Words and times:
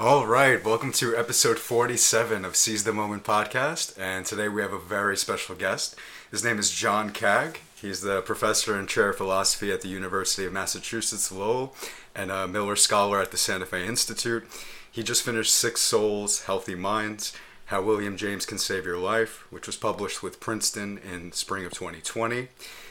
All 0.00 0.26
right, 0.26 0.64
welcome 0.64 0.92
to 0.92 1.14
episode 1.14 1.58
47 1.58 2.42
of 2.46 2.56
Seize 2.56 2.84
the 2.84 2.92
Moment 2.94 3.22
podcast. 3.22 4.00
And 4.00 4.24
today 4.24 4.48
we 4.48 4.62
have 4.62 4.72
a 4.72 4.78
very 4.78 5.14
special 5.14 5.54
guest. 5.54 5.94
His 6.30 6.42
name 6.42 6.58
is 6.58 6.70
John 6.70 7.10
Kaag. 7.10 7.58
He's 7.78 8.00
the 8.00 8.22
professor 8.22 8.74
and 8.78 8.88
chair 8.88 9.10
of 9.10 9.18
philosophy 9.18 9.70
at 9.70 9.82
the 9.82 9.88
University 9.88 10.46
of 10.46 10.54
Massachusetts 10.54 11.30
Lowell 11.30 11.76
and 12.14 12.30
a 12.30 12.48
Miller 12.48 12.76
Scholar 12.76 13.20
at 13.20 13.30
the 13.30 13.36
Santa 13.36 13.66
Fe 13.66 13.86
Institute. 13.86 14.48
He 14.90 15.02
just 15.02 15.22
finished 15.22 15.54
Sick 15.54 15.76
Souls, 15.76 16.44
Healthy 16.44 16.76
Minds 16.76 17.34
How 17.66 17.82
William 17.82 18.16
James 18.16 18.46
Can 18.46 18.56
Save 18.56 18.86
Your 18.86 18.96
Life, 18.96 19.44
which 19.50 19.66
was 19.66 19.76
published 19.76 20.22
with 20.22 20.40
Princeton 20.40 20.96
in 20.96 21.32
spring 21.32 21.66
of 21.66 21.72
2020. 21.72 22.48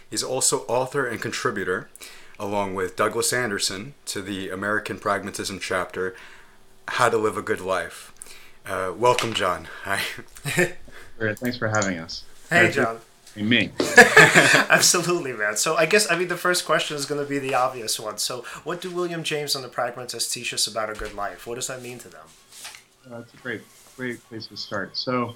He's 0.08 0.22
also 0.22 0.60
author 0.68 1.08
and 1.08 1.20
contributor, 1.20 1.90
along 2.40 2.76
with 2.76 2.96
Douglas 2.96 3.34
Anderson, 3.34 3.96
to 4.06 4.22
the 4.22 4.52
American 4.52 5.00
Pragmatism 5.00 5.60
chapter 5.60 6.16
how 6.90 7.10
to 7.10 7.18
live 7.18 7.38
a 7.38 7.42
good 7.42 7.62
life. 7.62 8.14
Uh, 8.66 8.94
welcome, 8.96 9.34
John. 9.34 9.68
Hi. 9.84 10.02
Thanks 11.20 11.58
for 11.58 11.68
having 11.68 11.98
us. 11.98 12.24
Hey, 12.50 12.72
John. 12.72 13.00
Hey 13.36 13.44
me. 13.44 13.72
Absolutely, 14.70 15.34
man. 15.34 15.56
So 15.56 15.76
I 15.76 15.86
guess 15.86 16.10
I 16.12 16.18
mean 16.18 16.28
the 16.28 16.38
first 16.38 16.66
question 16.66 16.98
is 16.98 17.06
going 17.06 17.24
to 17.24 17.30
be 17.30 17.40
the 17.40 17.54
obvious 17.54 18.00
one. 18.00 18.18
So, 18.18 18.44
what 18.64 18.82
do 18.82 18.90
William 18.90 19.24
James 19.24 19.56
and 19.56 19.64
the 19.64 19.70
Pragmatists 19.70 20.34
teach 20.34 20.54
us 20.54 20.68
about 20.68 20.90
a 20.90 20.94
good 20.94 21.14
life? 21.14 21.46
What 21.46 21.56
does 21.56 21.68
that 21.68 21.82
mean 21.82 22.00
to 22.00 22.10
them? 22.10 22.26
Uh, 23.06 23.20
that's 23.20 23.34
a 23.34 23.38
great, 23.38 23.62
great 23.96 24.24
place 24.28 24.48
to 24.48 24.58
start. 24.58 24.98
So, 24.98 25.36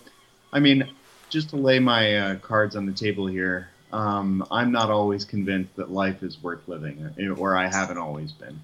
I 0.52 0.60
mean, 0.60 0.90
just 1.30 1.50
to 1.52 1.56
lay 1.56 1.80
my 1.80 2.18
uh, 2.18 2.36
cards 2.38 2.76
on 2.76 2.86
the 2.86 2.94
table 2.94 3.28
here, 3.28 3.70
um, 3.92 4.46
I'm 4.52 4.72
not 4.72 4.90
always 4.90 5.24
convinced 5.24 5.76
that 5.76 5.92
life 5.92 6.24
is 6.24 6.42
worth 6.42 6.68
living, 6.68 7.10
or 7.38 7.56
I 7.56 7.68
haven't 7.68 8.00
always 8.00 8.32
been. 8.32 8.60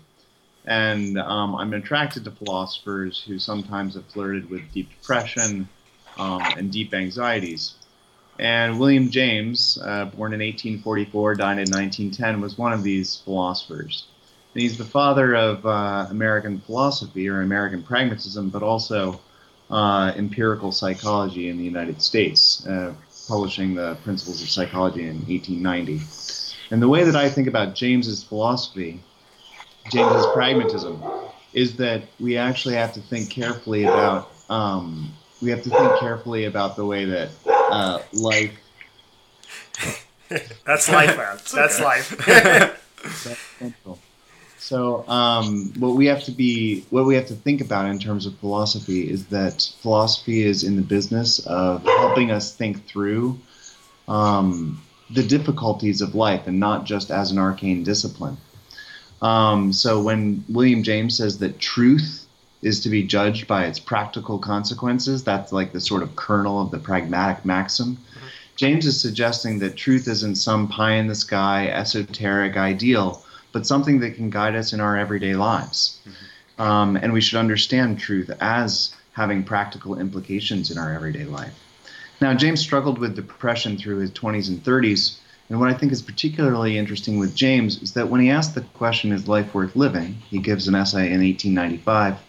And 0.66 1.18
um, 1.18 1.56
I'm 1.56 1.74
attracted 1.74 2.24
to 2.26 2.32
philosophers 2.32 3.24
who 3.26 3.40
sometimes 3.40 3.96
have 3.96 4.06
flirted 4.06 4.50
with 4.50 4.62
deep 4.72 4.90
depression 4.90 5.68
um, 6.18 6.42
and 6.58 6.72
deep 6.72 6.94
anxieties. 6.94 7.76
And 8.40 8.80
William 8.80 9.10
James, 9.10 9.78
uh, 9.84 10.06
born 10.06 10.34
in 10.34 10.40
1844, 10.40 11.36
died 11.36 11.52
in 11.54 11.70
1910, 11.70 12.40
was 12.40 12.58
one 12.58 12.72
of 12.72 12.84
these 12.84 13.18
philosophers. 13.18 14.06
And 14.54 14.64
he's 14.64 14.78
the 14.78 14.86
father 14.86 15.36
of 15.36 15.66
uh, 15.66 16.08
American 16.10 16.60
philosophy 16.60 17.28
or 17.28 17.42
American 17.42 17.84
pragmatism, 17.84 18.50
but 18.50 18.64
also 18.64 19.20
uh, 19.70 20.14
empirical 20.16 20.72
psychology 20.72 21.50
in 21.50 21.58
the 21.58 21.64
United 21.64 22.02
States, 22.02 22.66
uh, 22.66 22.94
publishing 23.28 23.76
the 23.76 23.96
Principles 24.04 24.42
of 24.42 24.50
Psychology 24.50 25.02
in 25.02 25.18
1890. 25.28 26.02
And 26.72 26.82
the 26.82 26.88
way 26.88 27.04
that 27.04 27.16
I 27.16 27.30
think 27.30 27.48
about 27.48 27.76
James's 27.76 28.24
philosophy 28.24 29.02
James's 29.90 30.26
pragmatism 30.34 31.04
is 31.54 31.76
that 31.78 32.04
we 32.20 32.38
actually 32.38 32.76
have 32.76 32.94
to 32.94 33.02
think 33.02 33.30
carefully 33.30 33.84
about 33.84 34.32
um, 34.50 35.12
we 35.42 35.50
have 35.50 35.64
to 35.64 35.70
think 35.70 36.00
carefully 36.00 36.46
about 36.46 36.76
the 36.76 36.86
way 36.86 37.06
that 37.06 37.30
uh, 37.48 38.00
life. 38.14 38.52
That's 40.66 40.90
life, 40.90 41.18
man. 41.18 41.38
That's 41.54 41.80
life. 41.80 42.76
so 44.58 45.08
um, 45.08 45.74
what 45.80 45.96
we 45.96 46.06
have 46.08 46.24
to 46.26 46.32
be 46.32 46.86
what 46.90 47.06
we 47.06 47.16
have 47.16 47.28
to 47.28 47.36
think 47.36 47.62
about 47.62 47.86
in 47.86 48.00
terms 48.00 48.26
of 48.26 48.38
philosophy 48.40 49.10
is 49.10 49.28
that 49.28 49.72
philosophy 49.82 50.44
is 50.44 50.64
in 50.64 50.76
the 50.76 50.82
business 50.82 51.40
of 51.46 51.84
helping 51.84 52.32
us 52.32 52.56
think 52.56 52.86
through 52.86 53.40
um, 54.08 54.82
the 55.10 55.24
difficulties 55.24 56.02
of 56.02 56.16
life 56.16 56.48
and 56.48 56.60
not 56.60 56.86
just 56.86 57.10
as 57.10 57.32
an 57.32 57.38
arcane 57.38 57.84
discipline. 57.84 58.38
Um, 59.22 59.74
so 59.74 60.02
when 60.02 60.44
William 60.50 60.84
James 60.84 61.18
says 61.18 61.40
that 61.40 61.60
truth 61.60 62.26
is 62.62 62.82
to 62.82 62.90
be 62.90 63.04
judged 63.04 63.48
by 63.48 63.66
its 63.66 63.80
practical 63.80 64.38
consequences, 64.40 65.24
that's 65.24 65.52
like 65.52 65.72
the 65.72 65.82
sort 65.82 66.04
of 66.04 66.16
kernel 66.16 66.62
of 66.62 66.72
the 66.72 66.78
pragmatic 66.78 67.46
maxim. 67.46 67.96
Mm-hmm. 67.96 68.28
James 68.56 68.86
is 68.86 69.00
suggesting 69.00 69.60
that 69.60 69.78
truth 69.78 70.08
isn't 70.08 70.36
some 70.36 70.68
pie 70.68 70.96
in 70.96 71.08
the 71.08 71.16
sky, 71.16 71.68
esoteric 71.68 72.58
ideal, 72.58 73.24
but 73.54 73.66
something 73.66 74.00
that 74.02 74.16
can 74.16 74.30
guide 74.30 74.56
us 74.56 74.74
in 74.74 74.82
our 74.82 74.98
everyday 74.98 75.34
lives. 75.34 76.02
Mm-hmm. 76.06 76.62
Um, 76.62 76.96
and 76.98 77.14
we 77.14 77.22
should 77.22 77.40
understand 77.40 78.00
truth 78.00 78.30
as 78.42 78.94
having 79.14 79.44
practical 79.44 79.98
implications 79.98 80.72
in 80.72 80.78
our 80.78 80.94
everyday 80.94 81.24
life. 81.24 81.58
Now, 82.22 82.34
James 82.34 82.60
struggled 82.60 82.98
with 82.98 83.16
depression 83.16 83.78
through 83.78 84.00
his 84.00 84.12
20s 84.12 84.50
and 84.50 84.62
30s 84.62 85.19
and 85.50 85.60
what 85.60 85.70
I 85.70 85.74
think 85.74 85.92
is 85.92 86.02
particularly 86.02 86.78
interesting 86.78 87.18
with 87.18 87.36
James 87.36 87.82
is 87.82 87.94
that 87.94 88.10
when 88.10 88.22
he 88.22 88.30
asked 88.30 88.56
the 88.56 88.62
question, 88.62 89.12
is 89.12 89.28
life 89.28 89.54
worth 89.54 89.76
living? 89.76 90.18
He 90.30 90.40
gives 90.40 90.68
an 90.68 90.76
essay 90.76 91.12
in 91.12 91.22
1895 91.22 92.20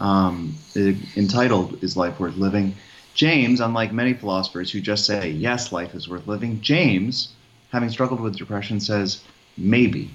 um, 0.00 0.54
entitled, 0.74 1.82
Is 1.82 1.96
Life 1.96 2.20
Worth 2.20 2.36
Living? 2.36 2.74
James, 3.14 3.60
unlike 3.60 3.92
many 3.92 4.12
philosophers 4.12 4.70
who 4.70 4.80
just 4.80 5.06
say, 5.06 5.30
yes, 5.30 5.72
life 5.72 5.94
is 5.94 6.08
worth 6.08 6.26
living, 6.26 6.60
James, 6.60 7.32
having 7.72 7.88
struggled 7.88 8.20
with 8.20 8.36
depression, 8.36 8.78
says, 8.78 9.22
maybe. 9.56 10.10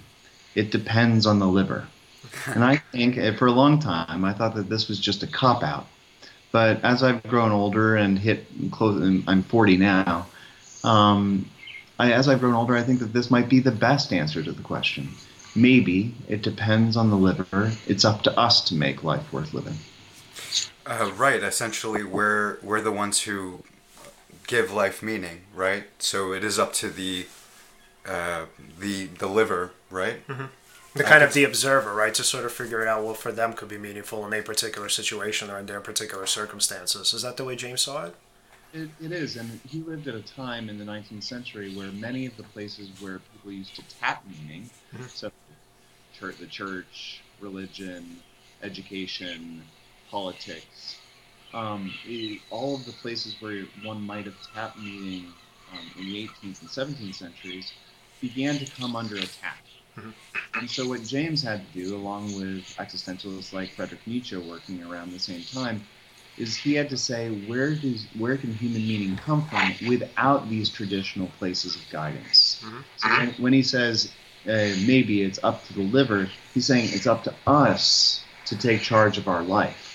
It 0.53 0.71
depends 0.71 1.25
on 1.25 1.39
the 1.39 1.47
liver. 1.47 1.87
and 2.47 2.63
I 2.63 2.77
think 2.91 3.17
eh, 3.17 3.35
for 3.35 3.47
a 3.47 3.51
long 3.51 3.79
time, 3.79 4.23
I 4.23 4.33
thought 4.33 4.53
that 4.55 4.69
this 4.69 4.87
was 4.87 4.99
just 4.99 5.23
a 5.23 5.27
cop 5.27 5.63
out. 5.63 5.87
But 6.51 6.83
as 6.83 7.01
I've 7.01 7.23
grown 7.23 7.51
older 7.51 7.95
and 7.95 8.19
hit 8.19 8.45
close, 8.71 9.01
I'm 9.27 9.43
40 9.43 9.77
now, 9.77 10.27
um, 10.83 11.49
I, 12.01 12.11
as 12.13 12.27
I've 12.27 12.39
grown 12.39 12.55
older, 12.55 12.75
I 12.75 12.81
think 12.81 12.99
that 12.99 13.13
this 13.13 13.29
might 13.29 13.47
be 13.47 13.59
the 13.59 13.71
best 13.71 14.11
answer 14.11 14.41
to 14.41 14.51
the 14.51 14.63
question. 14.63 15.09
Maybe 15.55 16.15
it 16.27 16.41
depends 16.41 16.97
on 16.97 17.11
the 17.11 17.15
liver. 17.15 17.71
It's 17.85 18.03
up 18.03 18.23
to 18.23 18.39
us 18.39 18.61
to 18.69 18.75
make 18.75 19.03
life 19.03 19.31
worth 19.31 19.53
living. 19.53 19.75
Uh, 20.83 21.11
right. 21.15 21.43
Essentially, 21.43 22.03
we're 22.03 22.57
we're 22.63 22.81
the 22.81 22.91
ones 22.91 23.21
who 23.21 23.63
give 24.47 24.71
life 24.71 25.03
meaning, 25.03 25.41
right? 25.53 25.83
So 25.99 26.33
it 26.33 26.43
is 26.43 26.57
up 26.57 26.73
to 26.73 26.89
the 26.89 27.27
uh, 28.07 28.45
the 28.79 29.05
the 29.05 29.27
liver, 29.27 29.71
right? 29.91 30.27
Mm-hmm. 30.27 30.45
The 30.95 31.03
kind 31.03 31.23
of 31.23 31.33
the 31.33 31.43
observer, 31.43 31.93
right, 31.93 32.13
to 32.15 32.23
sort 32.23 32.45
of 32.45 32.51
figure 32.51 32.81
it 32.81 32.87
out 32.87 33.03
what 33.03 33.17
for 33.17 33.31
them 33.31 33.53
could 33.53 33.69
be 33.69 33.77
meaningful 33.77 34.25
in 34.25 34.33
a 34.33 34.41
particular 34.41 34.89
situation 34.89 35.49
or 35.51 35.59
in 35.59 35.67
their 35.67 35.79
particular 35.79 36.25
circumstances. 36.25 37.13
Is 37.13 37.21
that 37.21 37.37
the 37.37 37.45
way 37.45 37.55
James 37.55 37.81
saw 37.81 38.07
it? 38.07 38.15
It, 38.73 38.89
it 39.01 39.11
is, 39.11 39.35
and 39.35 39.59
he 39.67 39.81
lived 39.81 40.07
at 40.07 40.15
a 40.15 40.21
time 40.21 40.69
in 40.69 40.77
the 40.77 40.85
19th 40.85 41.23
century 41.23 41.75
where 41.75 41.91
many 41.91 42.25
of 42.25 42.37
the 42.37 42.43
places 42.43 42.89
where 43.01 43.19
people 43.33 43.51
used 43.51 43.75
to 43.75 43.83
tap 43.99 44.23
meaning, 44.25 44.69
mm-hmm. 44.93 45.03
so 45.07 45.29
church, 46.17 46.37
the 46.37 46.45
church, 46.45 47.21
religion, 47.41 48.21
education, 48.63 49.61
politics, 50.09 50.97
um, 51.53 51.93
it, 52.05 52.39
all 52.49 52.75
of 52.75 52.85
the 52.85 52.93
places 52.93 53.35
where 53.41 53.65
one 53.83 54.01
might 54.01 54.25
have 54.25 54.37
tapped 54.53 54.77
meaning 54.77 55.25
um, 55.73 55.91
in 55.99 56.05
the 56.05 56.27
18th 56.27 56.61
and 56.61 56.69
17th 56.69 57.15
centuries 57.15 57.73
began 58.21 58.57
to 58.57 58.65
come 58.79 58.95
under 58.95 59.15
attack. 59.15 59.65
Mm-hmm. 59.97 60.11
And 60.53 60.69
so, 60.69 60.87
what 60.87 61.03
James 61.03 61.43
had 61.43 61.61
to 61.67 61.83
do, 61.83 61.95
along 61.95 62.27
with 62.35 62.63
existentialists 62.77 63.51
like 63.51 63.71
Friedrich 63.71 64.05
Nietzsche 64.07 64.37
working 64.37 64.81
around 64.83 65.11
the 65.11 65.19
same 65.19 65.43
time, 65.43 65.85
is 66.37 66.55
he 66.55 66.73
had 66.73 66.89
to 66.89 66.97
say 66.97 67.29
where 67.29 67.75
does 67.75 68.07
where 68.17 68.37
can 68.37 68.53
human 68.53 68.81
meaning 68.81 69.15
come 69.17 69.45
from 69.47 69.73
without 69.87 70.49
these 70.49 70.69
traditional 70.69 71.27
places 71.39 71.75
of 71.75 71.89
guidance. 71.89 72.63
Mm-hmm. 72.63 72.79
So 72.97 73.09
when, 73.09 73.29
when, 73.43 73.53
he 73.53 73.63
says 73.63 74.11
uh, 74.47 74.73
maybe 74.85 75.23
it's 75.23 75.39
up 75.43 75.65
to 75.67 75.73
the 75.73 75.81
liver, 75.81 76.29
he's 76.53 76.65
saying 76.65 76.89
it's 76.93 77.07
up 77.07 77.23
to 77.25 77.33
us 77.45 78.23
to 78.45 78.57
take 78.57 78.81
charge 78.81 79.17
of 79.17 79.27
our 79.27 79.43
life. 79.43 79.87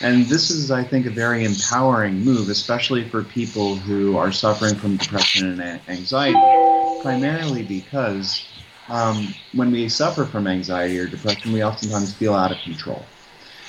And 0.00 0.26
this 0.26 0.50
is, 0.50 0.70
I 0.70 0.82
think, 0.82 1.06
a 1.06 1.10
very 1.10 1.44
empowering 1.44 2.24
move, 2.24 2.48
especially 2.48 3.08
for 3.08 3.22
people 3.22 3.76
who 3.76 4.16
are 4.16 4.32
suffering 4.32 4.74
from 4.74 4.96
depression 4.96 5.60
and 5.60 5.80
anxiety, 5.88 7.00
primarily 7.00 7.62
because 7.62 8.44
um, 8.88 9.32
when 9.52 9.70
we 9.70 9.88
suffer 9.88 10.24
from 10.24 10.48
anxiety 10.48 10.98
or 10.98 11.06
depression, 11.06 11.52
we 11.52 11.62
oftentimes 11.62 12.12
feel 12.12 12.34
out 12.34 12.50
of 12.50 12.58
control. 12.64 13.04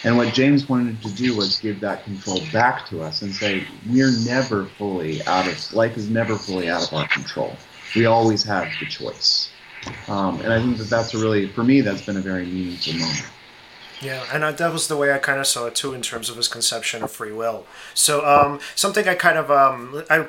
And 0.03 0.17
what 0.17 0.33
James 0.33 0.69
wanted 0.69 1.01
to 1.01 1.09
do 1.09 1.35
was 1.35 1.59
give 1.59 1.79
that 1.79 2.03
control 2.03 2.39
back 2.53 2.87
to 2.89 3.01
us 3.01 3.21
and 3.21 3.33
say, 3.33 3.63
we're 3.87 4.11
never 4.11 4.65
fully 4.77 5.25
out 5.25 5.47
of, 5.47 5.73
life 5.73 5.97
is 5.97 6.09
never 6.09 6.37
fully 6.37 6.69
out 6.69 6.87
of 6.87 6.93
our 6.93 7.07
control. 7.07 7.57
We 7.95 8.05
always 8.05 8.43
have 8.43 8.79
the 8.79 8.85
choice. 8.85 9.49
Um, 10.07 10.41
and 10.41 10.53
I 10.53 10.59
think 10.59 10.77
that 10.77 10.89
that's 10.89 11.13
a 11.13 11.17
really, 11.17 11.47
for 11.47 11.63
me, 11.63 11.81
that's 11.81 12.01
been 12.01 12.17
a 12.17 12.21
very 12.21 12.45
meaningful 12.45 12.93
moment. 12.93 13.25
Yeah, 14.01 14.25
and 14.31 14.43
that 14.43 14.73
was 14.73 14.87
the 14.87 14.97
way 14.97 15.13
I 15.13 15.19
kind 15.19 15.39
of 15.39 15.47
saw 15.47 15.67
it 15.67 15.75
too 15.75 15.93
in 15.93 16.01
terms 16.01 16.29
of 16.29 16.35
his 16.35 16.47
conception 16.49 17.01
of 17.01 17.11
free 17.11 17.31
will. 17.31 17.65
So 17.93 18.25
um, 18.25 18.59
something 18.75 19.07
I 19.07 19.15
kind 19.15 19.37
of 19.37 19.49
um, 19.49 20.03
I 20.09 20.27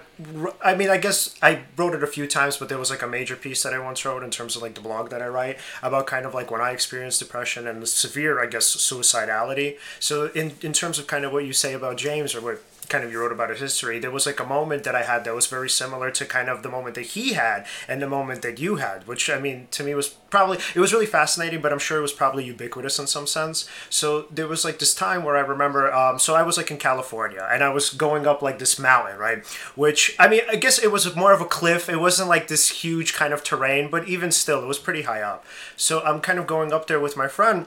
I 0.64 0.74
mean 0.76 0.88
I 0.88 0.98
guess 0.98 1.34
I 1.42 1.62
wrote 1.76 1.94
it 1.94 2.02
a 2.02 2.06
few 2.06 2.26
times, 2.28 2.56
but 2.56 2.68
there 2.68 2.78
was 2.78 2.90
like 2.90 3.02
a 3.02 3.08
major 3.08 3.34
piece 3.34 3.64
that 3.64 3.74
I 3.74 3.78
once 3.78 4.04
wrote 4.04 4.22
in 4.22 4.30
terms 4.30 4.54
of 4.54 4.62
like 4.62 4.74
the 4.74 4.80
blog 4.80 5.10
that 5.10 5.20
I 5.20 5.26
write 5.26 5.58
about 5.82 6.06
kind 6.06 6.26
of 6.26 6.32
like 6.32 6.50
when 6.50 6.60
I 6.60 6.70
experienced 6.70 7.18
depression 7.18 7.66
and 7.66 7.82
the 7.82 7.86
severe 7.86 8.42
I 8.42 8.46
guess 8.46 8.66
suicidality. 8.66 9.78
So 9.98 10.26
in 10.26 10.52
in 10.62 10.72
terms 10.72 10.98
of 10.98 11.08
kind 11.08 11.24
of 11.24 11.32
what 11.32 11.44
you 11.44 11.52
say 11.52 11.74
about 11.74 11.96
James 11.96 12.34
or 12.34 12.40
what 12.40 12.62
kind 12.88 13.04
of 13.04 13.12
you 13.12 13.20
wrote 13.20 13.32
about 13.32 13.50
his 13.50 13.60
history, 13.60 13.98
there 13.98 14.10
was 14.10 14.26
like 14.26 14.40
a 14.40 14.44
moment 14.44 14.84
that 14.84 14.94
I 14.94 15.02
had 15.02 15.24
that 15.24 15.34
was 15.34 15.46
very 15.46 15.68
similar 15.68 16.10
to 16.10 16.24
kind 16.24 16.48
of 16.48 16.62
the 16.62 16.68
moment 16.68 16.94
that 16.94 17.06
he 17.06 17.34
had 17.34 17.66
and 17.88 18.00
the 18.00 18.08
moment 18.08 18.42
that 18.42 18.58
you 18.58 18.76
had, 18.76 19.06
which 19.06 19.28
I 19.30 19.38
mean 19.38 19.68
to 19.72 19.82
me 19.82 19.94
was 19.94 20.08
probably 20.08 20.58
it 20.74 20.80
was 20.80 20.92
really 20.92 21.06
fascinating, 21.06 21.60
but 21.60 21.72
I'm 21.72 21.78
sure 21.78 21.98
it 21.98 22.02
was 22.02 22.12
probably 22.12 22.44
ubiquitous 22.44 22.98
in 22.98 23.06
some 23.06 23.26
sense. 23.26 23.68
So 23.90 24.26
there 24.30 24.48
was 24.48 24.64
like 24.64 24.78
this 24.78 24.94
time 24.94 25.24
where 25.24 25.36
I 25.36 25.40
remember, 25.40 25.92
um, 25.92 26.18
so 26.18 26.34
I 26.34 26.42
was 26.42 26.56
like 26.56 26.70
in 26.70 26.78
California 26.78 27.46
and 27.50 27.62
I 27.62 27.70
was 27.70 27.90
going 27.90 28.26
up 28.26 28.42
like 28.42 28.58
this 28.58 28.78
mountain, 28.78 29.18
right? 29.18 29.44
Which 29.74 30.14
I 30.18 30.28
mean, 30.28 30.42
I 30.50 30.56
guess 30.56 30.78
it 30.78 30.92
was 30.92 31.14
more 31.16 31.32
of 31.32 31.40
a 31.40 31.46
cliff. 31.46 31.88
It 31.88 32.00
wasn't 32.00 32.28
like 32.28 32.48
this 32.48 32.82
huge 32.82 33.14
kind 33.14 33.32
of 33.32 33.42
terrain, 33.42 33.90
but 33.90 34.08
even 34.08 34.30
still, 34.30 34.62
it 34.62 34.66
was 34.66 34.78
pretty 34.78 35.02
high 35.02 35.22
up. 35.22 35.44
So 35.76 36.00
I'm 36.02 36.20
kind 36.20 36.38
of 36.38 36.46
going 36.46 36.72
up 36.72 36.86
there 36.86 37.00
with 37.00 37.16
my 37.16 37.28
friend 37.28 37.66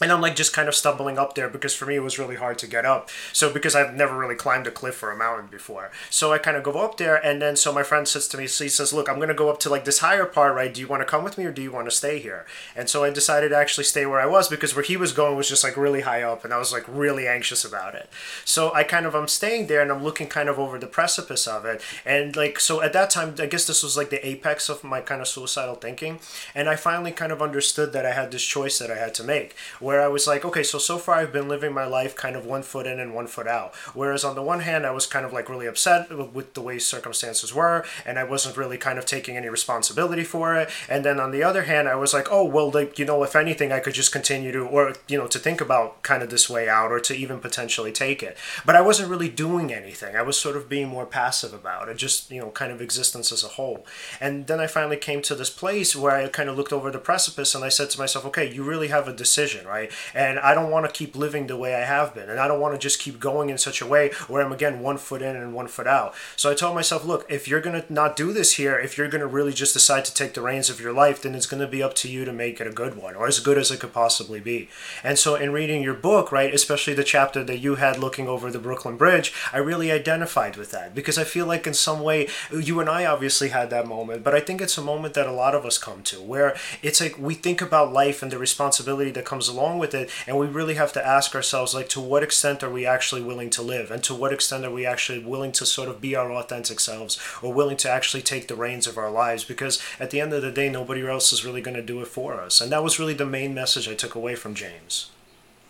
and 0.00 0.12
I'm 0.12 0.20
like 0.20 0.36
just 0.36 0.52
kind 0.52 0.68
of 0.68 0.74
stumbling 0.74 1.18
up 1.18 1.34
there 1.34 1.48
because 1.48 1.74
for 1.74 1.86
me 1.86 1.96
it 1.96 2.02
was 2.02 2.18
really 2.18 2.36
hard 2.36 2.58
to 2.58 2.66
get 2.66 2.84
up. 2.84 3.10
So 3.32 3.52
because 3.52 3.74
I've 3.74 3.94
never 3.94 4.16
really 4.16 4.34
climbed 4.34 4.66
a 4.66 4.70
cliff 4.70 5.02
or 5.02 5.10
a 5.10 5.16
mountain 5.16 5.48
before, 5.48 5.90
so 6.10 6.32
I 6.32 6.38
kind 6.38 6.56
of 6.56 6.62
go 6.62 6.72
up 6.72 6.96
there, 6.96 7.16
and 7.16 7.40
then 7.40 7.56
so 7.56 7.72
my 7.72 7.82
friend 7.82 8.06
says 8.06 8.28
to 8.28 8.38
me, 8.38 8.46
so 8.46 8.64
he 8.64 8.70
says, 8.70 8.92
"Look, 8.92 9.08
I'm 9.08 9.18
gonna 9.18 9.34
go 9.34 9.50
up 9.50 9.60
to 9.60 9.70
like 9.70 9.84
this 9.84 10.00
higher 10.00 10.26
part, 10.26 10.54
right? 10.54 10.72
Do 10.72 10.80
you 10.80 10.88
want 10.88 11.02
to 11.02 11.06
come 11.06 11.24
with 11.24 11.38
me 11.38 11.44
or 11.44 11.52
do 11.52 11.62
you 11.62 11.72
want 11.72 11.86
to 11.86 11.94
stay 11.94 12.18
here?" 12.18 12.46
And 12.76 12.88
so 12.88 13.04
I 13.04 13.10
decided 13.10 13.50
to 13.50 13.56
actually 13.56 13.84
stay 13.84 14.06
where 14.06 14.20
I 14.20 14.26
was 14.26 14.48
because 14.48 14.74
where 14.74 14.84
he 14.84 14.96
was 14.96 15.12
going 15.12 15.36
was 15.36 15.48
just 15.48 15.64
like 15.64 15.76
really 15.76 16.02
high 16.02 16.22
up, 16.22 16.44
and 16.44 16.52
I 16.52 16.58
was 16.58 16.72
like 16.72 16.84
really 16.86 17.26
anxious 17.26 17.64
about 17.64 17.94
it. 17.94 18.08
So 18.44 18.72
I 18.74 18.84
kind 18.84 19.06
of 19.06 19.14
I'm 19.14 19.28
staying 19.28 19.66
there 19.66 19.82
and 19.82 19.90
I'm 19.90 20.04
looking 20.04 20.28
kind 20.28 20.48
of 20.48 20.58
over 20.58 20.78
the 20.78 20.86
precipice 20.86 21.46
of 21.46 21.64
it, 21.64 21.82
and 22.04 22.36
like 22.36 22.60
so 22.60 22.80
at 22.82 22.92
that 22.92 23.10
time 23.10 23.34
I 23.38 23.46
guess 23.46 23.66
this 23.66 23.82
was 23.82 23.96
like 23.96 24.10
the 24.10 24.26
apex 24.26 24.68
of 24.68 24.84
my 24.84 25.00
kind 25.00 25.20
of 25.20 25.28
suicidal 25.28 25.74
thinking, 25.74 26.20
and 26.54 26.68
I 26.68 26.76
finally 26.76 27.12
kind 27.12 27.32
of 27.32 27.42
understood 27.42 27.92
that 27.92 28.06
I 28.06 28.12
had 28.12 28.30
this 28.30 28.44
choice 28.44 28.78
that 28.78 28.90
I 28.90 28.96
had 28.96 29.14
to 29.14 29.24
make 29.24 29.54
where 29.88 30.02
I 30.02 30.08
was 30.08 30.26
like, 30.26 30.44
okay, 30.44 30.62
so 30.62 30.76
so 30.76 30.98
far 30.98 31.14
I've 31.14 31.32
been 31.32 31.48
living 31.48 31.72
my 31.72 31.86
life 31.86 32.14
kind 32.14 32.36
of 32.36 32.44
one 32.44 32.62
foot 32.62 32.86
in 32.86 33.00
and 33.00 33.14
one 33.14 33.26
foot 33.26 33.46
out. 33.46 33.74
Whereas 33.94 34.22
on 34.22 34.34
the 34.34 34.42
one 34.42 34.60
hand, 34.60 34.84
I 34.84 34.90
was 34.90 35.06
kind 35.06 35.24
of 35.24 35.32
like 35.32 35.48
really 35.48 35.64
upset 35.64 36.10
with 36.34 36.52
the 36.52 36.60
way 36.60 36.78
circumstances 36.78 37.54
were, 37.54 37.86
and 38.04 38.18
I 38.18 38.24
wasn't 38.24 38.58
really 38.58 38.76
kind 38.76 38.98
of 38.98 39.06
taking 39.06 39.38
any 39.38 39.48
responsibility 39.48 40.24
for 40.24 40.54
it. 40.56 40.68
And 40.90 41.06
then 41.06 41.18
on 41.18 41.30
the 41.30 41.42
other 41.42 41.62
hand, 41.62 41.88
I 41.88 41.94
was 41.94 42.12
like, 42.12 42.28
oh 42.30 42.44
well, 42.44 42.70
like 42.70 42.98
you 42.98 43.06
know, 43.06 43.22
if 43.22 43.34
anything, 43.34 43.72
I 43.72 43.80
could 43.80 43.94
just 43.94 44.12
continue 44.12 44.52
to, 44.52 44.60
or 44.60 44.92
you 45.08 45.16
know, 45.16 45.26
to 45.26 45.38
think 45.38 45.62
about 45.62 46.02
kind 46.02 46.22
of 46.22 46.28
this 46.28 46.50
way 46.50 46.68
out, 46.68 46.92
or 46.92 47.00
to 47.00 47.14
even 47.16 47.40
potentially 47.40 47.90
take 47.90 48.22
it. 48.22 48.36
But 48.66 48.76
I 48.76 48.82
wasn't 48.82 49.08
really 49.08 49.30
doing 49.30 49.72
anything. 49.72 50.16
I 50.16 50.22
was 50.28 50.36
sort 50.38 50.58
of 50.58 50.68
being 50.68 50.88
more 50.88 51.06
passive 51.06 51.54
about 51.54 51.88
it, 51.88 51.96
just 51.96 52.30
you 52.30 52.42
know, 52.42 52.50
kind 52.50 52.72
of 52.72 52.82
existence 52.82 53.32
as 53.32 53.42
a 53.42 53.54
whole. 53.56 53.86
And 54.20 54.48
then 54.48 54.60
I 54.60 54.66
finally 54.66 54.98
came 54.98 55.22
to 55.22 55.34
this 55.34 55.48
place 55.48 55.96
where 55.96 56.12
I 56.12 56.28
kind 56.28 56.50
of 56.50 56.58
looked 56.58 56.74
over 56.74 56.90
the 56.90 56.98
precipice 56.98 57.54
and 57.54 57.64
I 57.64 57.70
said 57.70 57.88
to 57.90 57.98
myself, 57.98 58.26
okay, 58.26 58.52
you 58.52 58.62
really 58.62 58.88
have 58.88 59.08
a 59.08 59.14
decision, 59.14 59.66
right? 59.66 59.77
And 60.14 60.38
I 60.38 60.54
don't 60.54 60.70
want 60.70 60.86
to 60.86 60.92
keep 60.92 61.16
living 61.16 61.46
the 61.46 61.56
way 61.56 61.74
I 61.74 61.84
have 61.84 62.14
been. 62.14 62.28
And 62.28 62.40
I 62.40 62.48
don't 62.48 62.60
want 62.60 62.74
to 62.74 62.78
just 62.78 63.00
keep 63.00 63.20
going 63.20 63.50
in 63.50 63.58
such 63.58 63.80
a 63.80 63.86
way 63.86 64.10
where 64.26 64.42
I'm 64.42 64.52
again 64.52 64.80
one 64.80 64.98
foot 64.98 65.22
in 65.22 65.36
and 65.36 65.54
one 65.54 65.68
foot 65.68 65.86
out. 65.86 66.14
So 66.36 66.50
I 66.50 66.54
told 66.54 66.74
myself, 66.74 67.04
look, 67.04 67.26
if 67.28 67.46
you're 67.46 67.60
going 67.60 67.80
to 67.80 67.92
not 67.92 68.16
do 68.16 68.32
this 68.32 68.54
here, 68.54 68.78
if 68.78 68.96
you're 68.96 69.08
going 69.08 69.20
to 69.20 69.26
really 69.26 69.52
just 69.52 69.74
decide 69.74 70.04
to 70.06 70.14
take 70.14 70.34
the 70.34 70.42
reins 70.42 70.70
of 70.70 70.80
your 70.80 70.92
life, 70.92 71.22
then 71.22 71.34
it's 71.34 71.46
going 71.46 71.60
to 71.60 71.68
be 71.68 71.82
up 71.82 71.94
to 71.96 72.08
you 72.08 72.24
to 72.24 72.32
make 72.32 72.60
it 72.60 72.66
a 72.66 72.72
good 72.72 72.96
one 72.96 73.14
or 73.14 73.26
as 73.26 73.40
good 73.40 73.58
as 73.58 73.70
it 73.70 73.80
could 73.80 73.92
possibly 73.92 74.40
be. 74.40 74.68
And 75.04 75.18
so 75.18 75.34
in 75.34 75.52
reading 75.52 75.82
your 75.82 75.94
book, 75.94 76.32
right, 76.32 76.52
especially 76.52 76.94
the 76.94 77.04
chapter 77.04 77.44
that 77.44 77.58
you 77.58 77.76
had 77.76 77.98
looking 77.98 78.28
over 78.28 78.50
the 78.50 78.58
Brooklyn 78.58 78.96
Bridge, 78.96 79.32
I 79.52 79.58
really 79.58 79.90
identified 79.92 80.56
with 80.56 80.70
that 80.72 80.94
because 80.94 81.18
I 81.18 81.24
feel 81.24 81.46
like 81.46 81.66
in 81.66 81.74
some 81.74 82.00
way, 82.00 82.28
you 82.50 82.80
and 82.80 82.88
I 82.88 83.04
obviously 83.04 83.48
had 83.48 83.70
that 83.70 83.86
moment, 83.86 84.24
but 84.24 84.34
I 84.34 84.40
think 84.40 84.60
it's 84.60 84.78
a 84.78 84.82
moment 84.82 85.14
that 85.14 85.26
a 85.26 85.32
lot 85.32 85.54
of 85.54 85.64
us 85.64 85.78
come 85.78 86.02
to 86.04 86.20
where 86.20 86.56
it's 86.82 87.00
like 87.00 87.18
we 87.18 87.34
think 87.34 87.60
about 87.60 87.92
life 87.92 88.22
and 88.22 88.32
the 88.32 88.38
responsibility 88.38 89.10
that 89.10 89.24
comes 89.24 89.48
along 89.48 89.67
with 89.76 89.94
it 89.94 90.08
and 90.26 90.38
we 90.38 90.46
really 90.46 90.74
have 90.74 90.92
to 90.92 91.06
ask 91.06 91.34
ourselves 91.34 91.74
like 91.74 91.88
to 91.90 92.00
what 92.00 92.22
extent 92.22 92.62
are 92.62 92.70
we 92.70 92.86
actually 92.86 93.20
willing 93.20 93.50
to 93.50 93.62
live? 93.62 93.90
And 93.90 94.02
to 94.04 94.14
what 94.14 94.32
extent 94.32 94.64
are 94.64 94.70
we 94.70 94.86
actually 94.86 95.18
willing 95.18 95.52
to 95.52 95.66
sort 95.66 95.88
of 95.88 96.00
be 96.00 96.14
our 96.14 96.32
authentic 96.32 96.80
selves 96.80 97.20
or 97.42 97.52
willing 97.52 97.76
to 97.78 97.90
actually 97.90 98.22
take 98.22 98.48
the 98.48 98.54
reins 98.54 98.86
of 98.86 98.96
our 98.96 99.10
lives? 99.10 99.44
Because 99.44 99.82
at 99.98 100.10
the 100.10 100.20
end 100.20 100.32
of 100.32 100.42
the 100.42 100.52
day 100.52 100.68
nobody 100.68 101.06
else 101.06 101.32
is 101.32 101.44
really 101.44 101.60
going 101.60 101.76
to 101.76 101.82
do 101.82 102.00
it 102.00 102.08
for 102.08 102.40
us. 102.40 102.60
And 102.60 102.72
that 102.72 102.82
was 102.84 102.98
really 102.98 103.14
the 103.14 103.26
main 103.26 103.52
message 103.52 103.88
i 103.88 103.94
took 103.94 104.14
away 104.14 104.34
from 104.34 104.54
james. 104.54 105.10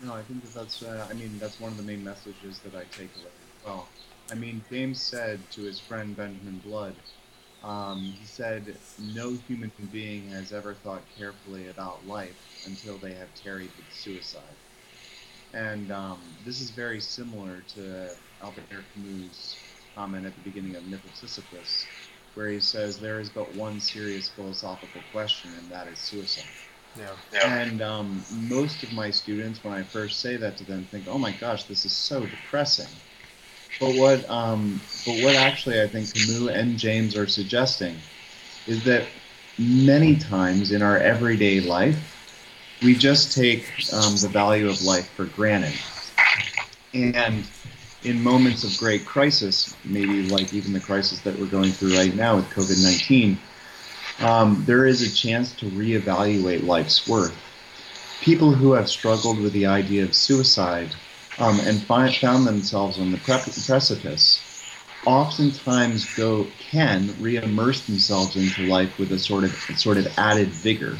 No 0.01 0.13
i 0.13 0.21
think 0.21 0.43
that 0.43 0.53
that's 0.53 0.83
uh, 0.83 1.07
i 1.09 1.13
mean 1.13 1.37
that's 1.39 1.59
one 1.59 1.71
of 1.71 1.77
the 1.77 1.83
main 1.83 2.03
messages 2.03 2.59
that 2.59 2.75
i 2.75 2.83
take 2.91 3.09
away. 3.17 3.33
Well 3.65 3.87
i 4.31 4.35
mean 4.35 4.63
james 4.69 5.01
said 5.01 5.39
to 5.51 5.61
his 5.61 5.79
friend 5.79 6.15
benjamin 6.15 6.59
blood 6.59 6.95
um, 7.63 7.99
he 8.17 8.25
said, 8.25 8.77
No 8.97 9.31
human 9.47 9.71
being 9.91 10.29
has 10.29 10.53
ever 10.53 10.73
thought 10.73 11.01
carefully 11.17 11.67
about 11.67 12.05
life 12.07 12.35
until 12.65 12.97
they 12.97 13.13
have 13.13 13.33
tarried 13.33 13.71
with 13.77 13.91
suicide. 13.91 14.55
And 15.53 15.91
um, 15.91 16.19
this 16.45 16.61
is 16.61 16.69
very 16.71 16.99
similar 17.01 17.63
to 17.73 18.09
Albert 18.41 18.65
Camus' 18.93 19.57
comment 19.95 20.25
at 20.25 20.35
the 20.35 20.41
beginning 20.41 20.75
of 20.75 20.85
Myth 20.85 21.03
of 21.05 21.15
Sisyphus, 21.15 21.87
where 22.35 22.49
he 22.49 22.59
says 22.59 22.99
there 22.99 23.19
is 23.19 23.29
but 23.29 23.55
one 23.55 23.79
serious 23.79 24.29
philosophical 24.29 25.01
question, 25.11 25.53
and 25.57 25.71
that 25.71 25.87
is 25.87 25.99
suicide. 25.99 26.45
Yeah. 26.95 27.15
yeah. 27.33 27.55
And 27.59 27.81
um, 27.81 28.25
most 28.29 28.83
of 28.83 28.93
my 28.93 29.09
students, 29.09 29.63
when 29.63 29.73
I 29.73 29.83
first 29.83 30.21
say 30.21 30.37
that 30.37 30.57
to 30.57 30.63
them, 30.63 30.87
think, 30.91 31.07
"Oh 31.07 31.17
my 31.17 31.31
gosh, 31.31 31.63
this 31.63 31.85
is 31.85 31.91
so 31.91 32.25
depressing." 32.25 32.87
But 33.79 33.91
what, 33.91 34.29
um, 34.29 34.81
but 35.05 35.13
what 35.13 35.35
actually 35.35 35.81
I 35.81 35.87
think 35.87 36.13
Camus 36.13 36.49
and 36.53 36.77
James 36.77 37.15
are 37.15 37.27
suggesting 37.27 38.01
is 38.67 38.83
that 38.83 39.07
many 39.57 40.17
times 40.17 40.71
in 40.71 40.81
our 40.81 40.97
everyday 40.97 41.59
life, 41.61 42.18
we 42.81 42.95
just 42.95 43.35
take 43.35 43.65
um, 43.93 44.15
the 44.15 44.29
value 44.29 44.69
of 44.69 44.81
life 44.81 45.09
for 45.09 45.25
granted. 45.25 45.73
And 46.93 47.45
in 48.03 48.23
moments 48.23 48.63
of 48.63 48.77
great 48.77 49.05
crisis, 49.05 49.75
maybe 49.83 50.23
like 50.23 50.53
even 50.53 50.73
the 50.73 50.79
crisis 50.79 51.19
that 51.21 51.37
we're 51.37 51.47
going 51.47 51.71
through 51.71 51.95
right 51.95 52.15
now 52.15 52.37
with 52.37 52.45
COVID 52.49 52.83
19, 52.83 53.37
um, 54.21 54.63
there 54.65 54.85
is 54.85 55.01
a 55.01 55.13
chance 55.13 55.53
to 55.55 55.65
reevaluate 55.65 56.65
life's 56.65 57.07
worth. 57.07 57.35
People 58.21 58.53
who 58.53 58.73
have 58.73 58.89
struggled 58.89 59.39
with 59.39 59.53
the 59.53 59.65
idea 59.65 60.03
of 60.03 60.13
suicide 60.13 60.93
um, 61.37 61.59
and 61.61 61.81
found 61.83 62.45
themselves 62.45 62.99
on 62.99 63.11
the 63.11 63.17
precipice 63.17 64.45
oftentimes 65.05 66.13
go 66.15 66.45
can 66.59 67.15
re-immerse 67.21 67.85
themselves 67.85 68.35
into 68.35 68.67
life 68.67 68.99
with 68.99 69.11
a 69.13 69.19
sort 69.19 69.45
of 69.45 69.51
sort 69.77 69.97
of 69.97 70.05
added 70.17 70.49
vigor 70.49 70.97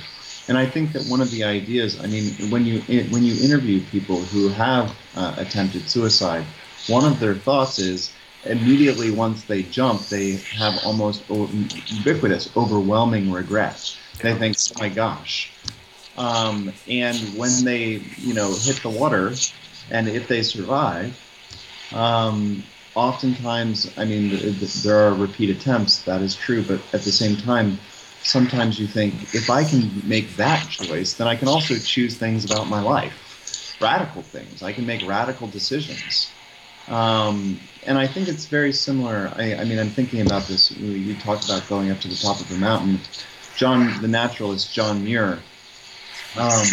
and 0.49 0.57
I 0.57 0.65
think 0.65 0.93
that 0.93 1.05
one 1.05 1.21
of 1.21 1.29
the 1.29 1.43
ideas, 1.43 1.99
I 2.01 2.07
mean, 2.07 2.25
when 2.49 2.65
you 2.65 2.79
when 3.11 3.23
you 3.23 3.39
interview 3.39 3.85
people 3.85 4.19
who 4.19 4.49
have 4.49 4.97
uh, 5.15 5.35
attempted 5.37 5.87
suicide, 5.87 6.43
one 6.87 7.05
of 7.05 7.19
their 7.19 7.35
thoughts 7.35 7.77
is 7.77 8.11
immediately 8.43 9.11
once 9.11 9.43
they 9.43 9.61
jump, 9.61 10.01
they 10.09 10.31
have 10.57 10.83
almost 10.83 11.23
ubiquitous, 11.29 12.49
overwhelming 12.57 13.31
regret. 13.31 13.95
They 14.23 14.33
think, 14.33 14.55
"Oh 14.75 14.81
my 14.81 14.89
gosh!" 14.89 15.53
Um, 16.17 16.73
and 16.87 17.37
when 17.37 17.63
they, 17.63 18.01
you 18.17 18.33
know, 18.33 18.55
hit 18.55 18.81
the 18.81 18.89
water, 18.89 19.31
and 19.91 20.09
if 20.09 20.27
they 20.27 20.41
survive, 20.41 21.13
um, 21.91 22.63
oftentimes, 22.95 23.93
I 23.97 24.05
mean, 24.05 24.31
there 24.83 24.97
are 24.97 25.13
repeat 25.13 25.51
attempts. 25.51 26.01
That 26.03 26.23
is 26.23 26.35
true, 26.35 26.63
but 26.63 26.81
at 26.91 27.03
the 27.03 27.11
same 27.11 27.37
time, 27.37 27.77
sometimes 28.29 28.79
you 28.79 28.87
think, 28.87 29.13
if 29.33 29.49
I 29.49 29.63
can 29.63 29.89
make 30.07 30.35
that 30.35 30.69
choice, 30.69 31.13
then 31.13 31.27
I 31.27 31.35
can 31.35 31.47
also 31.47 31.75
choose 31.75 32.17
things 32.17 32.45
about 32.45 32.67
my 32.67 32.81
life, 32.81 33.75
radical 33.81 34.21
things. 34.21 34.61
I 34.61 34.71
can 34.71 34.85
make 34.85 35.05
radical 35.05 35.47
decisions. 35.47 36.31
Um, 36.87 37.59
and 37.85 37.97
I 37.97 38.07
think 38.07 38.27
it's 38.27 38.45
very 38.45 38.71
similar. 38.71 39.31
I, 39.35 39.55
I, 39.55 39.63
mean, 39.63 39.79
I'm 39.79 39.89
thinking 39.89 40.21
about 40.21 40.43
this. 40.43 40.71
You 40.71 41.15
talked 41.15 41.45
about 41.45 41.67
going 41.67 41.91
up 41.91 41.99
to 41.99 42.07
the 42.07 42.15
top 42.15 42.39
of 42.39 42.49
the 42.49 42.57
mountain. 42.57 42.99
John, 43.55 44.01
the 44.01 44.07
naturalist 44.07 44.73
John 44.73 45.03
Muir, 45.03 45.39
um, 46.37 46.65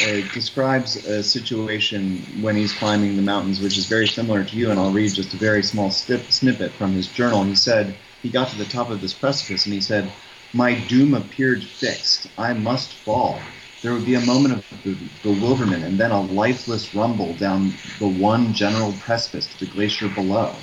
uh, 0.00 0.20
describes 0.32 0.96
a 1.06 1.22
situation 1.22 2.18
when 2.40 2.56
he's 2.56 2.72
climbing 2.72 3.16
the 3.16 3.22
mountains, 3.22 3.60
which 3.60 3.78
is 3.78 3.86
very 3.86 4.08
similar 4.08 4.44
to 4.44 4.56
you. 4.56 4.70
And 4.70 4.78
I'll 4.78 4.92
read 4.92 5.12
just 5.12 5.34
a 5.34 5.36
very 5.36 5.62
small 5.62 5.90
snippet 5.90 6.72
from 6.72 6.92
his 6.92 7.08
journal. 7.08 7.44
He 7.44 7.54
said 7.54 7.94
he 8.22 8.30
got 8.30 8.48
to 8.48 8.58
the 8.58 8.64
top 8.64 8.90
of 8.90 9.00
this 9.00 9.12
precipice, 9.12 9.66
and 9.66 9.74
he 9.74 9.80
said, 9.80 10.10
my 10.54 10.74
doom 10.74 11.14
appeared 11.14 11.64
fixed. 11.64 12.28
I 12.38 12.54
must 12.54 12.94
fall. 13.04 13.42
There 13.82 13.92
would 13.92 14.06
be 14.06 14.14
a 14.14 14.20
moment 14.20 14.54
of 14.54 15.22
bewilderment 15.22 15.84
and 15.84 15.98
then 15.98 16.12
a 16.12 16.22
lifeless 16.22 16.94
rumble 16.94 17.34
down 17.34 17.74
the 17.98 18.06
one 18.06 18.54
general 18.54 18.92
precipice 19.00 19.46
to 19.48 19.64
the 19.64 19.70
glacier 19.70 20.08
below. 20.08 20.54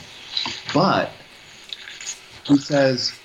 But, 0.73 1.11
he 2.47 2.57
says, 2.57 3.19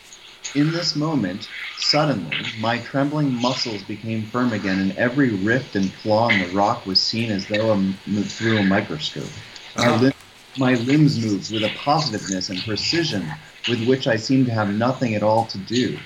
in 0.54 0.73
this 0.73 0.96
moment, 0.96 1.49
suddenly, 1.76 2.44
my 2.58 2.78
trembling 2.78 3.32
muscles 3.32 3.82
became 3.85 4.26
firm 4.26 4.52
again, 4.52 4.80
and 4.80 4.92
every 4.99 5.30
rift 5.30 5.76
and 5.76 5.92
flaw 5.92 6.32
in 6.32 6.40
the 6.40 6.49
rock 6.49 6.85
was 6.85 7.00
seen 7.00 7.30
as 7.30 7.46
though 7.46 7.70
a, 7.70 8.23
through 8.25 8.58
a 8.58 8.62
microscope. 8.64 9.30
My, 9.76 9.88
ah. 9.88 9.99
lim- 10.00 10.12
my 10.56 10.75
limbs 10.75 11.25
moved 11.25 11.52
with 11.52 11.64
a 11.64 11.68
positiveness 11.70 12.50
and 12.50 12.64
precision 12.64 13.30
with 13.68 13.87
which 13.87 14.06
I 14.06 14.16
seemed 14.16 14.46
to 14.46 14.52
have 14.52 14.70
nothing 14.75 15.14
at 15.14 15.23
all 15.23 15.46
to 15.46 15.58
do. 15.58 15.99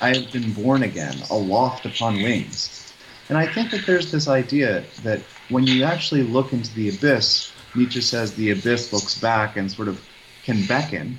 I 0.00 0.14
have 0.14 0.30
been 0.32 0.52
born 0.52 0.82
again, 0.82 1.16
aloft 1.30 1.86
upon 1.86 2.14
wings. 2.16 2.92
And 3.28 3.38
I 3.38 3.46
think 3.46 3.70
that 3.70 3.86
there's 3.86 4.12
this 4.12 4.28
idea 4.28 4.84
that 5.02 5.20
when 5.48 5.66
you 5.66 5.84
actually 5.84 6.22
look 6.22 6.52
into 6.52 6.72
the 6.74 6.90
abyss, 6.90 7.52
Nietzsche 7.74 8.00
says 8.00 8.34
the 8.34 8.50
abyss 8.50 8.92
looks 8.92 9.18
back 9.18 9.56
and 9.56 9.70
sort 9.70 9.88
of 9.88 10.04
can 10.44 10.64
beckon. 10.66 11.18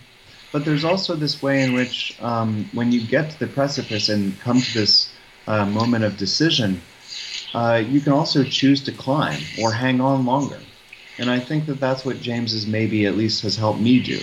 But 0.52 0.64
there's 0.64 0.86
also 0.86 1.16
this 1.16 1.42
way 1.42 1.64
in 1.64 1.74
which, 1.74 2.18
um, 2.22 2.70
when 2.74 2.92
you 2.92 3.06
get 3.06 3.32
to 3.32 3.40
the 3.40 3.48
precipice 3.48 4.10
and 4.10 4.40
come 4.40 4.62
to 4.62 4.74
this 4.74 5.12
uh, 5.48 5.66
moment 5.66 6.06
of 6.06 6.18
decision, 6.18 6.82
uh, 7.54 7.84
you 7.86 8.00
can 8.00 8.14
also 8.14 8.44
choose 8.44 8.84
to 8.84 8.92
climb 8.92 9.42
or 9.62 9.72
hang 9.72 10.00
on 10.00 10.26
longer. 10.26 10.60
And 11.18 11.30
I 11.30 11.40
think 11.40 11.66
that 11.66 11.80
that's 11.80 12.06
what 12.06 12.22
James 12.22 12.54
is 12.54 12.68
maybe 12.68 13.06
at 13.06 13.18
least 13.18 13.42
has 13.42 13.56
helped 13.56 13.80
me 13.80 14.00
do 14.00 14.20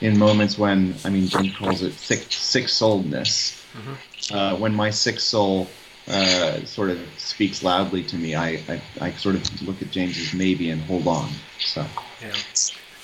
in 0.00 0.16
moments 0.16 0.56
when, 0.56 0.94
I 1.04 1.10
mean, 1.10 1.26
James 1.26 1.56
calls 1.56 1.82
it 1.82 1.92
sick, 1.94 2.26
sick-souledness. 2.30 3.57
Mm-hmm. 3.78 4.36
Uh, 4.36 4.56
when 4.56 4.74
my 4.74 4.90
sick 4.90 5.20
soul 5.20 5.68
uh, 6.08 6.64
sort 6.64 6.90
of 6.90 6.98
speaks 7.16 7.62
loudly 7.62 8.02
to 8.02 8.16
me, 8.16 8.34
I, 8.34 8.62
I, 8.68 8.82
I, 9.00 9.12
sort 9.12 9.36
of 9.36 9.62
look 9.62 9.80
at 9.82 9.90
James's 9.90 10.34
maybe 10.34 10.70
and 10.70 10.80
hold 10.82 11.06
on. 11.06 11.30
So. 11.60 11.84
Yeah. 12.20 12.34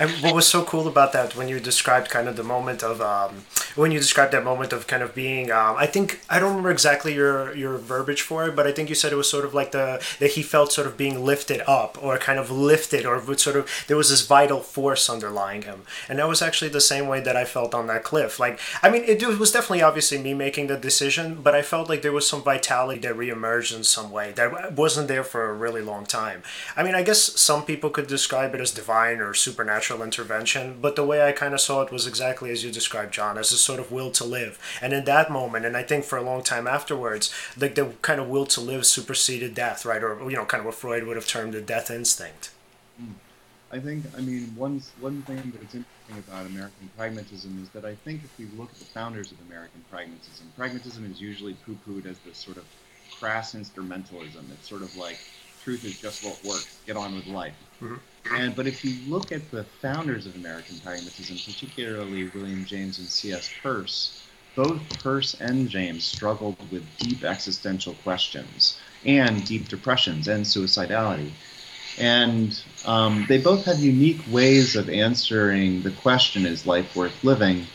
And 0.00 0.10
what 0.22 0.34
was 0.34 0.48
so 0.48 0.64
cool 0.64 0.88
about 0.88 1.12
that 1.12 1.36
when 1.36 1.48
you 1.48 1.60
described 1.60 2.10
kind 2.10 2.28
of 2.28 2.36
the 2.36 2.42
moment 2.42 2.82
of 2.82 3.00
um, 3.00 3.44
when 3.76 3.92
you 3.92 3.98
described 4.00 4.32
that 4.32 4.42
moment 4.42 4.72
of 4.72 4.88
kind 4.88 5.02
of 5.04 5.14
being 5.14 5.52
um, 5.52 5.76
I 5.76 5.86
think 5.86 6.20
I 6.28 6.40
don't 6.40 6.50
remember 6.50 6.72
exactly 6.72 7.14
your 7.14 7.54
your 7.54 7.76
verbiage 7.78 8.22
for 8.22 8.48
it, 8.48 8.56
but 8.56 8.66
I 8.66 8.72
think 8.72 8.88
you 8.88 8.96
said 8.96 9.12
it 9.12 9.16
was 9.16 9.30
sort 9.30 9.44
of 9.44 9.54
like 9.54 9.70
the 9.70 10.04
that 10.18 10.32
he 10.32 10.42
felt 10.42 10.72
sort 10.72 10.88
of 10.88 10.96
being 10.96 11.24
lifted 11.24 11.62
up 11.68 11.96
or 12.02 12.18
kind 12.18 12.40
of 12.40 12.50
lifted 12.50 13.06
or 13.06 13.20
would 13.20 13.38
sort 13.38 13.56
of 13.56 13.70
there 13.86 13.96
was 13.96 14.10
this 14.10 14.26
vital 14.26 14.60
force 14.60 15.08
underlying 15.08 15.62
him, 15.62 15.82
and 16.08 16.18
that 16.18 16.28
was 16.28 16.42
actually 16.42 16.70
the 16.70 16.80
same 16.80 17.06
way 17.06 17.20
that 17.20 17.36
I 17.36 17.44
felt 17.44 17.72
on 17.72 17.86
that 17.86 18.02
cliff. 18.02 18.40
Like 18.40 18.58
I 18.82 18.90
mean, 18.90 19.04
it 19.04 19.22
was 19.38 19.52
definitely 19.52 19.82
obviously 19.82 20.18
me 20.18 20.34
making 20.34 20.66
the 20.66 20.76
decision, 20.76 21.40
but 21.40 21.54
I 21.54 21.62
felt 21.62 21.88
like 21.88 22.02
there 22.02 22.12
was 22.12 22.28
some 22.28 22.42
vitality 22.42 23.00
that 23.00 23.14
reemerged 23.14 23.76
in 23.76 23.84
some 23.84 24.10
way 24.10 24.32
that 24.32 24.74
wasn't 24.74 25.06
there 25.06 25.24
for 25.24 25.48
a 25.48 25.54
really 25.54 25.82
long 25.82 26.04
time. 26.04 26.42
I 26.76 26.82
mean, 26.82 26.96
I 26.96 27.04
guess 27.04 27.20
some 27.40 27.64
people 27.64 27.90
could 27.90 28.08
describe 28.08 28.56
it 28.56 28.60
as 28.60 28.72
divine 28.72 29.20
or 29.20 29.34
supernatural 29.34 29.83
supernatural 29.84 30.02
intervention, 30.02 30.78
but 30.80 30.96
the 30.96 31.04
way 31.04 31.26
I 31.26 31.32
kind 31.32 31.54
of 31.54 31.60
saw 31.60 31.82
it 31.82 31.92
was 31.92 32.06
exactly 32.06 32.50
as 32.50 32.64
you 32.64 32.70
described, 32.70 33.12
John, 33.12 33.38
as 33.38 33.52
a 33.52 33.56
sort 33.56 33.80
of 33.80 33.92
will 33.92 34.10
to 34.12 34.24
live. 34.24 34.58
And 34.80 34.92
in 34.92 35.04
that 35.04 35.30
moment, 35.30 35.66
and 35.66 35.76
I 35.76 35.82
think 35.82 36.04
for 36.04 36.18
a 36.18 36.22
long 36.22 36.42
time 36.42 36.66
afterwards, 36.66 37.32
like 37.56 37.74
the 37.74 37.92
kind 38.02 38.20
of 38.20 38.28
will 38.28 38.46
to 38.46 38.60
live 38.60 38.86
superseded 38.86 39.54
death, 39.54 39.84
right? 39.84 40.02
Or, 40.02 40.18
you 40.30 40.36
know, 40.36 40.44
kind 40.44 40.60
of 40.60 40.66
what 40.66 40.74
Freud 40.74 41.04
would 41.04 41.16
have 41.16 41.26
termed 41.26 41.52
the 41.52 41.60
death 41.60 41.90
instinct. 41.90 42.50
Mm. 43.00 43.14
I 43.72 43.80
think, 43.80 44.04
I 44.16 44.20
mean, 44.20 44.54
one, 44.56 44.80
one 45.00 45.22
thing 45.22 45.52
that's 45.54 45.74
interesting 45.74 46.18
about 46.28 46.46
American 46.46 46.88
pragmatism 46.96 47.60
is 47.62 47.68
that 47.70 47.84
I 47.84 47.94
think 48.04 48.22
if 48.22 48.30
we 48.38 48.46
look 48.56 48.70
at 48.70 48.78
the 48.78 48.84
founders 48.84 49.32
of 49.32 49.38
American 49.48 49.84
pragmatism, 49.90 50.46
pragmatism 50.56 51.10
is 51.10 51.20
usually 51.20 51.54
poo 51.66 51.76
pooed 51.86 52.06
as 52.06 52.16
this 52.20 52.38
sort 52.38 52.56
of 52.56 52.64
crass 53.18 53.54
instrumentalism. 53.54 54.44
It's 54.52 54.68
sort 54.68 54.82
of 54.82 54.96
like 54.96 55.18
truth 55.64 55.84
is 55.84 55.98
just 55.98 56.22
what 56.22 56.38
works, 56.44 56.78
get 56.86 56.96
on 56.96 57.14
with 57.14 57.26
life. 57.26 57.54
Mm-hmm. 57.80 58.34
And 58.34 58.54
but 58.54 58.66
if 58.66 58.84
you 58.84 58.96
look 59.10 59.32
at 59.32 59.50
the 59.50 59.64
founders 59.80 60.26
of 60.26 60.36
American 60.36 60.78
pragmatism, 60.78 61.36
particularly 61.36 62.30
William 62.34 62.64
James 62.64 62.98
and 62.98 63.08
C.S. 63.08 63.50
Peirce, 63.62 64.26
both 64.54 64.80
Peirce 65.02 65.34
and 65.40 65.68
James 65.68 66.04
struggled 66.04 66.56
with 66.70 66.84
deep 66.98 67.24
existential 67.24 67.94
questions 68.02 68.78
and 69.04 69.44
deep 69.44 69.68
depressions 69.68 70.28
and 70.28 70.44
suicidality. 70.44 71.30
And 71.98 72.60
um, 72.86 73.24
they 73.28 73.38
both 73.38 73.64
had 73.64 73.78
unique 73.78 74.20
ways 74.30 74.76
of 74.76 74.88
answering 74.90 75.82
the 75.82 75.90
question 75.92 76.44
is 76.44 76.66
life 76.66 76.94
worth 76.94 77.24
living? 77.24 77.66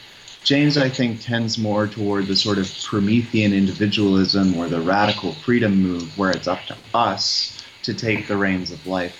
James, 0.44 0.78
I 0.78 0.90
think, 0.90 1.22
tends 1.22 1.58
more 1.58 1.88
toward 1.88 2.28
the 2.28 2.36
sort 2.36 2.58
of 2.58 2.72
Promethean 2.84 3.54
individualism 3.54 4.56
or 4.58 4.68
the 4.68 4.80
radical 4.80 5.34
freedom 5.34 5.82
move 5.82 6.18
where 6.18 6.32
it's 6.32 6.48
up 6.48 6.64
to 6.68 6.78
us 6.94 7.59
to 7.84 7.94
take 7.94 8.28
the 8.28 8.38
reins 8.38 8.72
of 8.72 8.86
life. 8.86 9.16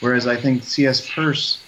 Whereas 0.00 0.26
I 0.26 0.36
think 0.36 0.62
C.S. 0.62 1.08
Peirce 1.12 1.60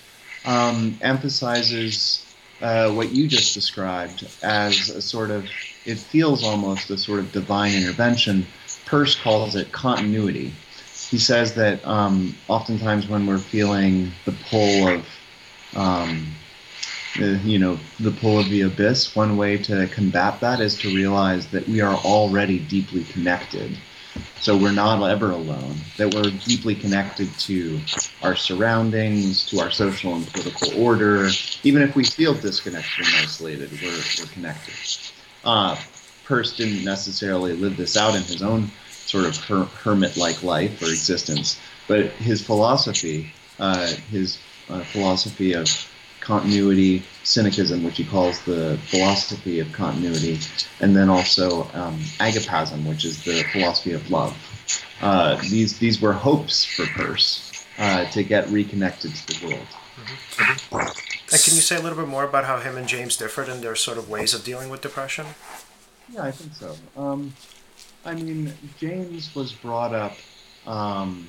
um, 0.44 0.98
emphasizes 1.02 2.24
uh, 2.60 2.92
what 2.92 3.12
you 3.12 3.26
just 3.26 3.54
described 3.54 4.26
as 4.42 4.88
a 4.90 5.02
sort 5.02 5.30
of, 5.30 5.46
it 5.84 5.98
feels 5.98 6.44
almost 6.44 6.90
a 6.90 6.98
sort 6.98 7.20
of 7.20 7.32
divine 7.32 7.74
intervention. 7.74 8.46
Peirce 8.86 9.16
calls 9.20 9.56
it 9.56 9.72
continuity. 9.72 10.52
He 11.10 11.18
says 11.18 11.54
that 11.54 11.84
um, 11.86 12.36
oftentimes 12.48 13.08
when 13.08 13.26
we're 13.26 13.38
feeling 13.38 14.12
the 14.24 14.32
pull 14.48 14.88
of, 14.88 15.06
um, 15.74 16.28
the, 17.18 17.40
you 17.42 17.58
know, 17.58 17.78
the 17.98 18.12
pull 18.12 18.38
of 18.38 18.48
the 18.48 18.62
abyss, 18.62 19.16
one 19.16 19.36
way 19.36 19.58
to 19.58 19.88
combat 19.88 20.38
that 20.40 20.60
is 20.60 20.78
to 20.80 20.94
realize 20.94 21.48
that 21.48 21.66
we 21.68 21.80
are 21.80 21.96
already 21.96 22.60
deeply 22.60 23.02
connected 23.04 23.76
so 24.40 24.56
we're 24.56 24.72
not 24.72 25.02
ever 25.08 25.30
alone, 25.30 25.76
that 25.98 26.14
we're 26.14 26.30
deeply 26.44 26.74
connected 26.74 27.28
to 27.38 27.80
our 28.22 28.34
surroundings, 28.34 29.46
to 29.50 29.60
our 29.60 29.70
social 29.70 30.14
and 30.14 30.26
political 30.32 30.82
order. 30.82 31.28
Even 31.62 31.82
if 31.82 31.94
we 31.94 32.04
feel 32.04 32.34
disconnected 32.34 33.06
and 33.06 33.16
isolated, 33.16 33.70
we're, 33.82 34.02
we're 34.18 34.30
connected. 34.32 34.74
Uh, 35.44 35.76
Peirce 36.26 36.56
didn't 36.56 36.84
necessarily 36.84 37.54
live 37.54 37.76
this 37.76 37.96
out 37.96 38.14
in 38.14 38.22
his 38.22 38.42
own 38.42 38.70
sort 38.88 39.24
of 39.24 39.36
her- 39.44 39.64
hermit 39.64 40.16
like 40.16 40.42
life 40.42 40.80
or 40.80 40.86
existence, 40.86 41.60
but 41.86 42.06
his 42.12 42.40
philosophy, 42.44 43.32
uh, 43.58 43.88
his 44.10 44.38
uh, 44.68 44.80
philosophy 44.84 45.52
of 45.52 45.66
continuity, 46.30 47.02
synechism, 47.24 47.82
which 47.82 47.96
he 47.96 48.04
calls 48.04 48.40
the 48.44 48.78
philosophy 48.86 49.58
of 49.58 49.72
continuity, 49.72 50.38
and 50.78 50.94
then 50.94 51.08
also 51.10 51.64
um, 51.74 51.98
agapism, 52.20 52.88
which 52.88 53.04
is 53.04 53.24
the 53.24 53.42
philosophy 53.52 53.92
of 53.92 54.08
love. 54.12 54.32
Uh, 55.02 55.34
these 55.50 55.78
these 55.80 56.00
were 56.00 56.12
hopes 56.12 56.64
for 56.64 56.86
Peirce 56.96 57.66
uh, 57.78 58.04
to 58.12 58.22
get 58.22 58.48
reconnected 58.48 59.12
to 59.12 59.26
the 59.26 59.46
world. 59.46 59.66
Mm-hmm. 59.96 60.76
Can 61.44 61.54
you 61.58 61.64
say 61.70 61.76
a 61.76 61.82
little 61.82 61.98
bit 61.98 62.06
more 62.06 62.24
about 62.24 62.44
how 62.44 62.60
him 62.60 62.76
and 62.76 62.86
James 62.86 63.16
differed 63.16 63.48
in 63.48 63.60
their 63.60 63.74
sort 63.74 63.98
of 63.98 64.08
ways 64.08 64.32
of 64.32 64.44
dealing 64.44 64.70
with 64.70 64.80
depression? 64.80 65.26
Yeah, 66.12 66.22
I 66.22 66.30
think 66.30 66.54
so. 66.54 66.76
Um, 66.96 67.34
I 68.04 68.14
mean, 68.14 68.52
James 68.78 69.34
was 69.34 69.52
brought 69.52 69.94
up. 69.94 70.14
Um, 70.64 71.28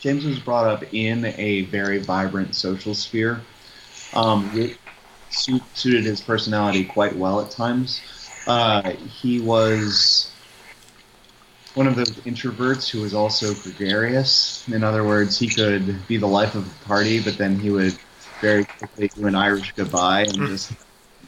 James 0.00 0.24
was 0.24 0.38
brought 0.38 0.66
up 0.68 0.94
in 0.94 1.24
a 1.24 1.62
very 1.62 1.98
vibrant 1.98 2.54
social 2.54 2.94
sphere 2.94 3.40
um, 4.14 4.50
it 4.54 4.78
suited 5.30 6.04
his 6.04 6.20
personality 6.20 6.84
quite 6.84 7.14
well 7.14 7.40
at 7.40 7.50
times. 7.50 8.00
Uh, 8.46 8.90
he 8.92 9.40
was 9.40 10.32
one 11.74 11.86
of 11.86 11.96
those 11.96 12.10
introverts 12.22 12.88
who 12.88 13.02
was 13.02 13.14
also 13.14 13.54
gregarious. 13.54 14.66
In 14.68 14.82
other 14.82 15.04
words, 15.04 15.38
he 15.38 15.48
could 15.48 16.06
be 16.08 16.16
the 16.16 16.26
life 16.26 16.54
of 16.54 16.64
the 16.64 16.84
party, 16.86 17.20
but 17.22 17.36
then 17.38 17.58
he 17.58 17.70
would 17.70 17.96
very 18.40 18.64
quickly 18.64 19.08
do 19.08 19.26
an 19.26 19.34
Irish 19.34 19.72
goodbye 19.72 20.22
and 20.22 20.32
mm. 20.32 20.48
just 20.48 20.72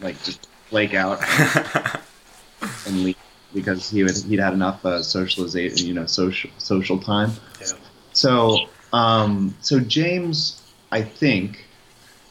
like 0.01 0.23
just 0.25 0.49
flake 0.69 0.95
out 0.95 1.21
and 2.87 3.05
leave 3.05 3.17
because 3.53 3.91
he 3.91 4.03
would 4.03 4.17
he'd 4.17 4.39
had 4.39 4.53
enough 4.53 4.85
uh, 4.85 5.03
socialization, 5.03 5.87
you 5.87 5.95
know, 5.95 6.07
social 6.07 6.51
social 6.59 6.99
time. 6.99 7.33
Yeah. 7.61 7.67
So 8.13 8.57
um, 8.93 9.55
so 9.61 9.81
James, 9.81 10.63
I 10.91 11.03
think, 11.03 11.65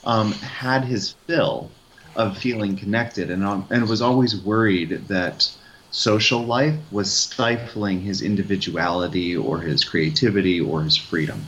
um, 0.03 0.31
had 0.33 0.85
his 0.85 1.15
fill 1.27 1.71
of 2.15 2.37
feeling 2.37 2.75
connected 2.75 3.29
and, 3.31 3.43
um, 3.43 3.67
and 3.69 3.87
was 3.87 4.01
always 4.01 4.35
worried 4.43 5.07
that 5.07 5.49
social 5.91 6.43
life 6.45 6.75
was 6.91 7.11
stifling 7.11 8.01
his 8.01 8.21
individuality 8.21 9.35
or 9.35 9.59
his 9.59 9.83
creativity 9.83 10.59
or 10.59 10.83
his 10.83 10.97
freedom. 10.97 11.45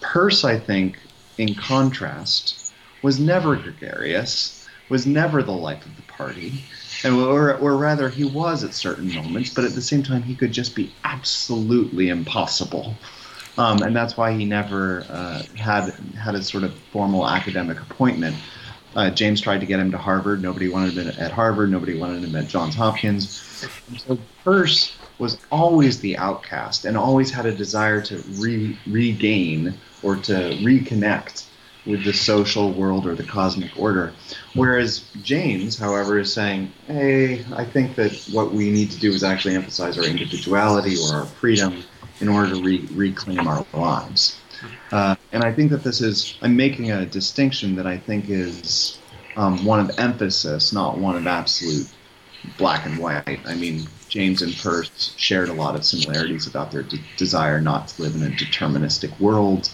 Peirce, 0.00 0.44
I 0.44 0.58
think, 0.58 0.98
in 1.38 1.54
contrast, 1.54 2.72
was 3.02 3.18
never 3.18 3.56
gregarious, 3.56 4.66
was 4.88 5.06
never 5.06 5.42
the 5.42 5.52
life 5.52 5.84
of 5.86 5.96
the 5.96 6.02
party, 6.02 6.52
and 7.04 7.14
or, 7.14 7.56
or 7.56 7.76
rather, 7.76 8.08
he 8.08 8.24
was 8.24 8.64
at 8.64 8.74
certain 8.74 9.12
moments, 9.14 9.50
but 9.50 9.64
at 9.64 9.74
the 9.74 9.82
same 9.82 10.02
time, 10.02 10.22
he 10.22 10.34
could 10.34 10.52
just 10.52 10.74
be 10.74 10.92
absolutely 11.04 12.08
impossible. 12.08 12.96
Um, 13.56 13.82
and 13.82 13.94
that's 13.94 14.16
why 14.16 14.32
he 14.32 14.44
never 14.44 15.06
uh, 15.08 15.42
had 15.56 15.90
had 16.18 16.34
a 16.34 16.42
sort 16.42 16.64
of 16.64 16.74
formal 16.92 17.28
academic 17.28 17.80
appointment. 17.80 18.36
Uh, 18.96 19.10
James 19.10 19.40
tried 19.40 19.60
to 19.60 19.66
get 19.66 19.80
him 19.80 19.90
to 19.90 19.98
Harvard. 19.98 20.42
Nobody 20.42 20.68
wanted 20.68 20.94
him 20.94 21.12
at 21.18 21.30
Harvard. 21.32 21.70
Nobody 21.70 21.98
wanted 21.98 22.24
him 22.24 22.34
at 22.36 22.48
Johns 22.48 22.74
Hopkins. 22.74 23.66
And 23.88 24.00
so 24.00 24.18
Peirce 24.44 24.96
was 25.18 25.38
always 25.50 26.00
the 26.00 26.16
outcast 26.16 26.84
and 26.84 26.96
always 26.96 27.30
had 27.30 27.46
a 27.46 27.54
desire 27.54 28.00
to 28.02 28.18
re- 28.36 28.78
regain 28.86 29.74
or 30.02 30.16
to 30.16 30.32
reconnect 30.32 31.46
with 31.86 32.04
the 32.04 32.12
social 32.12 32.72
world 32.72 33.06
or 33.06 33.14
the 33.14 33.22
cosmic 33.24 33.70
order. 33.78 34.12
Whereas 34.54 35.04
James, 35.22 35.78
however, 35.78 36.18
is 36.18 36.32
saying, 36.32 36.72
hey, 36.86 37.44
I 37.54 37.64
think 37.64 37.94
that 37.96 38.12
what 38.32 38.52
we 38.52 38.70
need 38.70 38.90
to 38.92 38.98
do 38.98 39.12
is 39.12 39.22
actually 39.22 39.54
emphasize 39.54 39.98
our 39.98 40.04
individuality 40.04 40.96
or 40.96 41.16
our 41.16 41.26
freedom 41.26 41.84
in 42.20 42.28
order 42.28 42.54
to 42.54 42.62
re- 42.62 42.88
reclaim 42.92 43.46
our 43.46 43.66
lives. 43.72 44.40
Uh, 44.92 45.16
and 45.32 45.42
I 45.42 45.52
think 45.52 45.70
that 45.70 45.82
this 45.82 46.00
is, 46.00 46.38
I'm 46.40 46.56
making 46.56 46.90
a 46.90 47.04
distinction 47.04 47.74
that 47.76 47.86
I 47.86 47.98
think 47.98 48.28
is 48.28 48.98
um, 49.36 49.64
one 49.64 49.80
of 49.80 49.98
emphasis, 49.98 50.72
not 50.72 50.98
one 50.98 51.16
of 51.16 51.26
absolute 51.26 51.88
black 52.58 52.86
and 52.86 52.98
white. 52.98 53.40
I 53.44 53.54
mean, 53.54 53.86
James 54.08 54.42
and 54.42 54.54
Peirce 54.54 55.14
shared 55.16 55.48
a 55.48 55.52
lot 55.52 55.74
of 55.74 55.84
similarities 55.84 56.46
about 56.46 56.70
their 56.70 56.82
de- 56.82 57.00
desire 57.16 57.60
not 57.60 57.88
to 57.88 58.02
live 58.02 58.14
in 58.14 58.22
a 58.22 58.30
deterministic 58.30 59.18
world, 59.18 59.70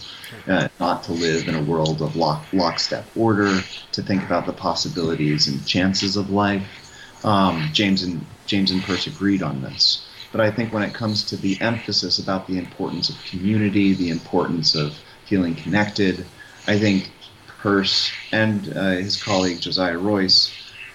uh, 0.49 0.69
not 0.79 1.03
to 1.05 1.13
live 1.13 1.49
in 1.49 1.55
a 1.55 1.63
world 1.63 2.01
of 2.01 2.17
lock, 2.17 2.47
lockstep 2.53 3.05
order, 3.17 3.61
to 3.93 4.03
think 4.03 4.23
about 4.23 4.47
the 4.47 4.53
possibilities 4.53 5.47
and 5.47 5.67
chances 5.67 6.17
of 6.17 6.31
life. 6.31 6.67
Um, 7.23 7.69
James 7.73 8.03
and 8.03 8.25
James 8.47 8.71
and 8.71 8.83
Peirce 8.83 9.07
agreed 9.07 9.43
on 9.43 9.61
this. 9.61 10.07
But 10.33 10.41
I 10.41 10.51
think 10.51 10.73
when 10.73 10.83
it 10.83 10.95
comes 10.95 11.25
to 11.25 11.37
the 11.37 11.61
emphasis 11.61 12.19
about 12.19 12.47
the 12.47 12.59
importance 12.59 13.09
of 13.09 13.17
community, 13.25 13.95
the 13.95 14.11
importance 14.11 14.75
of 14.75 14.97
feeling 15.27 15.55
connected, 15.55 16.25
I 16.67 16.79
think 16.79 17.11
Peirce 17.63 18.13
and 18.33 18.77
uh, 18.77 18.91
his 18.93 19.23
colleague 19.23 19.61
Josiah 19.61 19.99
Royce 19.99 20.53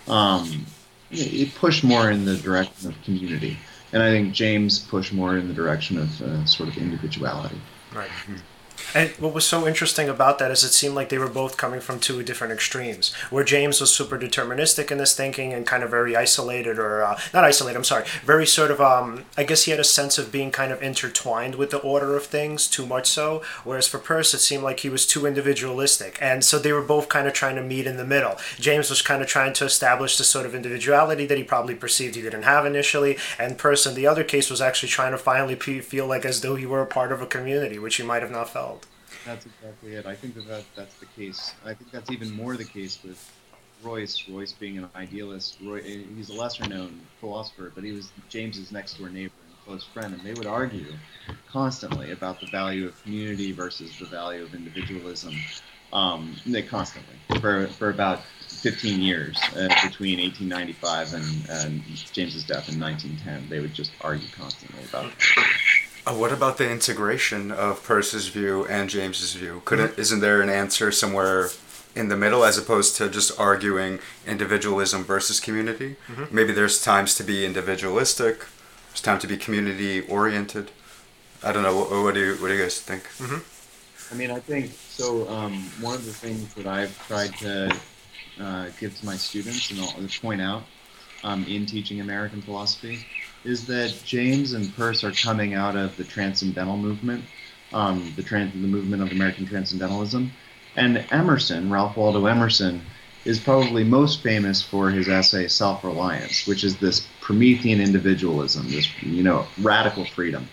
um, 0.08 0.66
it 1.12 1.54
pushed 1.56 1.84
more 1.84 2.12
in 2.12 2.26
the 2.26 2.38
direction 2.38 2.90
of 2.90 3.02
community, 3.04 3.58
and 3.94 4.02
I 4.02 4.12
think 4.12 4.34
James 4.34 4.80
pushed 4.80 5.14
more 5.14 5.38
in 5.38 5.48
the 5.48 5.54
direction 5.54 5.98
of 5.98 6.22
uh, 6.22 6.46
sort 6.46 6.70
of 6.70 6.78
individuality. 6.78 7.60
Right. 7.94 8.10
And 8.96 9.10
what 9.20 9.34
was 9.34 9.46
so 9.46 9.68
interesting 9.68 10.08
about 10.08 10.40
that 10.40 10.52
is 10.52 10.64
it 10.64 10.72
seemed 10.72 10.96
like 10.96 11.10
they 11.10 11.18
were 11.18 11.28
both 11.28 11.58
coming 11.58 11.82
from 11.82 12.00
two 12.00 12.24
different 12.24 12.54
extremes. 12.54 13.14
Where 13.30 13.44
James 13.44 13.82
was 13.82 13.94
super 13.94 14.18
deterministic 14.18 14.90
in 14.90 15.00
his 15.00 15.14
thinking 15.14 15.52
and 15.52 15.68
kind 15.68 15.84
of 15.84 15.90
very 15.90 16.16
isolated, 16.16 16.80
or 16.80 17.04
uh, 17.04 17.20
not 17.34 17.44
isolated, 17.44 17.78
I'm 17.78 17.84
sorry, 17.84 18.06
very 18.24 18.48
sort 18.48 18.72
of, 18.72 18.80
um, 18.80 19.26
I 19.38 19.44
guess 19.44 19.64
he 19.64 19.72
had 19.72 19.82
a 19.82 19.84
sense 19.84 20.18
of 20.18 20.32
being 20.32 20.50
kind 20.50 20.72
of 20.72 20.82
intertwined 20.82 21.56
with 21.56 21.72
the 21.72 21.80
order 21.80 22.16
of 22.16 22.24
things, 22.24 22.70
too 22.70 22.86
much 22.86 23.08
so. 23.08 23.44
Whereas 23.66 23.86
for 23.86 24.00
Peirce, 24.00 24.34
it 24.34 24.40
seemed 24.40 24.64
like 24.64 24.80
he 24.80 24.90
was 24.90 25.06
too 25.06 25.26
individualistic. 25.26 26.18
And 26.22 26.46
so 26.46 26.58
they 26.58 26.72
were 26.72 26.82
both 26.82 27.10
kind 27.10 27.28
of 27.28 27.34
trying 27.34 27.58
to 27.58 27.62
meet 27.62 27.88
in 27.88 27.98
the 27.98 28.06
middle. 28.06 28.38
James 28.62 28.90
was 28.90 29.02
kind 29.02 29.22
of 29.22 29.28
trying 29.28 29.52
to 29.56 29.66
establish 29.66 30.18
the 30.18 30.24
sort 30.24 30.46
of 30.46 30.56
individuality 30.56 31.26
that 31.26 31.38
he 31.38 31.44
probably 31.44 31.76
perceived 31.76 32.16
he 32.16 32.22
didn't 32.22 32.44
have 32.44 32.66
initially. 32.66 33.18
And 33.38 33.58
Peirce, 33.58 33.86
in 33.86 33.96
the 33.96 34.08
other 34.08 34.24
case, 34.24 34.50
was 34.50 34.62
actually 34.62 34.88
trying 34.88 35.12
to 35.12 35.18
finally 35.18 35.56
feel 35.56 36.08
like 36.08 36.24
as 36.24 36.40
though 36.40 36.56
he 36.56 36.66
were 36.66 36.82
a 36.82 36.88
part 36.88 37.12
of 37.12 37.22
a 37.22 37.26
community, 37.26 37.78
which 37.78 37.98
he 37.98 38.04
might 38.04 38.22
have 38.22 38.32
not 38.32 38.50
felt. 38.50 38.85
That's 39.26 39.46
exactly 39.48 39.96
it. 39.96 40.06
I 40.06 40.16
think 40.16 40.36
that, 40.36 40.48
that 40.48 40.64
that's 40.76 40.96
the 41.00 41.08
case. 41.08 41.54
I 41.66 41.74
think 41.74 41.92
that's 41.92 42.12
even 42.12 42.32
more 42.32 42.56
the 42.56 42.66
case 42.66 43.00
with 43.04 43.32
Royce. 43.84 44.30
Royce 44.30 44.54
being 44.54 44.78
an 44.78 44.88
idealist. 44.96 45.58
Roy, 45.64 45.82
he's 45.82 46.30
a 46.30 46.34
lesser 46.34 46.68
known 46.68 47.02
philosopher, 47.20 47.72
but 47.74 47.84
he 47.84 47.92
was 47.92 48.12
James's 48.30 48.72
next 48.72 49.00
door 49.00 49.10
neighbor 49.10 49.34
and 49.48 49.66
close 49.66 49.84
friend, 49.84 50.14
and 50.14 50.22
they 50.24 50.34
would 50.34 50.46
argue 50.46 50.94
constantly 51.50 52.12
about 52.12 52.40
the 52.40 52.48
value 52.48 52.86
of 52.86 53.02
community 53.04 53.52
versus 53.52 53.98
the 53.98 54.06
value 54.06 54.44
of 54.44 54.54
individualism. 54.54 55.34
Um, 55.92 56.36
they 56.46 56.62
constantly 56.62 57.16
for 57.40 57.68
for 57.68 57.90
about 57.90 58.22
15 58.48 59.02
years 59.02 59.38
uh, 59.56 59.68
between 59.88 60.20
1895 60.20 61.14
and, 61.14 61.50
and 61.50 61.84
James's 62.12 62.44
death 62.44 62.70
in 62.70 62.80
1910. 62.80 63.50
They 63.50 63.60
would 63.60 63.74
just 63.74 63.92
argue 64.02 64.28
constantly 64.36 64.84
about. 64.84 65.06
It. 65.06 65.14
Uh, 66.08 66.14
what 66.14 66.32
about 66.32 66.58
the 66.58 66.70
integration 66.70 67.52
of 67.52 67.84
Peirce's 67.86 68.28
view 68.28 68.66
and 68.68 68.90
James's 68.90 69.34
view? 69.34 69.64
Could 69.66 69.80
mm-hmm. 69.80 70.00
isn't 70.00 70.20
there 70.20 70.42
an 70.42 70.50
answer 70.50 70.92
somewhere 70.92 71.50
in 71.96 72.10
the 72.10 72.18
middle 72.18 72.44
as 72.44 72.60
opposed 72.60 72.96
to 72.98 73.10
just 73.10 73.40
arguing 73.40 74.00
individualism 74.28 75.04
versus 75.04 75.40
community? 75.40 75.96
Mm-hmm. 76.08 76.36
Maybe 76.36 76.54
there's 76.54 76.82
times 76.82 77.16
to 77.16 77.24
be 77.24 77.44
individualistic. 77.44 78.46
There's 78.90 79.02
time 79.02 79.18
to 79.20 79.28
be 79.28 79.36
community 79.36 80.02
oriented. 80.02 80.70
I 81.44 81.52
don't 81.52 81.64
know. 81.64 81.76
What, 81.76 81.90
what, 81.90 82.14
do 82.14 82.20
you 82.20 82.36
What 82.36 82.50
do 82.50 82.54
you 82.54 82.62
guys 82.62 82.80
think? 82.80 83.04
Mm-hmm. 83.18 84.14
I 84.14 84.18
mean, 84.18 84.30
I 84.30 84.40
think 84.40 84.74
so. 84.74 85.28
Um, 85.28 85.54
one 85.82 85.96
of 85.96 86.06
the 86.06 86.14
things 86.14 86.54
that 86.54 86.68
I've 86.68 86.96
tried 87.08 87.36
to 87.38 87.76
uh, 88.40 88.68
give 88.80 88.96
to 89.00 89.06
my 89.06 89.16
students 89.16 89.72
and 89.72 89.80
I'll 89.80 90.08
point 90.22 90.42
out 90.42 90.62
um, 91.24 91.46
in 91.46 91.66
teaching 91.66 92.00
American 92.00 92.44
philosophy 92.44 93.06
is 93.46 93.68
that 93.68 93.96
James 94.04 94.54
and 94.54 94.76
Peirce 94.76 95.04
are 95.04 95.12
coming 95.12 95.54
out 95.54 95.76
of 95.76 95.96
the 95.98 96.04
transcendental 96.04 96.78
movement, 96.78 97.24
um, 97.74 98.12
the, 98.16 98.24
trans- 98.24 98.54
the 98.54 98.68
movement 98.68 99.04
of 99.04 99.12
American 99.12 99.46
transcendentalism. 99.46 100.32
And 100.76 101.06
Emerson, 101.12 101.70
Ralph 101.70 101.96
Waldo 101.96 102.26
Emerson, 102.26 102.82
is 103.24 103.40
probably 103.40 103.84
most 103.84 104.22
famous 104.22 104.62
for 104.62 104.90
his 104.90 105.08
essay 105.08 105.48
Self-Reliance, 105.48 106.46
which 106.48 106.64
is 106.64 106.78
this 106.78 107.08
Promethean 107.22 107.80
individualism, 107.80 108.70
this 108.70 108.88
you 109.02 109.24
know 109.24 109.48
radical 109.62 110.06
freedom. 110.06 110.48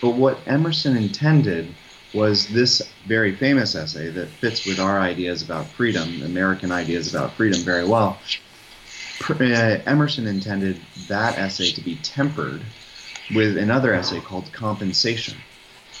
But 0.00 0.10
what 0.10 0.38
Emerson 0.46 0.96
intended 0.96 1.74
was 2.14 2.48
this 2.48 2.80
very 3.06 3.34
famous 3.34 3.74
essay 3.74 4.08
that 4.10 4.28
fits 4.28 4.64
with 4.64 4.78
our 4.78 5.00
ideas 5.00 5.42
about 5.42 5.66
freedom, 5.66 6.22
American 6.22 6.72
ideas 6.72 7.14
about 7.14 7.32
freedom 7.32 7.60
very 7.60 7.86
well, 7.86 8.18
Emerson 9.20 10.26
intended 10.26 10.80
that 11.08 11.38
essay 11.38 11.70
to 11.72 11.80
be 11.80 11.96
tempered 11.96 12.62
with 13.34 13.58
another 13.58 13.94
essay 13.94 14.20
called 14.20 14.52
Compensation. 14.52 15.34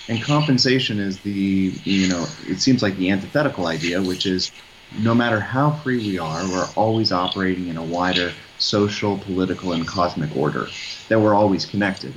And 0.08 0.22
compensation 0.22 0.98
is 0.98 1.18
the, 1.18 1.72
you 1.84 2.06
know, 2.06 2.26
it 2.48 2.60
seems 2.60 2.82
like 2.82 2.96
the 2.96 3.10
antithetical 3.10 3.66
idea, 3.66 4.00
which 4.00 4.24
is 4.24 4.50
no 4.92 5.14
matter 5.14 5.38
how 5.38 5.70
free 5.70 5.98
we 5.98 6.18
are, 6.18 6.46
we're 6.46 6.68
always 6.76 7.12
operating 7.12 7.68
in 7.68 7.76
a 7.76 7.82
wider 7.82 8.32
social, 8.56 9.18
political, 9.18 9.72
and 9.72 9.86
cosmic 9.86 10.34
order, 10.34 10.66
that 11.08 11.20
we're 11.20 11.34
always 11.34 11.66
connected. 11.66 12.14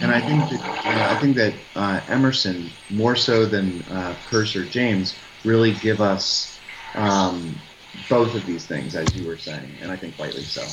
And 0.00 0.12
I 0.12 0.20
think 0.20 0.48
that, 0.50 0.60
you 0.60 0.94
know, 0.94 1.08
I 1.08 1.20
think 1.20 1.36
that 1.36 1.54
uh, 1.74 2.00
Emerson, 2.08 2.70
more 2.90 3.16
so 3.16 3.46
than 3.46 3.82
uh, 3.90 4.14
Peirce 4.30 4.54
or 4.54 4.64
James, 4.64 5.14
really 5.44 5.72
give 5.72 6.00
us 6.00 6.58
um, 6.94 7.60
both 8.08 8.34
of 8.34 8.44
these 8.46 8.66
things, 8.66 8.94
as 8.94 9.14
you 9.14 9.26
were 9.26 9.36
saying, 9.36 9.68
and 9.80 9.90
I 9.90 9.96
think 9.96 10.18
rightly 10.18 10.42
so. 10.42 10.64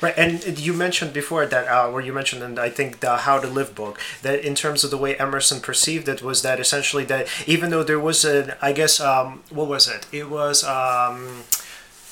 Right, 0.00 0.14
and 0.18 0.58
you 0.58 0.74
mentioned 0.74 1.14
before 1.14 1.46
that, 1.46 1.66
uh, 1.68 1.90
where 1.90 2.02
you 2.02 2.12
mentioned 2.12 2.42
and 2.42 2.58
I 2.58 2.68
think 2.68 3.00
the 3.00 3.16
How 3.16 3.38
to 3.38 3.46
Live 3.46 3.74
book, 3.74 3.98
that 4.20 4.44
in 4.44 4.54
terms 4.54 4.84
of 4.84 4.90
the 4.90 4.98
way 4.98 5.16
Emerson 5.16 5.60
perceived 5.60 6.06
it 6.06 6.22
was 6.22 6.42
that 6.42 6.60
essentially 6.60 7.04
that 7.04 7.28
even 7.46 7.70
though 7.70 7.82
there 7.82 7.98
was 7.98 8.22
an, 8.24 8.52
I 8.60 8.72
guess, 8.72 9.00
um, 9.00 9.42
what 9.48 9.68
was 9.68 9.88
it? 9.88 10.06
It 10.12 10.28
was. 10.28 10.64
Um, 10.64 11.44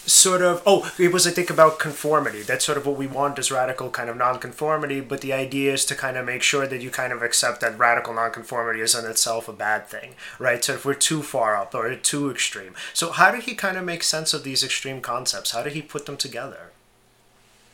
sort 0.07 0.43
of 0.43 0.63
oh 0.67 0.93
it 0.99 1.13
was 1.13 1.27
i 1.27 1.31
think 1.31 1.49
about 1.51 1.79
conformity. 1.79 2.43
That's 2.43 2.65
sort 2.65 2.77
of 2.79 2.87
what 2.87 2.97
we 2.97 3.07
want 3.07 3.39
is 3.39 3.51
radical 3.51 3.91
kind 3.91 4.11
of 4.11 4.17
nonconformity 4.17 5.01
but 5.01 5.21
the 5.23 5.33
idea 5.33 5.73
is 5.73 5.85
to 5.87 5.95
kind 5.95 6.17
of 6.17 6.27
make 6.27 6.43
sure 6.43 6.67
that 6.67 6.83
you 6.83 6.91
kind 6.91 7.13
of 7.13 7.23
accept 7.23 7.61
that 7.63 7.79
radical 7.79 8.13
nonconformity 8.15 8.81
is 8.81 8.95
in 8.95 9.07
itself 9.07 9.49
a 9.49 9.53
bad 9.53 9.87
thing 9.87 10.15
right? 10.39 10.63
So 10.63 10.75
if 10.75 10.85
we're 10.85 10.95
too 10.95 11.23
far 11.23 11.57
up 11.57 11.75
or 11.75 11.95
too 11.97 12.31
extreme. 12.31 12.75
So 12.93 13.13
how 13.13 13.31
did 13.31 13.45
he 13.45 13.55
kind 13.55 13.77
of 13.77 13.85
make 13.85 14.03
sense 14.03 14.35
of 14.35 14.45
these 14.45 14.63
extreme 14.63 15.01
concepts? 15.01 15.53
How 15.53 15.63
did 15.63 15.73
he 15.73 15.83
put 15.83 16.07
them 16.07 16.17
together? 16.17 16.71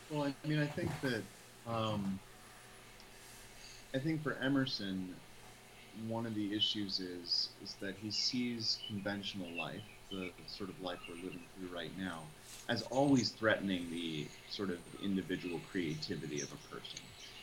Well 0.09 0.23
i 0.43 0.47
mean 0.47 0.59
i 0.59 0.67
think 0.67 0.89
that 1.01 1.23
um, 1.67 2.19
i 3.93 3.99
think 3.99 4.21
for 4.23 4.33
emerson 4.41 5.15
one 6.07 6.25
of 6.25 6.35
the 6.35 6.55
issues 6.55 6.99
is 6.99 7.49
is 7.63 7.75
that 7.81 7.95
he 8.01 8.11
sees 8.11 8.79
conventional 8.87 9.49
life 9.51 9.81
the 10.11 10.29
sort 10.45 10.69
of 10.69 10.79
life 10.81 10.99
we're 11.07 11.15
living 11.15 11.41
through 11.55 11.75
right 11.75 11.91
now 11.97 12.19
as 12.69 12.83
always 12.83 13.29
threatening 13.31 13.89
the 13.91 14.25
sort 14.49 14.69
of 14.69 14.77
individual 15.03 15.59
creativity 15.71 16.41
of 16.41 16.47
a 16.51 16.75
person. 16.75 16.99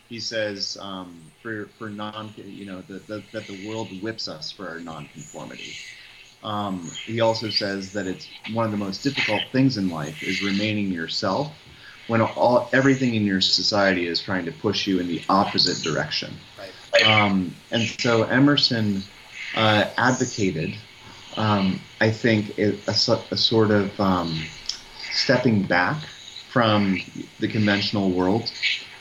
He 0.08 0.20
says 0.20 0.78
um, 0.80 1.20
for 1.42 1.66
for 1.78 1.90
non 1.90 2.32
you 2.36 2.64
know 2.64 2.82
the, 2.88 3.00
the, 3.00 3.22
that 3.32 3.46
the 3.46 3.68
world 3.68 3.88
whips 4.02 4.28
us 4.28 4.50
for 4.50 4.68
our 4.68 4.80
nonconformity. 4.80 5.74
Um, 6.42 6.90
he 7.04 7.20
also 7.20 7.50
says 7.50 7.92
that 7.92 8.06
it's 8.06 8.28
one 8.52 8.64
of 8.64 8.70
the 8.70 8.76
most 8.76 9.02
difficult 9.02 9.42
things 9.50 9.76
in 9.76 9.90
life 9.90 10.22
is 10.22 10.40
remaining 10.40 10.90
yourself 10.92 11.52
when 12.06 12.22
all 12.22 12.70
everything 12.72 13.14
in 13.14 13.26
your 13.26 13.40
society 13.40 14.06
is 14.06 14.20
trying 14.20 14.44
to 14.44 14.52
push 14.52 14.86
you 14.86 15.00
in 15.00 15.08
the 15.08 15.20
opposite 15.28 15.82
direction. 15.82 16.32
Right. 16.56 17.04
Um, 17.04 17.54
and 17.70 17.82
so 17.82 18.22
Emerson 18.22 19.02
uh, 19.56 19.90
advocated 19.98 20.74
um, 21.38 21.80
I 22.00 22.10
think, 22.10 22.58
a, 22.58 22.72
a, 22.86 22.92
a 23.30 23.36
sort 23.36 23.70
of 23.70 23.98
um, 24.00 24.38
stepping 25.10 25.62
back 25.62 26.04
from 26.50 26.98
the 27.40 27.48
conventional 27.48 28.10
world 28.10 28.50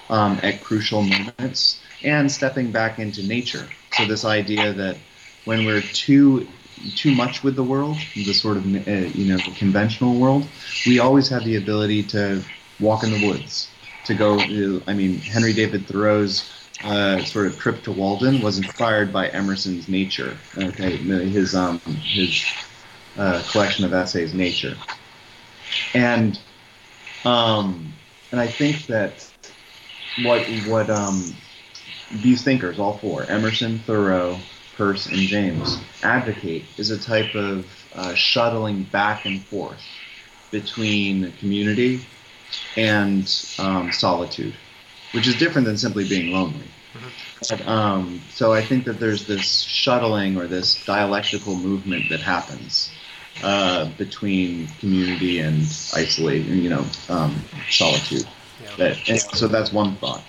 um, 0.10 0.40
at 0.44 0.64
crucial 0.64 1.02
moments 1.02 1.82
and 2.04 2.32
stepping 2.32 2.72
back 2.72 3.00
into 3.00 3.24
nature. 3.24 3.68
So 3.94 4.06
this 4.06 4.26
idea 4.26 4.74
that 4.74 4.98
when 5.46 5.66
we're 5.66 5.82
too 5.82 6.48
too 6.96 7.12
much 7.16 7.44
with 7.44 7.56
the 7.56 7.64
world, 7.64 7.98
the 8.16 8.34
sort 8.34 8.58
of 8.58 8.64
uh, 8.66 8.92
you 8.92 9.26
know 9.26 9.40
conventional 9.56 10.16
world, 10.16 10.48
we 10.86 11.00
always 11.00 11.30
have 11.30 11.44
the 11.44 11.56
ability 11.56 12.04
to 12.04 12.44
walk 12.80 13.04
in 13.04 13.12
the 13.12 13.26
woods, 13.28 13.70
to 14.06 14.14
go. 14.14 14.40
I 14.88 14.94
mean, 14.94 15.18
Henry 15.20 15.54
David 15.54 15.88
Thoreau's 15.88 16.52
uh, 16.84 17.24
sort 17.24 17.48
of 17.48 17.58
trip 17.58 17.82
to 17.84 17.92
Walden 17.92 18.42
was 18.42 18.58
inspired 18.60 19.12
by 19.12 19.28
Emerson's 19.30 19.88
Nature. 19.88 20.38
Okay, 20.58 20.98
his 20.98 21.56
um, 21.56 21.80
his 21.80 22.46
uh, 23.18 23.42
collection 23.52 23.86
of 23.86 23.94
essays, 23.94 24.34
Nature, 24.34 24.76
and 25.94 26.40
um, 27.26 27.92
and 28.32 28.40
I 28.40 28.48
think 28.48 28.86
that 28.88 29.30
what 30.24 30.42
what 30.68 30.90
um, 30.90 31.34
these 32.12 32.44
thinkers, 32.44 32.80
all 32.80 32.98
four, 32.98 33.24
Emerson, 33.24 33.80
Thoreau, 33.80 34.40
Peirce, 34.78 35.08
and 35.08 35.28
James, 35.28 35.80
advocate 36.04 36.66
is 36.78 36.92
a 36.92 37.00
type 37.00 37.34
of 37.36 37.66
uh, 37.96 38.14
shuttling 38.14 38.84
back 38.84 39.26
and 39.26 39.42
forth 39.46 39.82
between 40.52 41.32
community 41.34 42.06
and 42.78 43.24
um, 43.60 43.92
solitude 43.92 44.56
which 45.12 45.28
is 45.28 45.36
different 45.38 45.66
than 45.68 45.78
simply 45.78 46.08
being 46.08 46.32
lonely. 46.32 46.68
But, 47.50 47.68
um, 47.68 48.22
so 48.30 48.54
I 48.54 48.62
think 48.62 48.86
that 48.86 49.00
there's 49.00 49.28
this 49.28 49.62
shuttling 49.62 50.38
or 50.38 50.48
this 50.48 50.84
dialectical 50.86 51.56
movement 51.56 52.10
that 52.10 52.20
happens 52.20 52.92
uh, 53.44 53.90
between 53.98 54.68
community 54.80 55.40
and 55.40 55.62
isolation, 55.96 56.62
you 56.62 56.70
know, 56.70 56.86
um, 57.10 57.36
solitude. 57.70 58.28
Yeah. 58.64 58.76
That, 58.78 59.10
and 59.10 59.20
so 59.20 59.48
that's 59.48 59.72
one 59.72 59.96
thought. 59.98 60.24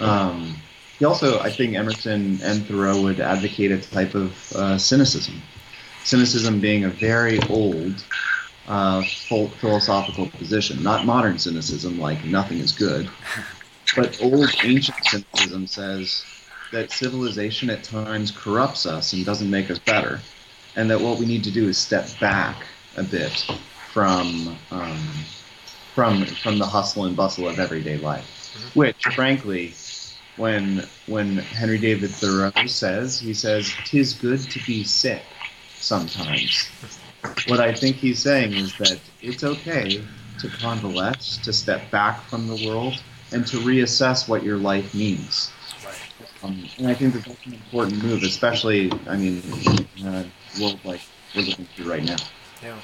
Um, 0.00 0.56
he 0.98 1.04
also, 1.04 1.40
I 1.40 1.50
think, 1.50 1.76
Emerson 1.76 2.40
and 2.42 2.66
Thoreau 2.66 3.00
would 3.02 3.20
advocate 3.20 3.70
a 3.70 3.78
type 3.78 4.14
of 4.14 4.52
uh, 4.52 4.76
cynicism. 4.76 5.40
Cynicism 6.04 6.60
being 6.60 6.84
a 6.84 6.90
very 6.90 7.40
old 7.48 8.04
uh, 8.66 9.02
ph- 9.02 9.50
philosophical 9.52 10.28
position, 10.30 10.82
not 10.82 11.06
modern 11.06 11.38
cynicism, 11.38 12.00
like 12.00 12.24
nothing 12.24 12.58
is 12.58 12.72
good, 12.72 13.08
but 13.96 14.20
old 14.22 14.48
ancient 14.62 14.96
cynicism 15.04 15.66
says 15.66 16.24
that 16.70 16.90
civilization 16.90 17.70
at 17.70 17.82
times 17.82 18.30
corrupts 18.30 18.86
us 18.86 19.12
and 19.12 19.24
doesn't 19.26 19.50
make 19.50 19.70
us 19.70 19.78
better, 19.80 20.20
and 20.76 20.90
that 20.90 21.00
what 21.00 21.18
we 21.18 21.26
need 21.26 21.44
to 21.44 21.50
do 21.50 21.68
is 21.68 21.78
step 21.78 22.06
back 22.20 22.62
a 22.96 23.02
bit 23.02 23.46
from 23.92 24.56
um, 24.70 24.98
from 25.94 26.24
from 26.24 26.58
the 26.58 26.66
hustle 26.66 27.06
and 27.06 27.16
bustle 27.16 27.48
of 27.48 27.58
everyday 27.58 27.96
life, 27.98 28.26
which, 28.74 29.02
frankly, 29.14 29.74
when 30.36 30.86
when 31.06 31.38
Henry 31.38 31.78
David 31.78 32.10
Thoreau 32.10 32.52
says, 32.66 33.18
he 33.18 33.34
says, 33.34 33.74
"Tis 33.84 34.14
good 34.14 34.40
to 34.50 34.58
be 34.60 34.84
sick 34.84 35.24
sometimes." 35.80 36.70
What 37.48 37.60
I 37.60 37.74
think 37.74 37.96
he's 37.96 38.22
saying 38.22 38.52
is 38.52 38.74
that 38.74 38.98
it's 39.22 39.44
okay 39.44 40.04
to 40.38 40.48
convalesce, 40.48 41.38
to 41.38 41.52
step 41.52 41.90
back 41.90 42.28
from 42.28 42.46
the 42.48 42.56
world, 42.56 43.02
and 43.32 43.46
to 43.46 43.58
reassess 43.58 44.28
what 44.28 44.42
your 44.42 44.56
life 44.56 44.94
means. 44.94 45.52
Um, 46.42 46.66
and 46.78 46.88
I 46.88 46.94
think 46.94 47.12
that 47.14 47.24
that's 47.24 47.46
an 47.46 47.54
important 47.54 48.02
move, 48.02 48.22
especially, 48.22 48.90
I 49.06 49.16
mean, 49.16 49.42
in 49.98 50.06
a 50.06 50.26
world 50.60 50.80
like 50.84 51.00
we're 51.34 51.42
living 51.42 51.66
through 51.76 51.90
right 51.90 52.02
now. 52.02 52.16
Yeah, 52.62 52.76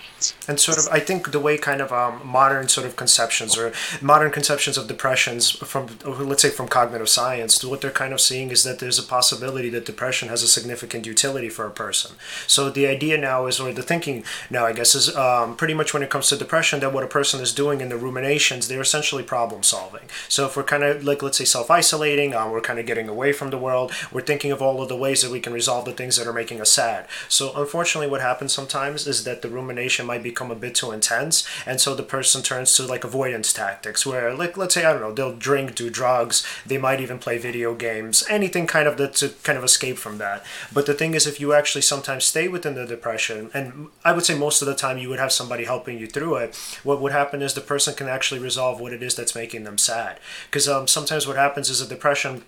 and 0.48 0.58
sort 0.58 0.78
of, 0.78 0.88
I 0.90 1.00
think 1.00 1.32
the 1.32 1.40
way 1.40 1.58
kind 1.58 1.80
of 1.80 1.92
um, 1.92 2.20
modern 2.24 2.68
sort 2.68 2.86
of 2.86 2.96
conceptions 2.96 3.56
or 3.58 3.72
modern 4.00 4.30
conceptions 4.30 4.78
of 4.78 4.88
depressions 4.88 5.50
from, 5.50 5.88
let's 6.04 6.42
say, 6.42 6.48
from 6.48 6.68
cognitive 6.68 7.08
science, 7.08 7.62
what 7.64 7.80
they're 7.80 7.90
kind 7.90 8.12
of 8.12 8.20
seeing 8.20 8.50
is 8.50 8.64
that 8.64 8.78
there's 8.78 8.98
a 8.98 9.02
possibility 9.02 9.68
that 9.70 9.84
depression 9.84 10.28
has 10.28 10.42
a 10.42 10.48
significant 10.48 11.06
utility 11.06 11.48
for 11.48 11.66
a 11.66 11.70
person. 11.70 12.16
So 12.46 12.70
the 12.70 12.86
idea 12.86 13.18
now 13.18 13.46
is, 13.46 13.60
or 13.60 13.72
the 13.72 13.82
thinking 13.82 14.24
now, 14.50 14.64
I 14.64 14.72
guess, 14.72 14.94
is 14.94 15.14
um, 15.16 15.56
pretty 15.56 15.74
much 15.74 15.92
when 15.92 16.02
it 16.02 16.10
comes 16.10 16.28
to 16.28 16.36
depression, 16.36 16.80
that 16.80 16.92
what 16.92 17.04
a 17.04 17.08
person 17.08 17.40
is 17.40 17.52
doing 17.52 17.80
in 17.80 17.88
the 17.88 17.96
ruminations, 17.96 18.68
they're 18.68 18.80
essentially 18.80 19.22
problem 19.22 19.62
solving. 19.62 20.08
So 20.28 20.46
if 20.46 20.56
we're 20.56 20.64
kind 20.64 20.82
of 20.82 21.04
like, 21.04 21.22
let's 21.22 21.38
say, 21.38 21.44
self 21.44 21.70
isolating, 21.70 22.34
um, 22.34 22.50
we're 22.50 22.60
kind 22.60 22.78
of 22.78 22.86
getting 22.86 23.08
away 23.08 23.32
from 23.32 23.50
the 23.50 23.58
world, 23.58 23.92
we're 24.12 24.22
thinking 24.22 24.52
of 24.52 24.62
all 24.62 24.80
of 24.80 24.88
the 24.88 24.96
ways 24.96 25.22
that 25.22 25.30
we 25.30 25.40
can 25.40 25.52
resolve 25.52 25.84
the 25.84 25.92
things 25.92 26.16
that 26.16 26.26
are 26.26 26.32
making 26.32 26.60
us 26.60 26.72
sad. 26.72 27.06
So 27.28 27.52
unfortunately, 27.54 28.08
what 28.08 28.20
happens 28.20 28.52
sometimes 28.52 29.06
is 29.06 29.24
that 29.24 29.42
the 29.42 29.48
rumination 29.48 30.05
might 30.06 30.22
become 30.22 30.50
a 30.50 30.54
bit 30.54 30.74
too 30.74 30.92
intense 30.92 31.46
and 31.66 31.80
so 31.80 31.94
the 31.94 32.02
person 32.02 32.42
turns 32.42 32.74
to 32.74 32.86
like 32.86 33.04
avoidance 33.04 33.52
tactics 33.52 34.06
where 34.06 34.34
like 34.34 34.56
let's 34.56 34.74
say 34.74 34.84
i 34.84 34.92
don't 34.92 35.02
know 35.02 35.12
they'll 35.12 35.36
drink 35.36 35.74
do 35.74 35.90
drugs 35.90 36.46
they 36.64 36.78
might 36.78 37.00
even 37.00 37.18
play 37.18 37.38
video 37.38 37.74
games 37.74 38.24
anything 38.30 38.66
kind 38.66 38.88
of 38.88 38.96
that 38.96 39.14
to 39.14 39.28
kind 39.42 39.58
of 39.58 39.64
escape 39.64 39.98
from 39.98 40.18
that. 40.18 40.44
But 40.72 40.86
the 40.86 40.94
thing 40.94 41.14
is 41.14 41.26
if 41.26 41.40
you 41.40 41.52
actually 41.52 41.82
sometimes 41.82 42.24
stay 42.24 42.48
within 42.48 42.74
the 42.74 42.86
depression 42.86 43.50
and 43.52 43.88
i 44.04 44.12
would 44.12 44.24
say 44.24 44.36
most 44.36 44.62
of 44.62 44.68
the 44.68 44.74
time 44.74 44.98
you 44.98 45.08
would 45.08 45.18
have 45.18 45.32
somebody 45.32 45.64
helping 45.64 45.98
you 45.98 46.06
through 46.06 46.36
it 46.36 46.56
what 46.82 47.00
would 47.00 47.12
happen 47.12 47.42
is 47.42 47.54
the 47.54 47.60
person 47.60 47.94
can 47.94 48.08
actually 48.08 48.40
resolve 48.40 48.80
what 48.80 48.92
it 48.92 49.02
is 49.02 49.14
that's 49.14 49.34
making 49.34 49.64
them 49.64 49.78
sad. 49.78 50.18
Because 50.46 50.68
um, 50.68 50.86
sometimes 50.86 51.26
what 51.26 51.36
happens 51.36 51.68
is 51.68 51.80
a 51.80 51.88
depression 51.88 52.44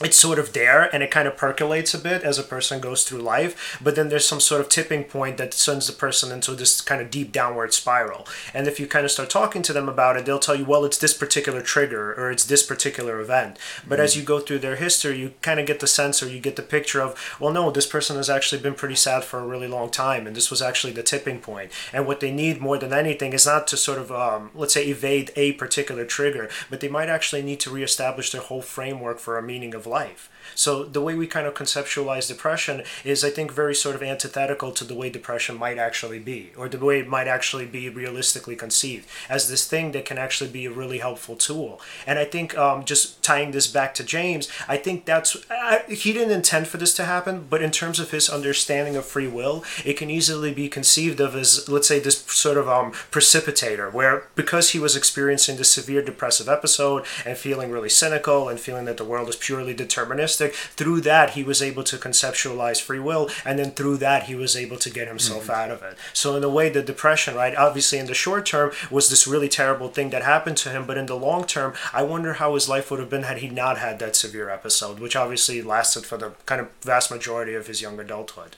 it's 0.00 0.16
sort 0.16 0.38
of 0.38 0.52
there 0.52 0.94
and 0.94 1.02
it 1.02 1.10
kind 1.10 1.26
of 1.26 1.36
percolates 1.36 1.92
a 1.92 1.98
bit 1.98 2.22
as 2.22 2.38
a 2.38 2.42
person 2.42 2.80
goes 2.80 3.04
through 3.04 3.18
life 3.18 3.78
but 3.82 3.96
then 3.96 4.08
there's 4.08 4.26
some 4.26 4.40
sort 4.40 4.60
of 4.60 4.68
tipping 4.68 5.02
point 5.02 5.36
that 5.38 5.52
sends 5.52 5.86
the 5.86 5.92
person 5.92 6.30
into 6.30 6.54
this 6.54 6.80
kind 6.80 7.00
of 7.00 7.10
deep 7.10 7.32
downward 7.32 7.74
spiral. 7.74 8.26
And 8.54 8.66
if 8.66 8.78
you 8.78 8.86
kind 8.86 9.04
of 9.04 9.10
start 9.10 9.30
talking 9.30 9.62
to 9.62 9.72
them 9.72 9.88
about 9.88 10.16
it 10.16 10.24
they'll 10.24 10.38
tell 10.38 10.54
you 10.54 10.64
well 10.64 10.84
it's 10.84 10.98
this 10.98 11.14
particular 11.14 11.62
trigger 11.62 12.14
or 12.14 12.30
it's 12.30 12.44
this 12.44 12.62
particular 12.62 13.20
event. 13.20 13.58
But 13.86 13.96
mm-hmm. 13.96 14.04
as 14.04 14.16
you 14.16 14.22
go 14.22 14.38
through 14.40 14.60
their 14.60 14.76
history 14.76 15.18
you 15.18 15.34
kind 15.42 15.58
of 15.58 15.66
get 15.66 15.80
the 15.80 15.86
sense 15.86 16.22
or 16.22 16.28
you 16.28 16.40
get 16.40 16.56
the 16.56 16.62
picture 16.62 17.00
of 17.00 17.18
well 17.40 17.52
no 17.52 17.70
this 17.70 17.86
person 17.86 18.16
has 18.16 18.30
actually 18.30 18.62
been 18.62 18.74
pretty 18.74 18.94
sad 18.94 19.24
for 19.24 19.40
a 19.40 19.46
really 19.46 19.68
long 19.68 19.90
time 19.90 20.26
and 20.26 20.36
this 20.36 20.50
was 20.50 20.62
actually 20.62 20.92
the 20.92 21.02
tipping 21.02 21.40
point. 21.40 21.72
And 21.92 22.06
what 22.06 22.20
they 22.20 22.30
need 22.30 22.60
more 22.60 22.78
than 22.78 22.92
anything 22.92 23.32
is 23.32 23.46
not 23.46 23.66
to 23.68 23.76
sort 23.76 23.98
of 23.98 24.12
um, 24.12 24.50
let's 24.54 24.74
say 24.74 24.86
evade 24.86 25.32
a 25.34 25.52
particular 25.54 26.04
trigger 26.04 26.48
but 26.70 26.80
they 26.80 26.88
might 26.88 27.08
actually 27.08 27.42
need 27.42 27.60
to 27.60 27.70
reestablish 27.70 28.30
their 28.30 28.42
whole 28.42 28.62
framework 28.62 29.18
for 29.18 29.38
a 29.38 29.42
meaning 29.42 29.74
of 29.74 29.87
life. 29.88 30.30
So 30.54 30.84
the 30.84 31.00
way 31.00 31.14
we 31.14 31.26
kind 31.26 31.46
of 31.46 31.54
conceptualize 31.54 32.28
depression 32.28 32.82
is, 33.04 33.24
I 33.24 33.30
think, 33.30 33.52
very 33.52 33.74
sort 33.74 33.94
of 33.94 34.02
antithetical 34.02 34.72
to 34.72 34.84
the 34.84 34.94
way 34.94 35.10
depression 35.10 35.56
might 35.58 35.78
actually 35.78 36.18
be, 36.18 36.50
or 36.56 36.68
the 36.68 36.78
way 36.78 37.00
it 37.00 37.08
might 37.08 37.28
actually 37.28 37.66
be 37.66 37.88
realistically 37.88 38.56
conceived 38.56 39.08
as 39.28 39.48
this 39.48 39.66
thing 39.66 39.92
that 39.92 40.04
can 40.04 40.18
actually 40.18 40.50
be 40.50 40.66
a 40.66 40.70
really 40.70 40.98
helpful 40.98 41.36
tool. 41.36 41.80
And 42.06 42.18
I 42.18 42.24
think 42.24 42.56
um, 42.56 42.84
just 42.84 43.22
tying 43.22 43.50
this 43.50 43.66
back 43.66 43.94
to 43.94 44.04
James, 44.04 44.48
I 44.66 44.76
think 44.76 45.04
that's 45.04 45.36
I, 45.50 45.82
he 45.88 46.12
didn't 46.12 46.32
intend 46.32 46.68
for 46.68 46.78
this 46.78 46.94
to 46.94 47.04
happen, 47.04 47.46
but 47.48 47.62
in 47.62 47.70
terms 47.70 47.98
of 48.00 48.10
his 48.10 48.28
understanding 48.28 48.96
of 48.96 49.04
free 49.04 49.28
will, 49.28 49.64
it 49.84 49.96
can 49.96 50.10
easily 50.10 50.52
be 50.52 50.68
conceived 50.68 51.20
of 51.20 51.34
as, 51.34 51.68
let's 51.68 51.88
say, 51.88 51.98
this 51.98 52.18
sort 52.18 52.56
of 52.56 52.68
um, 52.68 52.92
precipitator, 53.10 53.92
where 53.92 54.24
because 54.34 54.70
he 54.70 54.78
was 54.78 54.96
experiencing 54.96 55.56
this 55.56 55.70
severe 55.70 56.02
depressive 56.02 56.48
episode 56.48 57.04
and 57.24 57.36
feeling 57.36 57.70
really 57.70 57.88
cynical 57.88 58.48
and 58.48 58.60
feeling 58.60 58.84
that 58.84 58.96
the 58.96 59.04
world 59.04 59.28
is 59.28 59.36
purely 59.36 59.74
deterministic 59.74 60.37
through 60.46 61.00
that 61.02 61.30
he 61.30 61.42
was 61.42 61.60
able 61.60 61.82
to 61.84 61.96
conceptualize 61.96 62.80
free 62.80 62.98
will 62.98 63.28
and 63.44 63.58
then 63.58 63.72
through 63.72 63.96
that 63.96 64.24
he 64.24 64.34
was 64.34 64.56
able 64.56 64.76
to 64.76 64.90
get 64.90 65.08
himself 65.08 65.44
mm-hmm. 65.44 65.60
out 65.60 65.70
of 65.70 65.82
it. 65.82 65.96
So 66.12 66.36
in 66.36 66.44
a 66.44 66.48
way 66.48 66.68
the 66.68 66.82
depression 66.82 67.34
right 67.34 67.54
obviously 67.56 67.98
in 67.98 68.06
the 68.06 68.14
short 68.14 68.46
term 68.46 68.72
was 68.90 69.10
this 69.10 69.26
really 69.26 69.48
terrible 69.48 69.88
thing 69.88 70.10
that 70.10 70.22
happened 70.22 70.56
to 70.58 70.70
him 70.70 70.86
but 70.86 70.98
in 70.98 71.06
the 71.06 71.16
long 71.16 71.44
term 71.44 71.74
i 71.92 72.02
wonder 72.02 72.34
how 72.34 72.54
his 72.54 72.68
life 72.68 72.90
would 72.90 73.00
have 73.00 73.10
been 73.10 73.22
had 73.22 73.38
he 73.38 73.48
not 73.48 73.78
had 73.78 73.98
that 73.98 74.16
severe 74.16 74.50
episode 74.50 74.98
which 74.98 75.16
obviously 75.16 75.60
lasted 75.62 76.04
for 76.04 76.16
the 76.16 76.32
kind 76.46 76.60
of 76.60 76.68
vast 76.82 77.10
majority 77.10 77.54
of 77.54 77.66
his 77.66 77.82
young 77.82 77.98
adulthood. 77.98 78.56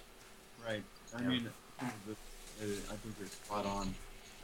Right. 0.66 0.82
I 1.16 1.22
yeah. 1.22 1.28
mean 1.28 1.48
i 1.80 1.84
think 2.66 3.14
you're 3.18 3.28
spot 3.28 3.64
on. 3.64 3.94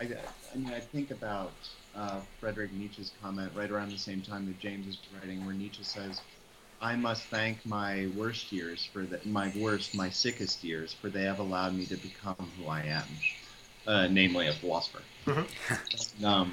I, 0.00 0.04
I 0.04 0.56
mean 0.56 0.72
i 0.72 0.80
think 0.80 1.10
about 1.10 1.52
uh, 1.96 2.20
Friedrich 2.40 2.72
Nietzsche's 2.72 3.12
comment 3.22 3.50
right 3.54 3.70
around 3.70 3.90
the 3.90 3.98
same 3.98 4.20
time 4.20 4.46
that 4.46 4.58
James 4.60 4.86
is 4.86 4.98
writing, 5.18 5.44
where 5.46 5.54
Nietzsche 5.54 5.82
says, 5.82 6.20
I 6.80 6.96
must 6.96 7.24
thank 7.24 7.64
my 7.64 8.08
worst 8.16 8.52
years 8.52 8.88
for 8.92 9.04
the, 9.04 9.20
my 9.24 9.50
worst, 9.56 9.94
my 9.94 10.10
sickest 10.10 10.62
years, 10.62 10.92
for 10.92 11.08
they 11.08 11.22
have 11.22 11.38
allowed 11.38 11.74
me 11.74 11.86
to 11.86 11.96
become 11.96 12.36
who 12.58 12.68
I 12.68 12.82
am, 12.82 13.04
uh, 13.86 14.06
namely 14.08 14.48
a 14.48 14.52
philosopher. 14.52 15.02
Mm-hmm. 15.26 16.24
um, 16.24 16.52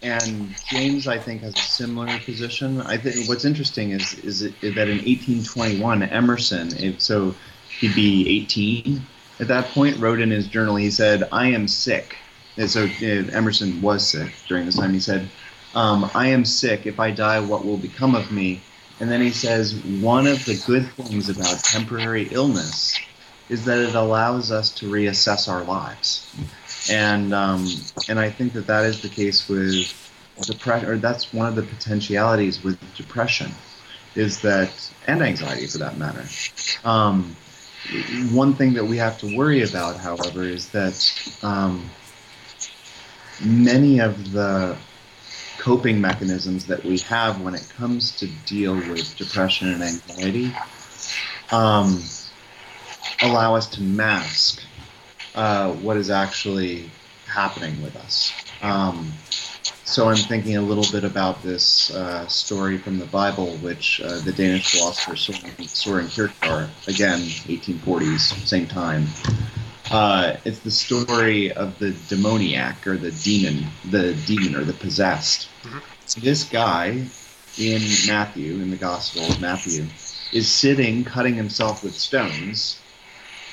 and 0.00 0.54
James, 0.68 1.08
I 1.08 1.18
think, 1.18 1.42
has 1.42 1.54
a 1.54 1.60
similar 1.60 2.18
position. 2.20 2.80
I 2.82 2.96
think 2.96 3.28
what's 3.28 3.44
interesting 3.44 3.90
is 3.90 4.14
is 4.20 4.42
it, 4.42 4.54
that 4.60 4.88
in 4.88 4.98
1821, 4.98 6.04
Emerson, 6.04 6.76
it, 6.76 7.02
so 7.02 7.34
he'd 7.80 7.94
be 7.96 8.42
18 8.42 9.02
at 9.40 9.48
that 9.48 9.66
point, 9.66 9.98
wrote 9.98 10.20
in 10.20 10.30
his 10.30 10.46
journal. 10.46 10.76
He 10.76 10.90
said, 10.90 11.28
"I 11.32 11.48
am 11.48 11.66
sick." 11.66 12.16
And 12.56 12.70
so 12.70 12.84
uh, 12.84 13.30
Emerson 13.32 13.80
was 13.82 14.06
sick 14.06 14.32
during 14.46 14.66
this 14.66 14.76
time. 14.76 14.92
He 14.92 15.00
said, 15.00 15.28
um, 15.74 16.08
"I 16.14 16.28
am 16.28 16.44
sick. 16.44 16.86
If 16.86 17.00
I 17.00 17.10
die, 17.10 17.40
what 17.40 17.64
will 17.64 17.76
become 17.76 18.14
of 18.14 18.30
me?" 18.30 18.60
And 19.00 19.10
then 19.10 19.20
he 19.20 19.30
says, 19.30 19.74
one 20.00 20.26
of 20.26 20.44
the 20.44 20.60
good 20.66 20.86
things 20.92 21.28
about 21.28 21.62
temporary 21.62 22.28
illness 22.30 22.98
is 23.48 23.64
that 23.64 23.78
it 23.78 23.94
allows 23.94 24.50
us 24.50 24.70
to 24.72 24.90
reassess 24.90 25.48
our 25.48 25.62
lives. 25.64 26.34
And 26.90 27.32
um, 27.34 27.66
and 28.08 28.18
I 28.18 28.30
think 28.30 28.52
that 28.54 28.66
that 28.66 28.84
is 28.84 29.00
the 29.02 29.08
case 29.08 29.48
with 29.48 29.92
depression, 30.46 30.88
or 30.88 30.96
that's 30.96 31.32
one 31.32 31.46
of 31.46 31.54
the 31.54 31.62
potentialities 31.62 32.62
with 32.62 32.78
depression, 32.94 33.50
is 34.14 34.40
that 34.42 34.70
and 35.06 35.22
anxiety 35.22 35.66
for 35.66 35.78
that 35.78 35.96
matter. 35.96 36.24
Um, 36.84 37.36
one 38.30 38.54
thing 38.54 38.74
that 38.74 38.84
we 38.84 38.96
have 38.98 39.18
to 39.18 39.36
worry 39.36 39.62
about, 39.62 39.96
however, 39.96 40.42
is 40.42 40.68
that 40.70 41.38
um, 41.42 41.88
many 43.42 44.00
of 44.00 44.32
the 44.32 44.76
coping 45.68 46.00
mechanisms 46.00 46.64
that 46.64 46.82
we 46.82 46.98
have 47.00 47.42
when 47.42 47.54
it 47.54 47.68
comes 47.76 48.16
to 48.16 48.26
deal 48.46 48.74
with 48.74 49.14
depression 49.18 49.68
and 49.68 49.82
anxiety 49.82 50.50
um, 51.52 52.02
allow 53.20 53.54
us 53.54 53.68
to 53.68 53.82
mask 53.82 54.62
uh, 55.34 55.70
what 55.74 55.98
is 55.98 56.08
actually 56.08 56.90
happening 57.26 57.82
with 57.82 57.94
us. 57.96 58.32
Um, 58.62 59.12
so 59.84 60.08
I'm 60.08 60.16
thinking 60.16 60.56
a 60.56 60.62
little 60.62 60.90
bit 60.90 61.04
about 61.04 61.42
this 61.42 61.94
uh, 61.94 62.26
story 62.28 62.78
from 62.78 62.98
the 62.98 63.04
Bible, 63.04 63.48
which 63.58 64.00
uh, 64.00 64.20
the 64.20 64.32
Danish 64.32 64.70
philosopher 64.70 65.16
Soren 65.16 66.08
Kierkegaard, 66.08 66.70
again, 66.86 67.18
1840s, 67.20 68.46
same 68.46 68.66
time. 68.66 69.06
Uh, 69.90 70.36
it's 70.44 70.60
the 70.60 70.70
story 70.70 71.52
of 71.52 71.78
the 71.78 71.92
demoniac 72.08 72.86
or 72.86 72.96
the 72.96 73.10
demon, 73.10 73.66
the 73.90 74.14
demon 74.26 74.54
or 74.54 74.64
the 74.64 74.74
possessed. 74.74 75.48
Mm-hmm. 75.62 75.78
So 76.06 76.20
this 76.20 76.44
guy 76.44 77.06
in 77.58 77.82
Matthew, 78.06 78.54
in 78.54 78.70
the 78.70 78.76
Gospel 78.76 79.24
of 79.24 79.40
Matthew, 79.40 79.86
is 80.32 80.50
sitting 80.50 81.04
cutting 81.04 81.34
himself 81.34 81.82
with 81.82 81.94
stones. 81.94 82.80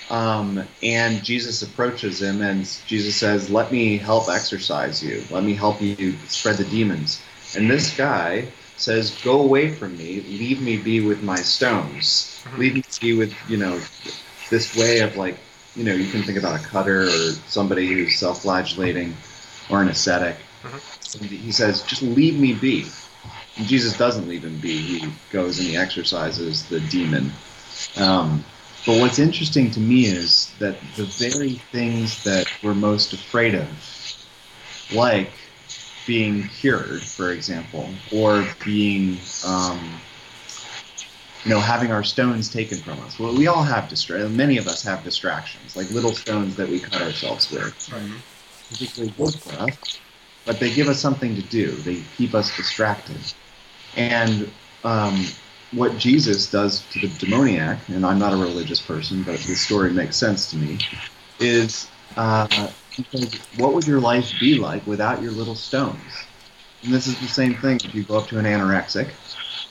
Um, 0.09 0.63
and 0.83 1.23
Jesus 1.23 1.63
approaches 1.63 2.21
him, 2.21 2.41
and 2.41 2.59
Jesus 2.85 3.15
says, 3.15 3.49
Let 3.49 3.71
me 3.71 3.97
help 3.97 4.29
exorcise 4.29 5.03
you. 5.03 5.23
Let 5.31 5.43
me 5.43 5.55
help 5.55 5.81
you 5.81 6.13
spread 6.27 6.57
the 6.57 6.65
demons. 6.65 7.23
And 7.55 7.69
this 7.69 7.95
guy 7.95 8.47
says, 8.77 9.19
Go 9.23 9.41
away 9.41 9.73
from 9.73 9.97
me. 9.97 10.21
Leave 10.21 10.61
me 10.61 10.77
be 10.77 11.01
with 11.01 11.23
my 11.23 11.37
stones. 11.37 12.43
Leave 12.57 12.75
me 12.75 12.83
be 13.01 13.17
with, 13.17 13.33
you 13.49 13.57
know, 13.57 13.79
this 14.51 14.75
way 14.75 14.99
of 14.99 15.17
like, 15.17 15.37
you 15.75 15.83
know, 15.83 15.93
you 15.93 16.09
can 16.09 16.23
think 16.23 16.37
about 16.37 16.59
a 16.59 16.63
cutter 16.63 17.03
or 17.03 17.31
somebody 17.47 17.87
who's 17.87 18.15
self 18.15 18.41
flagellating 18.41 19.15
or 19.69 19.81
an 19.81 19.89
ascetic. 19.89 20.37
And 21.19 21.29
He 21.29 21.51
says, 21.51 21.83
Just 21.83 22.01
leave 22.01 22.39
me 22.39 22.53
be. 22.53 22.85
And 23.57 23.67
Jesus 23.67 23.97
doesn't 23.97 24.27
leave 24.27 24.43
him 24.43 24.57
be. 24.59 24.77
He 24.77 25.11
goes 25.31 25.59
and 25.59 25.67
he 25.67 25.77
exorcises 25.77 26.67
the 26.67 26.79
demon. 26.79 27.31
Um, 27.97 28.43
but 28.85 28.99
what's 28.99 29.19
interesting 29.19 29.71
to 29.71 29.79
me 29.79 30.05
is 30.05 30.53
that 30.59 30.79
the 30.95 31.05
very 31.05 31.53
things 31.71 32.23
that 32.23 32.47
we're 32.61 32.75
most 32.75 33.13
afraid 33.13 33.55
of, 33.55 33.67
like 34.93 35.31
being 36.05 36.47
cured, 36.47 37.01
for 37.01 37.31
example, 37.31 37.89
or 38.13 38.45
being, 38.63 39.17
um, 39.45 39.99
you 41.45 41.51
know, 41.51 41.59
having 41.59 41.91
our 41.91 42.03
stones 42.03 42.49
taken 42.49 42.79
from 42.79 42.99
us. 43.01 43.19
Well, 43.19 43.35
we 43.35 43.45
all 43.45 43.61
have 43.61 43.87
distractions. 43.87 44.35
Many 44.35 44.57
of 44.57 44.67
us 44.67 44.81
have 44.81 45.03
distractions, 45.03 45.75
like 45.75 45.89
little 45.91 46.13
stones 46.13 46.55
that 46.55 46.67
we 46.67 46.79
cut 46.79 47.01
ourselves 47.01 47.51
with. 47.51 47.73
Particularly 48.69 49.13
good 49.15 49.35
for 49.35 49.61
us, 49.61 49.99
but 50.45 50.59
they 50.59 50.73
give 50.73 50.87
us 50.87 50.99
something 50.99 51.35
to 51.35 51.43
do. 51.43 51.71
They 51.71 52.01
keep 52.17 52.33
us 52.33 52.55
distracted. 52.57 53.19
And 53.95 54.49
um, 54.83 55.23
what 55.71 55.99
Jesus 55.99 56.49
does 56.49 56.83
to 56.93 57.07
the 57.07 57.07
demoniac, 57.19 57.77
and 57.89 58.03
I'm 58.03 58.17
not 58.17 58.33
a 58.33 58.37
religious 58.37 58.81
person, 58.81 59.21
but 59.21 59.39
the 59.41 59.53
story 59.53 59.93
makes 59.93 60.17
sense 60.17 60.49
to 60.49 60.57
me, 60.57 60.79
is 61.39 61.87
uh, 62.17 62.47
he 62.89 63.05
says, 63.11 63.39
what 63.57 63.73
would 63.75 63.85
your 63.85 63.99
life 63.99 64.33
be 64.39 64.57
like 64.57 64.87
without 64.87 65.21
your 65.21 65.31
little 65.31 65.55
stones? 65.55 66.01
And 66.83 66.91
this 66.91 67.05
is 67.05 67.19
the 67.19 67.27
same 67.27 67.53
thing 67.53 67.79
if 67.83 67.93
you 67.93 68.03
go 68.03 68.17
up 68.17 68.27
to 68.29 68.39
an 68.39 68.45
anorexic 68.45 69.11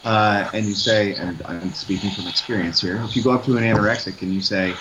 uh, 0.04 0.50
and 0.52 0.66
you 0.66 0.74
say, 0.74 1.14
and 1.14 1.42
I'm 1.46 1.74
speaking 1.74 2.10
from 2.10 2.26
experience 2.28 2.80
here, 2.80 3.02
if 3.08 3.16
you 3.16 3.22
go 3.22 3.32
up 3.32 3.44
to 3.44 3.56
an 3.56 3.64
anorexic 3.64 4.22
and 4.22 4.32
you 4.32 4.40
say, 4.40 4.76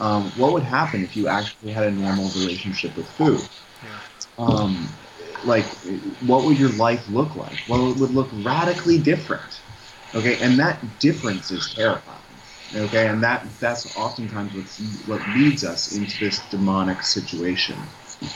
um, 0.00 0.32
what 0.36 0.52
would 0.52 0.62
happen 0.64 1.04
if 1.04 1.16
you 1.16 1.28
actually 1.28 1.72
had 1.72 1.84
a 1.84 1.90
normal 1.90 2.30
relationship 2.30 2.96
with 2.96 3.08
food? 3.10 3.46
Um, 4.38 4.88
like, 5.44 5.66
what 6.20 6.44
would 6.44 6.58
your 6.58 6.70
life 6.70 7.08
look 7.08 7.36
like? 7.36 7.58
Well, 7.68 7.92
it 7.92 7.98
would 7.98 8.10
look 8.10 8.30
radically 8.32 8.98
different. 8.98 9.60
Okay, 10.14 10.38
and 10.40 10.58
that 10.58 10.98
difference 10.98 11.50
is 11.50 11.72
terrifying. 11.74 12.18
Okay, 12.74 13.06
and 13.08 13.22
that 13.22 13.46
that's 13.60 13.94
oftentimes 13.94 14.54
what's, 14.54 14.78
what 15.06 15.20
leads 15.36 15.64
us 15.64 15.96
into 15.96 16.18
this 16.18 16.38
demonic 16.50 17.02
situation, 17.02 17.76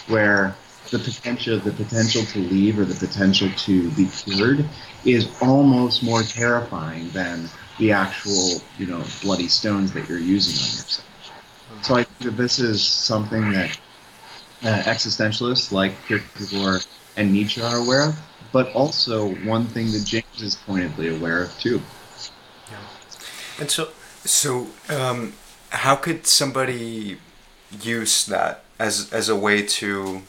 where 0.06 0.56
the 0.90 0.98
potential 0.98 1.58
the 1.58 1.72
potential 1.72 2.24
to 2.24 2.38
leave 2.38 2.78
or 2.78 2.84
the 2.84 2.94
potential 2.94 3.48
to 3.56 3.90
be 3.92 4.06
cured 4.06 4.64
is 5.04 5.28
almost 5.40 6.02
more 6.02 6.22
terrifying 6.22 7.08
than 7.10 7.48
the 7.78 7.92
actual 7.92 8.62
you 8.78 8.86
know 8.86 9.02
bloody 9.22 9.48
stones 9.48 9.92
that 9.92 10.08
you're 10.08 10.18
using 10.18 10.54
on 10.54 10.76
yourself. 10.76 11.06
So 11.82 11.94
I 11.96 12.04
think 12.04 12.18
that 12.30 12.42
this 12.42 12.58
is 12.58 12.82
something 12.82 13.52
that 13.52 13.78
uh, 14.62 14.82
existentialists 14.84 15.72
like 15.72 15.92
Kierkegaard 16.06 16.86
and 17.16 17.32
Nietzsche 17.32 17.60
are 17.60 17.76
aware 17.76 18.08
of, 18.08 18.18
but 18.52 18.72
also 18.72 19.34
one 19.44 19.66
thing 19.66 19.90
that 19.92 20.04
James 20.04 20.42
is 20.42 20.54
pointedly 20.54 21.14
aware 21.14 21.42
of 21.42 21.58
too. 21.58 21.82
Yeah. 22.70 22.78
And 23.60 23.70
so, 23.70 23.88
So, 24.24 24.68
um, 24.88 25.34
how 25.70 25.96
could 25.96 26.26
somebody 26.26 27.18
use 27.82 28.24
that 28.26 28.64
as 28.78 29.12
as 29.12 29.28
a 29.28 29.36
way 29.36 29.62
to 29.62 30.22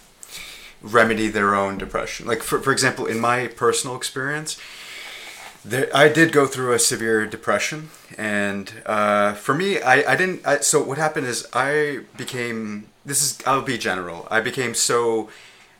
remedy 0.82 1.28
their 1.28 1.56
own 1.56 1.78
depression? 1.78 2.28
Like, 2.28 2.44
for 2.44 2.60
for 2.60 2.72
example, 2.72 3.06
in 3.06 3.20
my 3.20 3.48
personal 3.48 3.96
experience, 3.96 4.60
there, 5.64 5.90
I 5.96 6.08
did 6.10 6.32
go 6.32 6.48
through 6.48 6.74
a 6.74 6.80
severe 6.80 7.26
depression, 7.26 7.90
and 8.18 8.72
uh, 8.86 9.34
for 9.34 9.54
me, 9.54 9.82
I 9.82 10.14
I 10.14 10.16
didn't. 10.16 10.46
I, 10.46 10.60
so 10.60 10.84
what 10.84 10.98
happened 10.98 11.28
is 11.28 11.48
I 11.54 12.02
became. 12.16 12.88
This 13.06 13.22
is 13.22 13.38
I'll 13.46 13.62
be 13.62 13.78
general. 13.78 14.28
I 14.30 14.42
became 14.42 14.74
so 14.74 15.30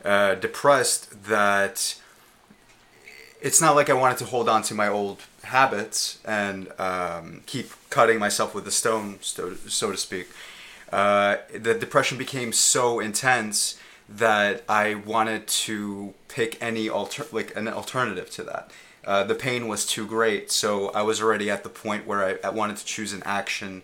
uh, 0.04 0.34
depressed 0.34 1.24
that 1.24 1.96
it's 3.40 3.60
not 3.60 3.76
like 3.76 3.88
I 3.88 3.94
wanted 3.94 4.18
to 4.18 4.24
hold 4.24 4.48
on 4.48 4.62
to 4.62 4.74
my 4.74 4.88
old 4.88 5.22
habits 5.44 6.18
and 6.24 6.68
um, 6.78 7.42
keep 7.46 7.70
cutting 7.90 8.18
myself 8.18 8.54
with 8.54 8.66
a 8.66 8.70
stone, 8.70 9.18
so, 9.20 9.54
so 9.66 9.90
to 9.90 9.96
speak. 9.96 10.28
Uh, 10.92 11.36
the 11.52 11.74
depression 11.74 12.18
became 12.18 12.52
so 12.52 12.98
intense 12.98 13.78
that 14.08 14.64
I 14.68 14.94
wanted 14.94 15.46
to 15.46 16.14
pick 16.28 16.56
any 16.62 16.88
alter 16.88 17.26
like 17.32 17.54
an 17.56 17.68
alternative 17.68 18.30
to 18.30 18.42
that. 18.44 18.70
Uh, 19.04 19.24
the 19.24 19.34
pain 19.34 19.68
was 19.68 19.86
too 19.86 20.06
great, 20.06 20.50
so 20.50 20.90
I 20.90 21.02
was 21.02 21.22
already 21.22 21.50
at 21.50 21.62
the 21.62 21.68
point 21.68 22.06
where 22.06 22.24
I, 22.24 22.46
I 22.46 22.50
wanted 22.50 22.76
to 22.78 22.84
choose 22.84 23.12
an 23.12 23.22
action 23.24 23.82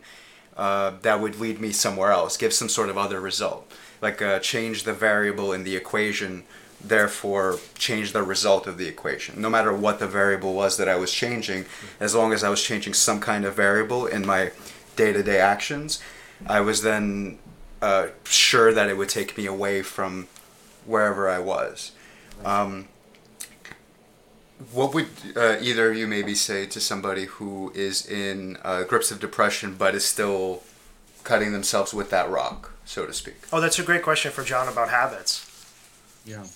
uh, 0.56 0.92
that 1.02 1.20
would 1.20 1.40
lead 1.40 1.60
me 1.60 1.72
somewhere 1.72 2.12
else, 2.12 2.36
give 2.36 2.52
some 2.52 2.68
sort 2.68 2.88
of 2.88 2.98
other 2.98 3.20
result, 3.20 3.70
like 4.00 4.20
uh, 4.22 4.38
change 4.38 4.84
the 4.84 4.92
variable 4.92 5.52
in 5.52 5.64
the 5.64 5.76
equation 5.76 6.44
therefore 6.84 7.58
change 7.76 8.12
the 8.12 8.22
result 8.22 8.66
of 8.66 8.78
the 8.78 8.86
equation. 8.86 9.40
No 9.40 9.48
matter 9.48 9.72
what 9.72 9.98
the 9.98 10.06
variable 10.06 10.54
was 10.54 10.76
that 10.76 10.88
I 10.88 10.96
was 10.96 11.12
changing, 11.12 11.64
as 11.98 12.14
long 12.14 12.32
as 12.32 12.44
I 12.44 12.50
was 12.50 12.62
changing 12.62 12.94
some 12.94 13.20
kind 13.20 13.44
of 13.44 13.56
variable 13.56 14.06
in 14.06 14.26
my 14.26 14.52
day 14.96 15.12
to 15.12 15.22
day 15.22 15.38
actions, 15.38 16.02
I 16.46 16.60
was 16.60 16.82
then 16.82 17.38
uh, 17.84 18.08
sure 18.24 18.72
that 18.72 18.88
it 18.88 18.96
would 18.96 19.10
take 19.10 19.36
me 19.36 19.44
away 19.44 19.82
from 19.82 20.26
wherever 20.86 21.28
I 21.28 21.38
was. 21.38 21.92
Um, 22.42 22.88
what 24.72 24.94
would 24.94 25.08
uh, 25.36 25.58
either 25.60 25.90
of 25.90 25.96
you 25.96 26.06
maybe 26.06 26.34
say 26.34 26.64
to 26.64 26.80
somebody 26.80 27.26
who 27.26 27.70
is 27.74 28.06
in 28.06 28.56
uh, 28.64 28.84
grips 28.84 29.10
of 29.10 29.20
depression 29.20 29.74
but 29.76 29.94
is 29.94 30.04
still 30.04 30.62
cutting 31.24 31.52
themselves 31.52 31.92
with 31.92 32.08
that 32.08 32.30
rock, 32.30 32.72
so 32.86 33.04
to 33.04 33.12
speak? 33.12 33.36
oh, 33.52 33.60
that's 33.60 33.78
a 33.78 33.82
great 33.82 34.02
question 34.02 34.32
for 34.32 34.42
John 34.42 34.66
about 34.66 34.88
habits. 34.88 35.44
Yeah, 36.24 36.46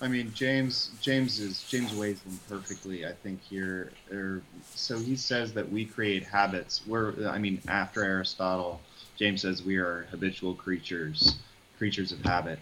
I 0.00 0.08
mean 0.08 0.32
James. 0.34 0.90
James 1.02 1.38
is 1.38 1.64
James 1.64 1.94
weighs 1.94 2.20
in 2.24 2.38
perfectly. 2.48 3.04
I 3.04 3.12
think 3.12 3.42
here. 3.42 3.92
Or, 4.10 4.40
so 4.74 4.98
he 4.98 5.16
says 5.16 5.52
that 5.52 5.70
we 5.70 5.84
create 5.84 6.24
habits. 6.24 6.80
We're. 6.86 7.28
I 7.28 7.36
mean, 7.38 7.60
after 7.68 8.02
Aristotle, 8.02 8.80
James 9.16 9.42
says 9.42 9.62
we 9.62 9.76
are 9.76 10.06
habitual 10.10 10.54
creatures, 10.54 11.36
creatures 11.78 12.12
of 12.12 12.20
habit. 12.22 12.58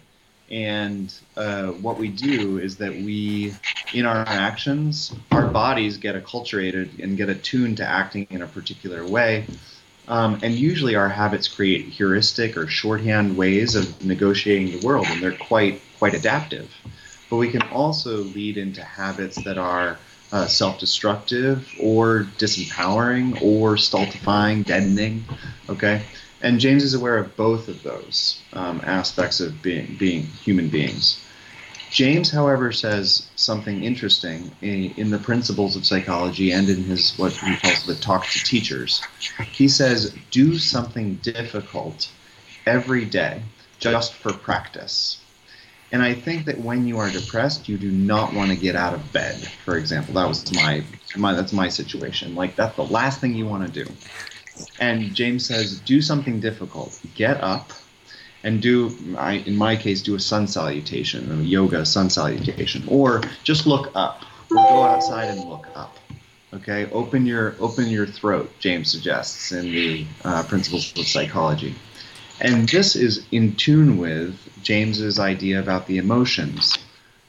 And 0.49 1.13
uh, 1.37 1.67
what 1.67 1.97
we 1.97 2.09
do 2.09 2.57
is 2.57 2.77
that 2.77 2.91
we, 2.91 3.53
in 3.93 4.05
our 4.05 4.27
actions, 4.27 5.13
our 5.31 5.47
bodies 5.47 5.97
get 5.97 6.21
acculturated 6.21 7.01
and 7.01 7.15
get 7.15 7.29
attuned 7.29 7.77
to 7.77 7.85
acting 7.85 8.27
in 8.29 8.41
a 8.41 8.47
particular 8.47 9.05
way. 9.07 9.47
Um, 10.07 10.39
and 10.43 10.53
usually 10.53 10.95
our 10.95 11.07
habits 11.07 11.47
create 11.47 11.85
heuristic 11.85 12.57
or 12.57 12.67
shorthand 12.67 13.37
ways 13.37 13.75
of 13.75 14.03
negotiating 14.03 14.77
the 14.77 14.85
world, 14.85 15.07
and 15.09 15.23
they're 15.23 15.37
quite 15.37 15.81
quite 15.99 16.15
adaptive. 16.15 16.69
But 17.29 17.37
we 17.37 17.49
can 17.49 17.61
also 17.69 18.17
lead 18.17 18.57
into 18.57 18.83
habits 18.83 19.41
that 19.43 19.57
are 19.57 19.97
uh, 20.31 20.47
self-destructive 20.47 21.75
or 21.79 22.27
disempowering 22.37 23.41
or 23.41 23.77
stultifying, 23.77 24.63
deadening. 24.63 25.23
Okay, 25.69 26.01
and 26.41 26.59
James 26.59 26.83
is 26.83 26.93
aware 26.93 27.17
of 27.17 27.35
both 27.35 27.67
of 27.67 27.83
those 27.83 28.41
um, 28.53 28.81
aspects 28.83 29.39
of 29.39 29.61
being 29.61 29.95
being 29.97 30.23
human 30.23 30.69
beings. 30.69 31.23
James, 31.91 32.31
however, 32.31 32.71
says 32.71 33.29
something 33.35 33.83
interesting 33.83 34.49
in, 34.61 34.91
in 34.95 35.11
the 35.11 35.17
principles 35.17 35.75
of 35.75 35.85
psychology 35.85 36.51
and 36.51 36.69
in 36.69 36.85
his 36.85 37.17
what 37.19 37.33
he 37.33 37.55
calls 37.57 37.85
the 37.85 37.95
talk 37.95 38.25
to 38.27 38.43
teachers. 38.45 39.01
He 39.51 39.67
says, 39.67 40.15
do 40.31 40.57
something 40.57 41.15
difficult 41.15 42.09
every 42.65 43.03
day 43.03 43.41
just 43.79 44.13
for 44.13 44.31
practice. 44.31 45.19
And 45.91 46.01
I 46.01 46.13
think 46.13 46.45
that 46.45 46.59
when 46.59 46.87
you 46.87 46.97
are 46.99 47.09
depressed, 47.09 47.67
you 47.67 47.77
do 47.77 47.91
not 47.91 48.33
want 48.33 48.51
to 48.51 48.55
get 48.55 48.77
out 48.77 48.93
of 48.93 49.11
bed. 49.11 49.35
For 49.65 49.75
example, 49.75 50.13
that 50.13 50.27
was 50.29 50.49
my, 50.53 50.83
my 51.17 51.33
that's 51.33 51.51
my 51.51 51.67
situation. 51.67 52.35
Like 52.35 52.55
that's 52.55 52.77
the 52.77 52.85
last 52.85 53.19
thing 53.19 53.35
you 53.35 53.45
want 53.45 53.65
to 53.65 53.83
do. 53.83 53.91
And 54.79 55.13
James 55.13 55.45
says, 55.45 55.79
do 55.81 56.01
something 56.01 56.39
difficult. 56.39 56.99
Get 57.15 57.41
up 57.43 57.71
and 58.43 58.61
do, 58.61 58.95
I, 59.17 59.33
in 59.33 59.55
my 59.55 59.75
case, 59.75 60.01
do 60.01 60.15
a 60.15 60.19
sun 60.19 60.47
salutation, 60.47 61.31
a 61.31 61.43
yoga 61.43 61.85
sun 61.85 62.09
salutation, 62.09 62.83
or 62.87 63.21
just 63.43 63.67
look 63.67 63.91
up, 63.95 64.23
or 64.49 64.57
go 64.57 64.83
outside 64.83 65.29
and 65.29 65.47
look 65.47 65.67
up. 65.75 65.97
Okay, 66.53 66.89
open 66.91 67.25
your 67.25 67.55
open 67.59 67.87
your 67.87 68.05
throat. 68.05 68.51
James 68.59 68.91
suggests 68.91 69.51
in 69.53 69.71
the 69.71 70.05
uh, 70.25 70.43
Principles 70.43 70.91
of 70.97 71.07
Psychology, 71.07 71.75
and 72.41 72.67
this 72.67 72.95
is 72.95 73.25
in 73.31 73.55
tune 73.55 73.97
with 73.97 74.35
James's 74.61 75.17
idea 75.17 75.59
about 75.61 75.87
the 75.87 75.97
emotions. 75.97 76.77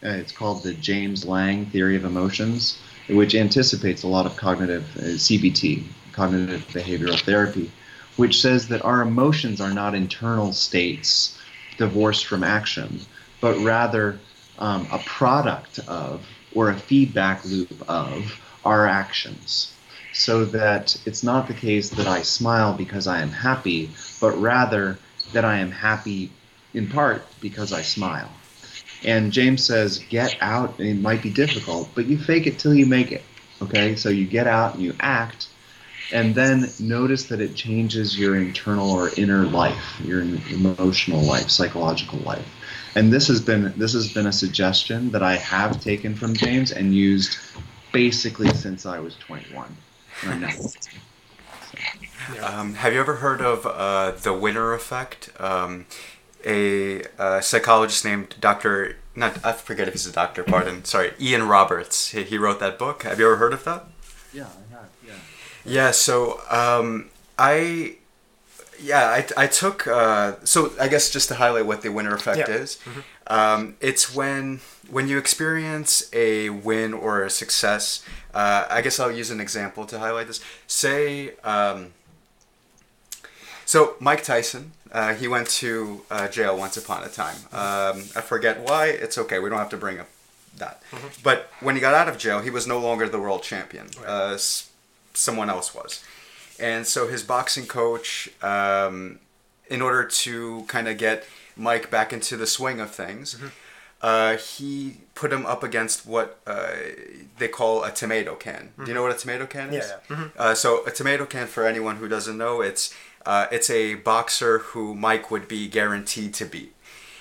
Uh, 0.05 0.09
it's 0.09 0.33
called 0.33 0.65
the 0.65 0.75
James 0.75 1.25
Lange 1.25 1.67
theory 1.67 1.95
of 1.95 2.05
emotions. 2.05 2.83
which 3.09 3.35
anticipates 3.35 4.03
a 4.03 4.09
lot 4.09 4.27
of 4.27 4.37
cognitive 4.37 4.85
uh, 4.97 5.03
CBT, 5.19 5.85
cognitive 6.13 6.67
behavioral 6.69 7.21
therapy, 7.21 7.71
which 8.17 8.41
says 8.41 8.69
that 8.69 8.85
our 8.85 9.03
emotions 9.03 9.61
are 9.61 9.73
not 9.73 9.95
internal 9.95 10.53
states 10.53 11.39
divorced 11.79 12.27
from 12.27 12.45
action, 12.45 13.01
but 13.41 13.59
rather 13.59 14.19
um, 14.59 14.87
a 14.93 14.99
product 14.99 15.79
of 15.89 16.27
or 16.55 16.71
a 16.71 16.75
feedback 16.75 17.45
loop 17.45 17.83
of 17.89 18.39
our 18.65 18.87
actions. 18.87 19.75
So 20.13 20.45
that 20.47 21.01
it's 21.07 21.23
not 21.23 21.49
the 21.49 21.55
case 21.55 21.89
that 21.91 22.07
I 22.07 22.21
smile 22.23 22.75
because 22.75 23.07
I 23.07 23.23
am 23.23 23.31
happy, 23.31 23.91
but 24.21 24.33
rather 24.33 24.99
that 25.33 25.45
I 25.45 25.59
am 25.59 25.71
happy 25.71 26.31
in 26.75 26.89
part 26.89 27.25
because 27.41 27.73
I 27.73 27.83
smile. 27.83 28.31
And 29.05 29.33
James 29.33 29.65
says, 29.65 29.99
get 30.11 30.37
out. 30.41 30.79
and 30.79 30.89
It 30.89 31.01
might 31.01 31.23
be 31.23 31.31
difficult, 31.31 31.89
but 31.95 32.07
you 32.07 32.19
fake 32.19 32.47
it 32.47 32.59
till 32.59 32.75
you 32.75 32.87
make 32.87 33.11
it. 33.11 33.23
Okay, 33.63 33.97
so 33.97 34.09
you 34.09 34.27
get 34.27 34.47
out 34.47 34.75
and 34.75 34.83
you 34.83 34.95
act, 35.01 35.49
and 36.11 36.35
then 36.35 36.71
notice 36.79 37.25
that 37.25 37.41
it 37.41 37.55
changes 37.55 38.19
your 38.19 38.37
internal 38.37 38.91
or 38.91 39.11
inner 39.17 39.45
life, 39.45 40.01
your 40.05 40.21
emotional 40.21 41.23
life, 41.23 41.51
psychological 41.51 42.19
life. 42.21 42.47
And 42.95 43.13
this 43.13 43.29
has 43.29 43.41
been 43.41 43.73
this 43.77 43.93
has 43.95 44.13
been 44.13 44.27
a 44.27 44.33
suggestion 44.33 45.11
that 45.13 45.23
I 45.23 45.37
have 45.37 45.81
taken 45.81 46.15
from 46.15 46.35
James 46.35 46.73
and 46.73 46.95
used 46.95 47.39
basically 47.93 48.49
since 48.49 48.85
I 48.87 48.99
was 48.99 49.17
21. 49.17 49.77
Um, 52.41 52.75
have 52.75 52.93
you 52.93 53.01
ever 53.01 53.17
heard 53.17 53.41
of 53.41 53.67
uh, 53.67 54.13
the 54.13 54.33
winner 54.33 54.75
effect? 54.75 55.31
Um, 55.41 55.87
a, 56.45 57.03
a, 57.19 57.43
psychologist 57.43 58.05
named 58.05 58.37
Dr. 58.41 58.97
Not 59.15 59.45
I 59.45 59.53
forget 59.53 59.89
if 59.89 59.95
he's 59.95 60.07
a 60.07 60.13
doctor. 60.13 60.43
Pardon. 60.45 60.85
Sorry, 60.85 61.13
Ian 61.21 61.49
Roberts. 61.49 62.11
He, 62.11 62.23
he 62.23 62.39
wrote 62.39 62.61
that 62.61 62.79
book. 62.79 63.03
Have 63.03 63.19
you 63.19 63.27
ever 63.27 63.37
heard 63.37 63.53
of 63.53 63.65
that? 63.65 63.87
Yeah, 64.33 64.45
I 64.45 64.47
have. 64.47 64.62
Yeah. 65.65 65.91
So 65.91 66.41
um, 66.51 67.11
I 67.39 67.97
yeah, 68.83 69.07
I, 69.07 69.45
I 69.45 69.47
took, 69.47 69.87
uh, 69.87 70.35
so 70.45 70.73
I 70.81 70.89
guess 70.89 71.11
just 71.11 71.29
to 71.29 71.37
highlight 71.37 71.67
what 71.67 71.83
the 71.83 71.91
winner 71.91 72.15
effect 72.15 72.49
yeah. 72.49 72.55
is, 72.55 72.79
mm-hmm. 72.85 73.01
um, 73.29 73.77
it's 73.81 74.15
when, 74.15 74.61
when 74.91 75.09
you 75.09 75.19
experience 75.19 76.11
a 76.13 76.51
win 76.51 76.93
or 76.93 77.23
a 77.23 77.31
success, 77.31 78.05
uh, 78.35 78.67
I 78.69 78.83
guess 78.83 78.99
I'll 78.99 79.13
use 79.13 79.31
an 79.31 79.41
example 79.41 79.87
to 79.87 79.99
highlight 79.99 80.27
this. 80.27 80.41
Say, 80.67 81.35
um, 81.45 81.93
so 83.65 83.95
Mike 84.01 84.25
Tyson, 84.25 84.73
uh, 84.91 85.15
he 85.15 85.29
went 85.29 85.49
to 85.49 86.03
uh, 86.11 86.29
jail 86.29 86.59
once 86.59 86.77
upon 86.77 87.05
a 87.05 87.09
time. 87.09 87.37
Um, 87.53 88.03
I 88.17 88.21
forget 88.21 88.61
why. 88.61 88.87
It's 88.87 89.17
okay. 89.17 89.39
We 89.39 89.49
don't 89.49 89.59
have 89.59 89.71
to 89.71 89.77
bring 89.77 90.01
up 90.01 90.09
that. 90.59 90.83
Mm-hmm. 90.91 91.07
But 91.23 91.49
when 91.61 91.77
he 91.77 91.81
got 91.81 91.95
out 91.95 92.09
of 92.09 92.19
jail, 92.19 92.41
he 92.41 92.51
was 92.51 92.67
no 92.67 92.79
longer 92.79 93.09
the 93.09 93.21
world 93.21 93.43
champion. 93.43 93.87
Right. 93.99 94.07
Uh, 94.07 94.39
someone 95.15 95.51
else 95.51 95.75
was. 95.75 96.03
And 96.59 96.87
so 96.87 97.09
his 97.09 97.23
boxing 97.23 97.67
coach, 97.67 98.31
um, 98.43 99.19
in 99.69 99.83
order 99.83 100.05
to 100.05 100.65
kind 100.69 100.89
of 100.89 100.99
get 100.99 101.25
Mike 101.57 101.91
back 101.91 102.13
into 102.13 102.37
the 102.37 102.47
swing 102.47 102.81
of 102.81 102.91
things, 102.95 103.35
mm-hmm. 103.35 103.49
uh, 104.01 104.37
he 104.37 104.99
put 105.15 105.33
him 105.33 105.47
up 105.47 105.63
against 105.63 106.07
what 106.07 106.39
uh, 106.47 106.73
they 107.39 107.49
call 107.49 107.85
a 107.85 107.91
tomato 107.91 108.35
can. 108.35 108.55
Mm-hmm. 108.55 108.61
Do 108.61 108.67
you 108.67 108.85
mm-hmm. 108.87 108.95
know 108.95 109.03
what 109.03 109.17
a 109.17 109.19
tomato 109.19 109.47
can 109.47 109.73
is? 109.73 109.89
Yeah. 109.89 110.17
Mm-hmm. 110.17 110.29
Uh, 110.39 110.55
so 110.55 110.87
a 110.87 110.91
tomato 110.91 111.27
can, 111.27 111.47
for 111.47 111.67
anyone 111.67 111.97
who 111.97 112.09
doesn't 112.09 112.37
know, 112.37 112.61
it's 112.61 112.95
uh, 113.25 113.47
it's 113.53 113.71
a 113.71 113.95
boxer 113.95 114.59
who 114.59 114.95
Mike 114.95 115.31
would 115.31 115.47
be 115.47 115.69
guaranteed 115.69 116.35
to 116.35 116.45
beat. 116.45 116.75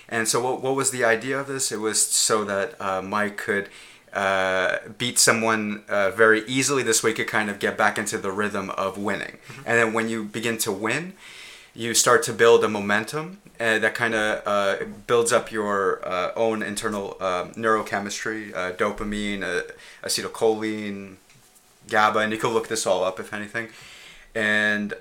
And 0.10 0.28
so 0.28 0.42
what, 0.44 0.62
what 0.62 0.76
was 0.76 0.92
the 0.92 1.04
idea 1.06 1.40
of 1.40 1.48
this? 1.48 1.72
It 1.72 1.80
was 1.80 2.06
so 2.06 2.44
that 2.44 2.80
uh, 2.82 3.02
Mike 3.02 3.38
could 3.38 3.70
uh, 4.14 4.78
beat 4.98 5.18
someone 5.18 5.84
uh, 5.88 6.12
very 6.12 6.46
easily 6.46 6.84
this 6.84 7.04
way 7.04 7.14
could 7.14 7.28
kind 7.28 7.50
of 7.50 7.60
get 7.60 7.78
back 7.78 7.98
into 7.98 8.18
the 8.18 8.32
rhythm 8.32 8.70
of 8.72 8.98
winning. 8.98 9.38
Mm-hmm. 9.48 9.62
And 9.66 9.78
then 9.80 9.94
when 9.94 10.10
you 10.10 10.24
begin 10.24 10.58
to 10.60 10.72
win, 10.72 11.14
you 11.74 11.94
start 11.94 12.22
to 12.24 12.34
build 12.34 12.64
a 12.64 12.68
momentum 12.68 13.40
uh, 13.60 13.80
that 13.80 13.96
kind 13.96 14.14
of 14.14 14.42
uh, 14.46 14.84
builds 15.08 15.32
up 15.32 15.52
your 15.52 16.06
uh, 16.06 16.32
own 16.36 16.62
internal 16.62 17.16
um, 17.22 17.52
neurochemistry, 17.54 18.54
uh, 18.56 18.74
dopamine, 18.74 19.64
acetylcholine, 20.04 21.16
GABA, 21.88 22.20
and 22.20 22.32
you 22.34 22.38
can 22.38 22.50
look 22.50 22.68
this 22.68 22.86
all 22.86 23.04
up 23.04 23.20
if 23.20 23.34
anything. 23.34 23.70
And 24.36 24.94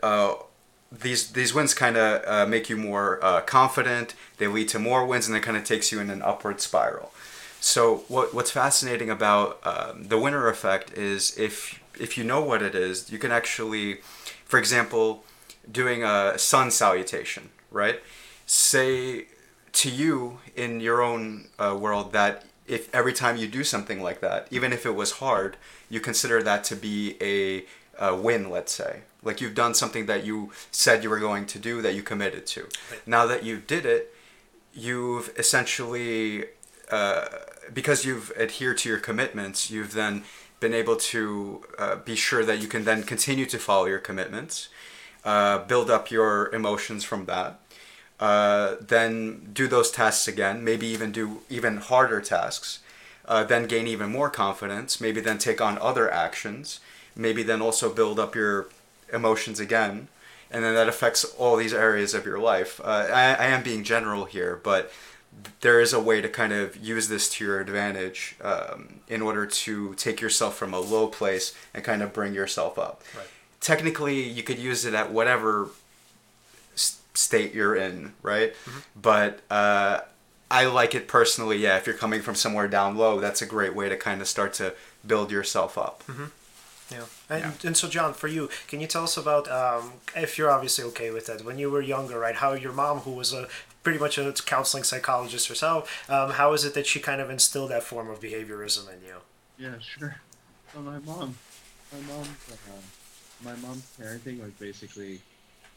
these 0.93 1.31
these 1.31 1.55
wins 1.55 1.73
kind 1.73 1.97
of 1.97 2.49
make 2.49 2.69
you 2.69 2.77
more 2.77 3.19
confident. 3.47 4.15
They 4.39 4.47
lead 4.47 4.69
to 4.71 4.79
more 4.79 5.07
wins, 5.07 5.27
and 5.29 5.37
it 5.37 5.43
kind 5.43 5.57
of 5.57 5.65
takes 5.65 5.91
you 5.91 6.01
in 6.01 6.11
an 6.11 6.21
upward 6.21 6.61
spiral. 6.61 7.13
So 7.61 8.05
what 8.09 8.35
what's 8.35 8.51
fascinating 8.51 9.11
about 9.11 9.61
um, 9.65 10.05
the 10.05 10.19
winner 10.19 10.49
effect 10.49 10.97
is 10.97 11.39
if 11.39 11.81
if 11.99 12.17
you 12.17 12.25
know 12.25 12.41
what 12.41 12.63
it 12.63 12.75
is, 12.75 13.13
you 13.13 13.19
can 13.19 13.31
actually, 13.31 13.99
for 14.47 14.59
example, 14.59 15.25
doing 15.71 16.03
a 16.03 16.39
sun 16.39 16.71
salutation, 16.71 17.51
right? 17.71 18.01
Say 18.47 19.27
to 19.73 19.91
you 19.91 20.39
in 20.57 20.81
your 20.81 21.03
own 21.03 21.49
uh, 21.59 21.77
world 21.79 22.13
that 22.13 22.45
if 22.67 22.93
every 22.95 23.13
time 23.13 23.37
you 23.37 23.47
do 23.47 23.65
something 23.65 24.03
like 24.03 24.21
that, 24.21 24.47
even 24.51 24.73
if 24.73 24.87
it 24.87 24.95
was 24.95 25.13
hard, 25.13 25.57
you 25.89 26.01
consider 26.01 26.43
that 26.43 26.65
to 26.65 26.77
be 26.77 27.17
a, 27.21 27.65
a 27.99 28.17
win, 28.17 28.49
let's 28.49 28.73
say. 28.73 29.01
Like 29.23 29.41
you've 29.41 29.55
done 29.55 29.75
something 29.75 30.07
that 30.07 30.25
you 30.25 30.53
said 30.71 31.03
you 31.03 31.11
were 31.11 31.19
going 31.19 31.47
to 31.47 31.59
do 31.59 31.83
that 31.83 31.95
you 31.95 32.03
committed 32.03 32.47
to. 32.47 32.63
Right. 32.63 33.07
Now 33.07 33.27
that 33.27 33.45
you 33.45 33.59
did 33.59 33.85
it, 33.85 34.15
you've 34.73 35.33
essentially 35.37 36.47
uh, 36.91 37.29
because 37.73 38.05
you've 38.05 38.33
adhered 38.39 38.79
to 38.79 38.89
your 38.89 38.99
commitments, 38.99 39.71
you've 39.71 39.95
then 39.95 40.25
been 40.61 40.75
able 40.75 40.97
to 40.97 41.65
uh, 41.79 41.97
be 41.97 42.15
sure 42.15 42.45
that 42.45 42.61
you 42.61 42.69
can 42.69 42.85
then 42.85 43.03
continue 43.03 43.47
to 43.47 43.59
follow 43.59 43.87
your 43.87 43.99
commitments, 43.99 44.69
uh, 45.25 45.59
build 45.59 45.91
up 45.91 46.11
your 46.11 46.53
emotions 46.55 47.03
from 47.03 47.25
that, 47.27 47.61
uh, 48.21 48.77
then 48.81 49.49
do 49.53 49.67
those 49.67 49.91
tasks 49.91 50.29
again, 50.29 50.63
maybe 50.63 50.87
even 50.87 51.11
do 51.11 51.41
even 51.49 51.79
harder 51.79 52.21
tasks, 52.21 52.81
uh, 53.27 53.43
then 53.45 53.67
gain 53.67 53.87
even 53.87 54.11
more 54.11 54.29
confidence, 54.29 55.01
maybe 55.01 55.21
then 55.21 55.39
take 55.39 55.61
on 55.61 55.79
other 55.79 56.13
actions, 56.13 56.81
maybe 57.17 57.43
then 57.43 57.63
also 57.63 57.93
build 57.93 58.21
up 58.21 58.35
your 58.35 58.69
emotions 59.13 59.59
again, 59.59 60.09
and 60.51 60.65
then 60.65 60.75
that 60.75 60.89
affects 60.89 61.25
all 61.39 61.57
these 61.57 61.73
areas 61.73 62.13
of 62.13 62.27
your 62.27 62.39
life. 62.39 62.81
Uh, 62.83 63.09
I, 63.11 63.35
I 63.35 63.47
am 63.47 63.63
being 63.63 63.85
general 63.85 64.27
here, 64.27 64.61
but 64.63 64.93
there 65.61 65.81
is 65.81 65.93
a 65.93 66.01
way 66.01 66.21
to 66.21 66.29
kind 66.29 66.53
of 66.53 66.77
use 66.77 67.09
this 67.09 67.29
to 67.31 67.45
your 67.45 67.61
advantage 67.61 68.37
um, 68.43 69.01
in 69.09 69.23
order 69.23 69.47
to 69.47 69.95
take 69.95 70.21
yourself 70.21 70.57
from 70.57 70.75
a 70.75 70.81
low 70.81 71.07
place 71.07 71.55
and 71.75 71.85
kind 71.85 72.03
of 72.03 72.13
bring 72.13 72.35
yourself 72.35 72.79
up. 72.79 73.03
Right. 73.17 73.27
Technically, 73.61 74.23
you 74.23 74.43
could 74.43 74.59
use 74.59 74.85
it 74.85 74.95
at 74.95 75.13
whatever 75.13 75.71
state 76.75 77.55
you're 77.55 77.77
in, 77.77 78.15
right? 78.23 78.55
Mm-hmm. 78.55 78.79
But 79.01 79.41
uh, 79.51 80.01
I 80.51 80.67
like 80.67 80.95
it 80.95 81.07
personally. 81.07 81.59
Yeah, 81.59 81.77
if 81.77 81.87
you're 81.87 81.97
coming 81.97 82.23
from 82.23 82.35
somewhere 82.35 82.69
down 82.69 82.97
low, 82.97 83.21
that's 83.21 83.43
a 83.43 83.47
great 83.47 83.75
way 83.75 83.89
to 83.89 83.97
kind 83.97 84.21
of 84.21 84.29
start 84.29 84.55
to 84.55 84.75
build 85.07 85.31
yourself 85.31 85.77
up. 85.77 86.03
Mm-hmm. 86.07 86.25
Yeah. 86.91 87.05
And, 87.29 87.45
yeah. 87.45 87.69
and 87.69 87.77
so, 87.77 87.89
John, 87.89 88.15
for 88.15 88.27
you, 88.27 88.49
can 88.67 88.81
you 88.81 88.87
tell 88.87 89.05
us 89.05 89.17
about, 89.17 89.49
um, 89.51 89.93
if 90.17 90.37
you're 90.37 90.51
obviously 90.51 90.85
okay 90.87 91.11
with 91.11 91.29
it, 91.29 91.45
when 91.45 91.59
you 91.59 91.71
were 91.71 91.81
younger, 91.81 92.19
right, 92.19 92.35
how 92.35 92.53
your 92.55 92.73
mom, 92.73 93.01
who 93.01 93.13
was 93.13 93.33
a 93.33 93.47
pretty 93.83 93.99
much 93.99 94.19
a 94.19 94.33
counseling 94.45 94.85
psychologist 94.85 95.49
herself. 95.49 96.09
Um, 96.11 96.31
how 96.31 96.53
is 96.53 96.65
it 96.65 96.75
that 96.75 96.87
she 96.87 97.01
kind 97.01 97.21
of 97.21 97.31
instilled 97.31 97.71
that 97.71 97.83
form 97.83 98.11
of 98.11 98.21
behaviorism 98.21 98.93
in 98.93 99.05
you? 99.07 99.17
Yeah, 99.59 99.79
sure. 99.81 100.17
Well, 100.75 100.85
my 100.85 100.99
mom, 101.01 101.37
my 101.93 102.15
mom's, 102.15 102.29
uh, 102.51 103.45
my 103.45 103.57
mom's 103.57 103.87
parenting 104.01 104.41
was 104.43 104.53
basically 104.53 105.21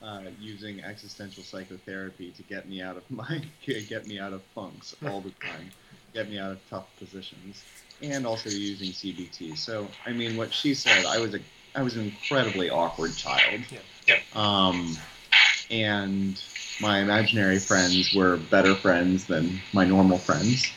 uh, 0.02 0.22
using 0.40 0.84
existential 0.84 1.44
psychotherapy 1.44 2.32
to 2.32 2.44
get 2.44 2.68
me 2.68 2.82
out 2.82 2.98
of 2.98 3.04
my, 3.10 3.42
get 3.66 4.08
me 4.08 4.20
out 4.20 4.34
of 4.34 4.42
funks 4.56 4.96
all 5.06 5.22
the 5.22 5.32
time, 5.32 5.72
get 6.14 6.30
me 6.30 6.38
out 6.38 6.52
of 6.52 6.60
tough 6.70 6.88
positions, 7.00 7.64
and 8.02 8.28
also 8.28 8.50
using 8.50 8.90
CBT. 8.90 9.58
So, 9.58 9.88
I 10.06 10.12
mean, 10.12 10.38
what 10.38 10.54
she 10.54 10.74
said, 10.74 11.06
I 11.06 11.20
was 11.20 11.34
a, 11.34 11.40
I 11.76 11.82
was 11.82 11.96
an 11.96 12.04
incredibly 12.04 12.70
awkward 12.70 13.16
child. 13.16 13.62
Yeah. 13.72 13.80
yeah. 14.08 14.20
Um, 14.36 14.96
and 15.72 16.42
my 16.84 17.00
imaginary 17.00 17.58
friends 17.58 18.14
were 18.14 18.38
better 18.38 18.76
friends 18.76 19.26
than 19.26 19.62
my 19.72 19.86
normal 19.86 20.18
friends. 20.18 20.72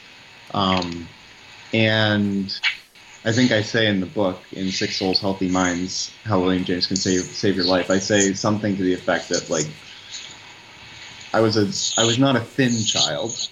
Um, 0.54 1.08
and 1.74 2.58
I 3.24 3.32
think 3.32 3.50
I 3.50 3.60
say 3.60 3.88
in 3.88 3.98
the 3.98 4.06
book, 4.06 4.40
in 4.52 4.70
Sick 4.70 4.90
Souls, 4.92 5.20
Healthy 5.20 5.48
Minds, 5.48 6.14
how 6.24 6.40
William 6.40 6.64
James 6.64 6.86
can 6.86 6.96
save 6.96 7.22
save 7.22 7.56
your 7.56 7.64
life. 7.64 7.90
I 7.90 7.98
say 7.98 8.32
something 8.32 8.76
to 8.76 8.82
the 8.82 8.94
effect 8.94 9.28
that 9.30 9.50
like 9.50 9.66
I 11.34 11.40
was 11.40 11.56
a 11.56 12.00
I 12.00 12.04
was 12.04 12.18
not 12.18 12.36
a 12.36 12.40
thin 12.40 12.72
child, 12.84 13.50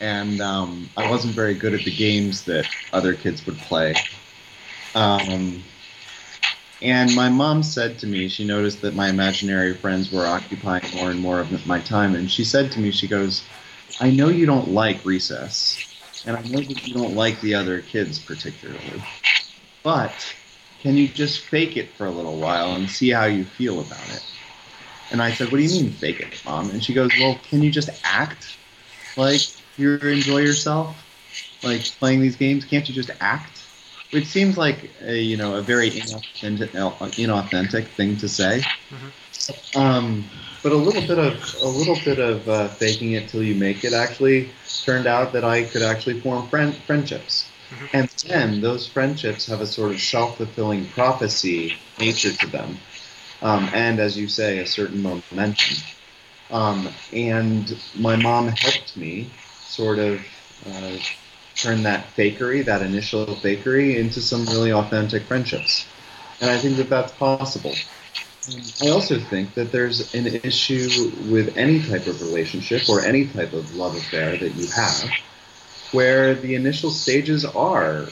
and 0.00 0.40
um, 0.40 0.88
I 0.96 1.10
wasn't 1.10 1.34
very 1.34 1.54
good 1.54 1.74
at 1.74 1.84
the 1.84 1.94
games 1.94 2.44
that 2.44 2.66
other 2.92 3.12
kids 3.12 3.44
would 3.44 3.58
play. 3.58 3.94
Um, 4.94 5.62
and 6.80 7.14
my 7.14 7.28
mom 7.28 7.62
said 7.62 7.98
to 8.00 8.06
me, 8.06 8.28
she 8.28 8.44
noticed 8.44 8.82
that 8.82 8.94
my 8.94 9.08
imaginary 9.08 9.74
friends 9.74 10.12
were 10.12 10.26
occupying 10.26 10.84
more 10.94 11.10
and 11.10 11.20
more 11.20 11.40
of 11.40 11.66
my 11.66 11.80
time. 11.80 12.14
And 12.14 12.30
she 12.30 12.44
said 12.44 12.70
to 12.72 12.80
me, 12.80 12.92
she 12.92 13.08
goes, 13.08 13.42
I 14.00 14.10
know 14.10 14.28
you 14.28 14.46
don't 14.46 14.68
like 14.68 15.04
recess. 15.04 15.76
And 16.24 16.36
I 16.36 16.42
know 16.42 16.60
that 16.60 16.86
you 16.86 16.94
don't 16.94 17.14
like 17.14 17.40
the 17.40 17.54
other 17.54 17.80
kids 17.80 18.18
particularly. 18.18 19.02
but 19.82 20.34
can 20.80 20.96
you 20.96 21.08
just 21.08 21.40
fake 21.40 21.76
it 21.76 21.90
for 21.96 22.06
a 22.06 22.10
little 22.10 22.36
while 22.36 22.74
and 22.74 22.88
see 22.88 23.10
how 23.10 23.24
you 23.24 23.44
feel 23.44 23.80
about 23.80 24.08
it? 24.10 24.24
And 25.10 25.20
I 25.20 25.32
said, 25.32 25.50
What 25.50 25.58
do 25.58 25.64
you 25.64 25.70
mean 25.70 25.90
fake 25.90 26.20
it, 26.20 26.40
mom? 26.44 26.70
And 26.70 26.84
she 26.84 26.94
goes, 26.94 27.10
Well, 27.18 27.40
can 27.48 27.62
you 27.62 27.70
just 27.70 27.90
act 28.04 28.56
like 29.16 29.40
you 29.76 29.96
enjoy 29.96 30.38
yourself, 30.38 30.96
like 31.62 31.82
playing 31.98 32.20
these 32.20 32.36
games? 32.36 32.64
Can't 32.64 32.88
you 32.88 32.94
just 32.94 33.10
act? 33.20 33.57
Which 34.10 34.26
seems 34.26 34.56
like 34.56 34.90
a, 35.02 35.18
you 35.18 35.36
know 35.36 35.56
a 35.56 35.62
very 35.62 35.90
inauthentic, 35.90 36.70
inauthentic 36.70 37.88
thing 37.88 38.16
to 38.18 38.28
say. 38.28 38.62
Mm-hmm. 38.90 39.78
Um, 39.78 40.24
but 40.62 40.72
a 40.72 40.76
little 40.76 41.02
bit 41.02 41.18
of 41.18 41.56
a 41.62 41.68
little 41.68 41.98
bit 42.04 42.18
of 42.18 42.48
uh, 42.48 42.68
faking 42.68 43.12
it 43.12 43.28
till 43.28 43.42
you 43.42 43.54
make 43.54 43.84
it 43.84 43.92
actually 43.92 44.50
turned 44.84 45.06
out 45.06 45.32
that 45.32 45.44
I 45.44 45.64
could 45.64 45.82
actually 45.82 46.20
form 46.20 46.48
friend, 46.48 46.74
friendships. 46.74 47.48
Mm-hmm. 47.70 47.96
And 47.96 48.08
then 48.26 48.60
those 48.60 48.86
friendships 48.86 49.46
have 49.46 49.60
a 49.60 49.66
sort 49.66 49.92
of 49.92 50.00
self 50.00 50.38
fulfilling 50.38 50.86
prophecy 50.88 51.76
nature 51.98 52.32
to 52.32 52.46
them. 52.46 52.78
Um, 53.42 53.68
and 53.72 54.00
as 54.00 54.16
you 54.16 54.26
say, 54.28 54.58
a 54.58 54.66
certain 54.66 55.02
momentum. 55.02 55.76
Um, 56.50 56.88
and 57.12 57.78
my 57.94 58.16
mom 58.16 58.48
helped 58.48 58.96
me 58.96 59.30
sort 59.60 59.98
of 59.98 60.26
uh, 60.66 60.96
turn 61.58 61.82
that 61.82 62.06
fakery, 62.16 62.64
that 62.64 62.82
initial 62.82 63.26
fakery, 63.26 63.96
into 63.96 64.20
some 64.20 64.46
really 64.46 64.72
authentic 64.72 65.24
friendships. 65.24 65.86
And 66.40 66.50
I 66.50 66.56
think 66.56 66.76
that 66.76 66.88
that's 66.88 67.12
possible. 67.12 67.74
I 68.82 68.88
also 68.90 69.18
think 69.18 69.54
that 69.54 69.72
there's 69.72 70.14
an 70.14 70.26
issue 70.26 71.12
with 71.30 71.56
any 71.56 71.82
type 71.82 72.06
of 72.06 72.22
relationship 72.22 72.88
or 72.88 73.02
any 73.02 73.26
type 73.26 73.52
of 73.52 73.74
love 73.74 73.96
affair 73.96 74.36
that 74.36 74.54
you 74.54 74.66
have 74.68 75.10
where 75.92 76.34
the 76.34 76.54
initial 76.54 76.90
stages 76.90 77.44
are 77.44 78.06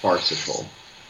farcical. 0.00 0.66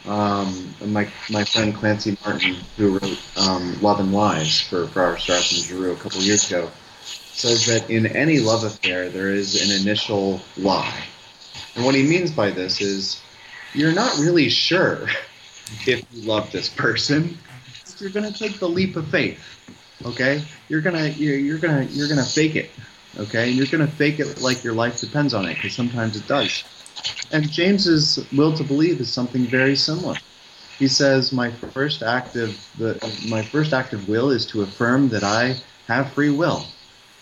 Um, 0.07 0.73
my, 0.85 1.07
my 1.29 1.43
friend 1.43 1.75
Clancy 1.75 2.17
Martin, 2.25 2.55
who 2.75 2.97
wrote 2.97 3.21
um, 3.37 3.79
Love 3.81 3.99
and 3.99 4.11
Lies 4.11 4.61
for, 4.61 4.89
our 4.99 5.17
Stars 5.17 5.51
and 5.53 5.61
Giroux 5.61 5.93
a 5.93 5.95
couple 5.95 6.21
years 6.21 6.49
ago, 6.49 6.71
says 7.03 7.67
that 7.67 7.89
in 7.89 8.07
any 8.07 8.39
love 8.39 8.63
affair 8.63 9.09
there 9.09 9.29
is 9.29 9.61
an 9.61 9.81
initial 9.81 10.41
lie. 10.57 11.03
And 11.75 11.85
what 11.85 11.95
he 11.95 12.03
means 12.03 12.31
by 12.31 12.51
this 12.51 12.81
is 12.81 13.21
you're 13.73 13.93
not 13.93 14.17
really 14.17 14.49
sure 14.49 15.07
if 15.87 16.03
you 16.11 16.21
love 16.21 16.51
this 16.51 16.69
person. 16.69 17.37
You're 17.99 18.09
gonna 18.09 18.31
take 18.31 18.59
the 18.59 18.67
leap 18.67 18.95
of 18.95 19.07
faith. 19.07 19.39
Okay? 20.05 20.41
You're 20.69 20.81
gonna 20.81 21.09
you're, 21.09 21.37
you're 21.37 21.57
gonna 21.59 21.83
you're 21.91 22.09
gonna 22.09 22.25
fake 22.25 22.55
it. 22.55 22.71
Okay? 23.19 23.49
And 23.49 23.57
you're 23.57 23.67
gonna 23.67 23.87
fake 23.87 24.19
it 24.19 24.41
like 24.41 24.63
your 24.63 24.73
life 24.73 24.99
depends 24.99 25.33
on 25.33 25.45
it, 25.45 25.55
because 25.55 25.73
sometimes 25.73 26.17
it 26.17 26.27
does. 26.27 26.63
And 27.31 27.49
James's 27.49 28.25
will 28.33 28.53
to 28.57 28.63
believe 28.63 28.99
is 28.99 29.11
something 29.11 29.45
very 29.45 29.75
similar. 29.75 30.15
He 30.79 30.87
says, 30.87 31.31
"My 31.31 31.51
first 31.73 32.01
act 32.01 32.35
of 32.35 32.57
the 32.77 32.99
my 33.29 33.41
first 33.43 33.71
act 33.71 33.93
of 33.93 34.09
will 34.09 34.31
is 34.31 34.45
to 34.47 34.63
affirm 34.63 35.09
that 35.09 35.23
I 35.23 35.55
have 35.87 36.11
free 36.13 36.31
will." 36.31 36.65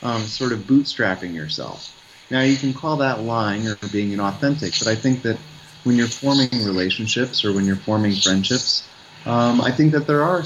Um, 0.01 0.21
sort 0.23 0.53
of 0.53 0.59
bootstrapping 0.59 1.35
yourself. 1.35 1.93
Now 2.29 2.41
you 2.41 2.55
can 2.57 2.73
call 2.73 2.97
that 2.97 3.23
lying 3.23 3.67
or 3.67 3.75
being 3.91 4.11
inauthentic, 4.11 4.77
but 4.79 4.87
I 4.87 4.95
think 4.95 5.23
that 5.23 5.37
when 5.83 5.97
you're 5.97 6.07
forming 6.07 6.49
relationships 6.63 7.43
or 7.43 7.53
when 7.53 7.65
you're 7.65 7.75
forming 7.75 8.13
friendships, 8.13 8.87
um, 9.25 9.61
I 9.61 9.71
think 9.71 9.91
that 9.93 10.07
there 10.07 10.23
are 10.23 10.43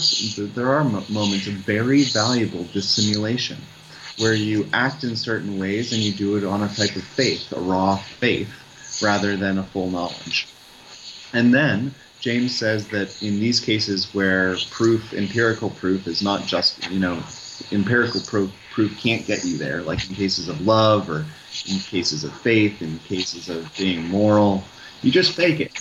there 0.55 0.73
are 0.73 0.83
moments 1.09 1.47
of 1.47 1.53
very 1.53 2.03
valuable 2.03 2.63
dissimulation, 2.73 3.57
where 4.17 4.33
you 4.33 4.67
act 4.73 5.03
in 5.03 5.15
certain 5.15 5.59
ways 5.59 5.91
and 5.91 6.01
you 6.01 6.11
do 6.13 6.37
it 6.37 6.43
on 6.43 6.63
a 6.63 6.73
type 6.73 6.95
of 6.95 7.03
faith, 7.03 7.51
a 7.51 7.59
raw 7.59 7.97
faith, 8.19 8.51
rather 9.01 9.35
than 9.35 9.57
a 9.57 9.63
full 9.63 9.89
knowledge. 9.89 10.47
And 11.33 11.53
then 11.53 11.93
James 12.19 12.57
says 12.57 12.87
that 12.89 13.09
in 13.21 13.39
these 13.39 13.59
cases 13.59 14.13
where 14.13 14.55
proof, 14.71 15.13
empirical 15.13 15.69
proof, 15.69 16.07
is 16.07 16.21
not 16.21 16.45
just 16.45 16.89
you 16.89 16.99
know 16.99 17.21
empirical 17.71 18.21
proof, 18.21 18.51
proof 18.71 18.97
can't 19.01 19.25
get 19.25 19.43
you 19.43 19.57
there, 19.57 19.81
like 19.81 20.07
in 20.09 20.15
cases 20.15 20.47
of 20.47 20.61
love 20.61 21.09
or 21.09 21.25
in 21.67 21.79
cases 21.79 22.23
of 22.23 22.33
faith, 22.41 22.81
in 22.81 22.99
cases 22.99 23.49
of 23.49 23.69
being 23.77 24.07
moral. 24.09 24.63
You 25.01 25.11
just 25.11 25.33
fake 25.33 25.59
it, 25.59 25.71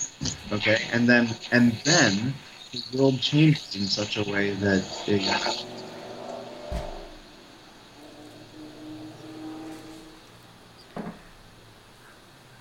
okay? 0.52 0.82
And 0.92 1.08
then 1.08 1.28
and 1.52 1.72
then 1.84 2.34
the 2.72 2.98
world 2.98 3.20
changes 3.20 3.76
in 3.76 3.86
such 3.86 4.16
a 4.16 4.24
way 4.24 4.50
that 4.50 4.84
it, 5.06 5.22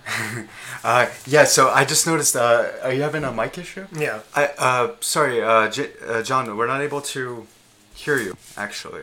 uh, 0.84 1.06
yeah, 1.26 1.44
so 1.44 1.70
I 1.70 1.84
just 1.84 2.06
noticed. 2.06 2.36
Uh, 2.36 2.68
are 2.82 2.92
you 2.92 3.02
having 3.02 3.24
a 3.24 3.32
mic 3.32 3.58
issue? 3.58 3.86
Yeah. 3.96 4.20
I 4.34 4.46
uh, 4.58 4.94
sorry, 5.00 5.42
uh, 5.42 5.68
J- 5.70 5.92
uh, 6.06 6.22
John. 6.22 6.56
We're 6.56 6.66
not 6.66 6.80
able 6.80 7.00
to 7.14 7.46
hear 7.94 8.18
you. 8.18 8.36
Actually. 8.56 9.02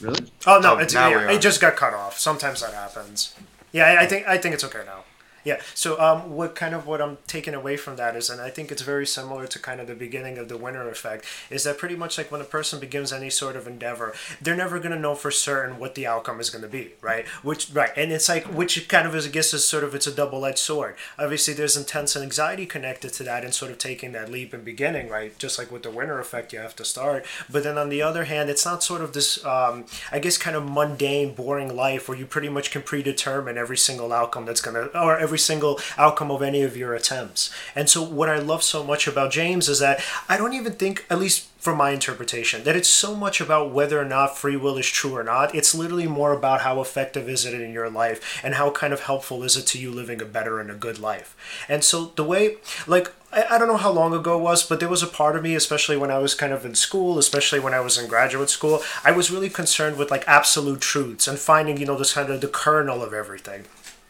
Really? 0.00 0.30
Oh 0.46 0.60
no, 0.60 0.74
oh, 0.74 0.78
it's 0.78 0.94
yeah, 0.94 1.30
it 1.30 1.40
just 1.40 1.60
got 1.60 1.76
cut 1.76 1.92
off. 1.92 2.18
Sometimes 2.18 2.60
that 2.60 2.72
happens. 2.72 3.34
Yeah, 3.72 3.96
I 3.98 4.06
think 4.06 4.26
I 4.28 4.38
think 4.38 4.54
it's 4.54 4.64
okay 4.64 4.82
now. 4.86 5.04
Yeah. 5.48 5.62
So 5.74 5.98
um, 5.98 6.36
what 6.36 6.54
kind 6.54 6.74
of 6.74 6.86
what 6.86 7.00
I'm 7.00 7.16
taking 7.26 7.54
away 7.54 7.78
from 7.78 7.96
that 7.96 8.14
is, 8.14 8.28
and 8.28 8.38
I 8.38 8.50
think 8.50 8.70
it's 8.70 8.82
very 8.82 9.06
similar 9.06 9.46
to 9.46 9.58
kind 9.58 9.80
of 9.80 9.86
the 9.86 9.94
beginning 9.94 10.36
of 10.36 10.50
the 10.50 10.58
winner 10.58 10.86
effect, 10.90 11.24
is 11.48 11.64
that 11.64 11.78
pretty 11.78 11.96
much 11.96 12.18
like 12.18 12.30
when 12.30 12.42
a 12.42 12.44
person 12.44 12.78
begins 12.78 13.14
any 13.14 13.30
sort 13.30 13.56
of 13.56 13.66
endeavor, 13.66 14.12
they're 14.42 14.54
never 14.54 14.78
going 14.78 14.92
to 14.92 14.98
know 14.98 15.14
for 15.14 15.30
certain 15.30 15.78
what 15.78 15.94
the 15.94 16.06
outcome 16.06 16.38
is 16.38 16.50
going 16.50 16.60
to 16.60 16.68
be, 16.68 16.92
right? 17.00 17.26
Which 17.42 17.70
right, 17.72 17.92
and 17.96 18.12
it's 18.12 18.28
like 18.28 18.44
which 18.44 18.86
kind 18.88 19.06
of 19.08 19.14
is 19.14 19.26
I 19.26 19.30
guess 19.30 19.54
is 19.54 19.64
sort 19.64 19.84
of 19.84 19.94
it's 19.94 20.06
a 20.06 20.14
double 20.14 20.44
edged 20.44 20.58
sword. 20.58 20.96
Obviously, 21.18 21.54
there's 21.54 21.78
intense 21.78 22.14
anxiety 22.14 22.66
connected 22.66 23.14
to 23.14 23.22
that, 23.24 23.42
and 23.42 23.54
sort 23.54 23.72
of 23.72 23.78
taking 23.78 24.12
that 24.12 24.30
leap 24.30 24.52
and 24.52 24.62
beginning, 24.66 25.08
right? 25.08 25.36
Just 25.38 25.58
like 25.58 25.72
with 25.72 25.82
the 25.82 25.90
winner 25.90 26.20
effect, 26.20 26.52
you 26.52 26.58
have 26.58 26.76
to 26.76 26.84
start. 26.84 27.24
But 27.50 27.62
then 27.64 27.78
on 27.78 27.88
the 27.88 28.02
other 28.02 28.24
hand, 28.24 28.50
it's 28.50 28.66
not 28.66 28.82
sort 28.82 29.00
of 29.00 29.14
this, 29.14 29.42
um, 29.46 29.86
I 30.12 30.18
guess, 30.18 30.36
kind 30.36 30.56
of 30.56 30.68
mundane, 30.68 31.32
boring 31.34 31.74
life 31.74 32.06
where 32.06 32.18
you 32.18 32.26
pretty 32.26 32.50
much 32.50 32.70
can 32.70 32.82
predetermine 32.82 33.56
every 33.56 33.78
single 33.78 34.12
outcome 34.12 34.44
that's 34.44 34.60
going 34.60 34.74
to, 34.74 35.00
or 35.00 35.18
every 35.18 35.37
every 35.38 35.44
single 35.44 35.78
outcome 35.96 36.32
of 36.32 36.42
any 36.42 36.62
of 36.62 36.76
your 36.76 36.94
attempts. 36.94 37.50
And 37.76 37.88
so, 37.88 38.02
what 38.02 38.28
I 38.28 38.38
love 38.38 38.62
so 38.62 38.82
much 38.82 39.06
about 39.06 39.30
James 39.30 39.68
is 39.68 39.78
that 39.78 40.00
I 40.28 40.36
don't 40.36 40.52
even 40.52 40.72
think, 40.72 41.06
at 41.08 41.20
least 41.20 41.48
from 41.58 41.76
my 41.76 41.90
interpretation, 41.90 42.64
that 42.64 42.76
it's 42.76 42.88
so 42.88 43.14
much 43.14 43.40
about 43.40 43.72
whether 43.72 44.00
or 44.00 44.04
not 44.04 44.36
free 44.36 44.56
will 44.56 44.78
is 44.78 44.86
true 44.86 45.16
or 45.16 45.22
not. 45.22 45.54
It's 45.54 45.74
literally 45.74 46.08
more 46.08 46.32
about 46.32 46.62
how 46.62 46.80
effective 46.80 47.28
is 47.28 47.44
it 47.44 47.54
in 47.54 47.72
your 47.72 47.88
life 47.90 48.40
and 48.42 48.54
how 48.54 48.70
kind 48.70 48.92
of 48.92 49.00
helpful 49.00 49.44
is 49.44 49.56
it 49.56 49.66
to 49.68 49.78
you 49.78 49.90
living 49.92 50.20
a 50.20 50.24
better 50.24 50.60
and 50.60 50.70
a 50.70 50.74
good 50.74 50.98
life. 50.98 51.36
And 51.68 51.84
so, 51.84 52.12
the 52.16 52.24
way, 52.24 52.56
like, 52.88 53.12
I, 53.30 53.58
don't 53.58 53.68
know 53.68 53.76
how 53.76 53.92
long 53.92 54.14
ago 54.14 54.38
it 54.38 54.42
was, 54.42 54.66
but 54.66 54.80
there 54.80 54.88
was 54.88 55.02
a 55.02 55.06
part 55.06 55.36
of 55.36 55.42
me, 55.42 55.54
especially 55.54 55.98
when 55.98 56.10
I 56.10 56.18
was 56.18 56.34
kind 56.34 56.52
of 56.52 56.64
in 56.64 56.74
school, 56.74 57.18
especially 57.18 57.60
when 57.60 57.74
I 57.74 57.80
was 57.80 57.98
in 57.98 58.08
graduate 58.08 58.50
school, 58.50 58.80
I 59.04 59.12
was 59.12 59.30
really 59.30 59.50
concerned 59.50 59.98
with 59.98 60.10
like 60.10 60.24
absolute 60.26 60.80
truths 60.80 61.28
and 61.28 61.38
finding, 61.38 61.76
you 61.76 61.86
know, 61.86 61.98
this 61.98 62.14
kind 62.14 62.30
of 62.30 62.40
the 62.40 62.48
kernel 62.48 63.02
of 63.02 63.12
everything 63.12 63.66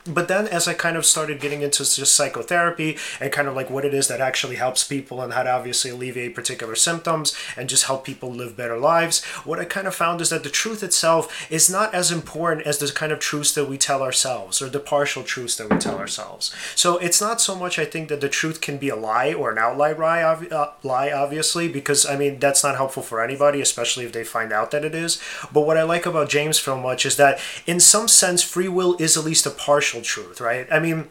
but 0.09 0.29
then 0.29 0.47
as 0.49 0.67
i 0.67 0.75
kind 0.75 0.97
of 0.97 1.07
started 1.07 1.41
getting 1.41 1.63
into 1.63 1.79
just 1.79 2.15
psychotherapy 2.15 2.97
and 3.21 3.33
kind 3.33 3.49
of 3.49 3.55
like 3.55 3.71
what 3.71 3.85
it 3.85 3.95
is 3.95 4.09
that 4.09 4.21
actually 4.21 4.57
helps 4.57 4.85
people 4.85 5.21
and 5.21 5.33
how 5.33 5.43
to 5.43 5.51
obviously 5.51 5.91
alleviate 5.91 6.35
particular 6.35 6.75
symptoms 6.75 7.37
and 7.57 7.69
just 7.69 7.85
help 7.85 8.05
people 8.05 8.31
live 8.31 8.57
better 8.57 8.79
lives 8.79 9.25
what 9.45 9.59
i 9.59 9.65
kind 9.65 9.87
of 9.87 9.95
found 9.95 10.21
is 10.21 10.31
that 10.31 10.43
the 10.43 10.51
truth 10.51 10.83
itself 10.83 11.51
is 11.51 11.71
not 11.71 11.95
as 11.95 12.11
important 12.11 12.67
as 12.67 12.79
the 12.79 12.91
kind 12.93 13.13
of 13.13 13.19
truths 13.19 13.53
that 13.53 13.69
we 13.69 13.79
tell 13.79 14.03
ourselves 14.03 14.63
or 14.63 14.69
the 14.69 14.81
partial 14.81 15.23
truths 15.23 15.57
that 15.57 15.71
we 15.71 15.79
tell 15.79 15.99
ourselves. 15.99 16.55
So 16.75 16.99
it's 16.99 17.21
not 17.21 17.41
so 17.41 17.55
much 17.55 17.79
i 17.79 17.85
think 17.85 18.09
that 18.09 18.21
the 18.21 18.29
truth 18.29 18.61
can 18.61 18.79
be 18.79 18.89
a 18.89 18.97
lie 18.97 19.33
or 19.33 19.51
an 19.51 19.59
outlier 19.59 19.97
lie, 19.97 20.23
uh, 20.23 20.73
lie 20.83 21.11
obviously 21.11 21.69
because 21.69 22.07
i 22.07 22.17
mean 22.17 22.39
that's 22.39 22.65
not 22.65 22.77
helpful 22.77 23.03
for 23.03 23.23
anybody 23.23 23.61
especially 23.61 24.05
if 24.05 24.13
they 24.13 24.25
find 24.25 24.53
out 24.53 24.71
that 24.71 24.85
it 24.85 24.95
is. 24.95 25.21
But 25.53 25.63
what 25.63 25.77
i 25.77 25.83
like 25.83 26.07
about 26.07 26.29
james 26.29 26.61
so 26.61 26.77
much 26.79 27.05
is 27.07 27.17
that 27.17 27.41
in 27.67 27.81
some 27.81 28.09
sense 28.09 28.43
free 28.43 28.69
will 28.69 28.97
is 28.99 29.17
at 29.17 29.25
least 29.25 29.47
a 29.47 29.51
partial 29.51 29.98
truth, 30.03 30.41
right? 30.41 30.67
I 30.71 30.79
mean, 30.79 31.09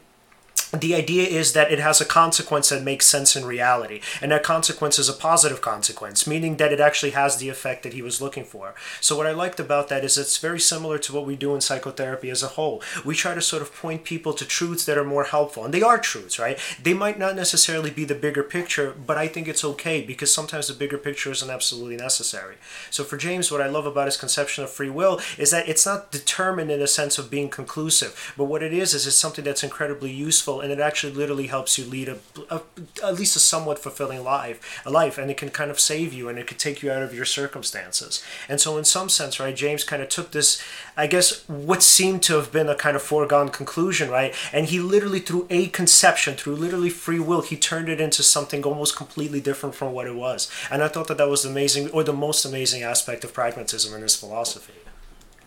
the 0.71 0.95
idea 0.95 1.27
is 1.27 1.53
that 1.53 1.71
it 1.71 1.79
has 1.79 2.01
a 2.01 2.05
consequence 2.05 2.69
that 2.69 2.83
makes 2.83 3.05
sense 3.05 3.35
in 3.35 3.45
reality. 3.45 4.01
And 4.21 4.31
that 4.31 4.43
consequence 4.43 4.99
is 4.99 5.09
a 5.09 5.13
positive 5.13 5.61
consequence 5.61 6.27
meaning 6.27 6.57
that 6.57 6.73
it 6.73 6.79
actually 6.79 7.11
has 7.11 7.37
the 7.37 7.49
effect 7.49 7.83
that 7.83 7.93
he 7.93 8.01
was 8.01 8.21
looking 8.21 8.43
for. 8.43 8.75
So 8.99 9.15
what 9.15 9.27
i 9.27 9.31
liked 9.31 9.59
about 9.59 9.87
that 9.89 10.03
is 10.03 10.17
it's 10.17 10.37
very 10.37 10.59
similar 10.59 10.97
to 10.99 11.13
what 11.13 11.25
we 11.25 11.35
do 11.35 11.55
in 11.55 11.61
psychotherapy 11.61 12.29
as 12.29 12.43
a 12.43 12.47
whole. 12.47 12.81
We 13.05 13.15
try 13.15 13.33
to 13.33 13.41
sort 13.41 13.61
of 13.61 13.73
point 13.73 14.03
people 14.03 14.33
to 14.33 14.45
truths 14.45 14.85
that 14.85 14.97
are 14.97 15.05
more 15.05 15.25
helpful 15.25 15.63
and 15.63 15.73
they 15.73 15.81
are 15.81 15.97
truths 15.97 16.39
right? 16.39 16.59
They 16.81 16.93
might 16.93 17.19
not 17.19 17.35
necessarily 17.35 17.91
be 17.91 18.05
the 18.05 18.15
bigger 18.15 18.43
picture 18.43 18.93
but 19.05 19.17
i 19.17 19.27
think 19.27 19.47
it's 19.47 19.63
okay 19.63 20.01
because 20.01 20.33
sometimes 20.33 20.67
the 20.67 20.73
bigger 20.73 20.97
picture 20.97 21.31
isn't 21.31 21.49
absolutely 21.49 21.97
necessary. 21.97 22.55
So 22.89 23.03
for 23.03 23.17
james 23.17 23.51
what 23.51 23.61
i 23.61 23.67
love 23.67 23.85
about 23.85 24.07
his 24.07 24.17
conception 24.17 24.63
of 24.63 24.69
free 24.69 24.89
will 24.89 25.19
is 25.37 25.51
that 25.51 25.69
it's 25.69 25.85
not 25.85 26.11
determined 26.11 26.71
in 26.71 26.81
a 26.81 26.87
sense 26.87 27.17
of 27.17 27.29
being 27.29 27.49
conclusive 27.49 28.33
but 28.37 28.45
what 28.45 28.63
it 28.63 28.73
is 28.73 28.93
is 28.93 29.07
it's 29.07 29.15
something 29.15 29.45
that's 29.45 29.63
incredibly 29.63 30.11
useful 30.11 30.61
and 30.69 30.79
it 30.79 30.83
actually 30.83 31.13
literally 31.13 31.47
helps 31.47 31.77
you 31.77 31.85
lead 31.85 32.09
a, 32.09 32.17
a 32.49 32.61
at 33.03 33.15
least 33.15 33.37
a 33.37 33.39
somewhat 33.39 33.79
fulfilling 33.79 34.23
life, 34.23 34.81
a 34.85 34.91
life, 34.91 35.17
and 35.17 35.31
it 35.31 35.37
can 35.37 35.49
kind 35.49 35.71
of 35.71 35.79
save 35.79 36.13
you 36.13 36.27
and 36.27 36.37
it 36.37 36.45
could 36.45 36.59
take 36.59 36.83
you 36.83 36.91
out 36.91 37.01
of 37.01 37.13
your 37.13 37.23
circumstances. 37.23 38.21
And 38.49 38.59
so, 38.59 38.77
in 38.77 38.83
some 38.83 39.07
sense, 39.07 39.39
right, 39.39 39.55
James 39.55 39.85
kind 39.85 40.01
of 40.01 40.09
took 40.09 40.31
this, 40.31 40.61
I 40.97 41.07
guess, 41.07 41.47
what 41.47 41.81
seemed 41.81 42.21
to 42.23 42.35
have 42.35 42.51
been 42.51 42.67
a 42.67 42.75
kind 42.75 42.97
of 42.97 43.01
foregone 43.01 43.49
conclusion, 43.49 44.09
right, 44.09 44.35
and 44.51 44.65
he 44.65 44.79
literally 44.79 45.21
through 45.21 45.47
a 45.49 45.67
conception, 45.67 46.35
through 46.35 46.55
literally 46.55 46.89
free 46.89 47.19
will, 47.19 47.41
he 47.41 47.55
turned 47.55 47.87
it 47.87 48.01
into 48.01 48.23
something 48.23 48.63
almost 48.63 48.97
completely 48.97 49.39
different 49.39 49.73
from 49.73 49.93
what 49.93 50.07
it 50.07 50.15
was. 50.15 50.51
And 50.69 50.83
I 50.83 50.89
thought 50.89 51.07
that 51.07 51.17
that 51.17 51.29
was 51.29 51.45
amazing, 51.45 51.89
or 51.91 52.03
the 52.03 52.13
most 52.13 52.43
amazing 52.43 52.83
aspect 52.83 53.23
of 53.23 53.33
pragmatism 53.33 53.95
in 53.95 54.01
his 54.01 54.15
philosophy. 54.15 54.73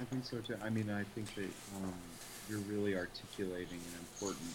I 0.01 0.05
think 0.05 0.25
so 0.25 0.39
too. 0.39 0.57
I 0.65 0.71
mean, 0.71 0.89
I 0.89 1.05
think 1.15 1.35
that 1.35 1.51
um, 1.77 1.93
you're 2.49 2.59
really 2.61 2.97
articulating 2.97 3.79
an 3.79 3.99
important 4.01 4.49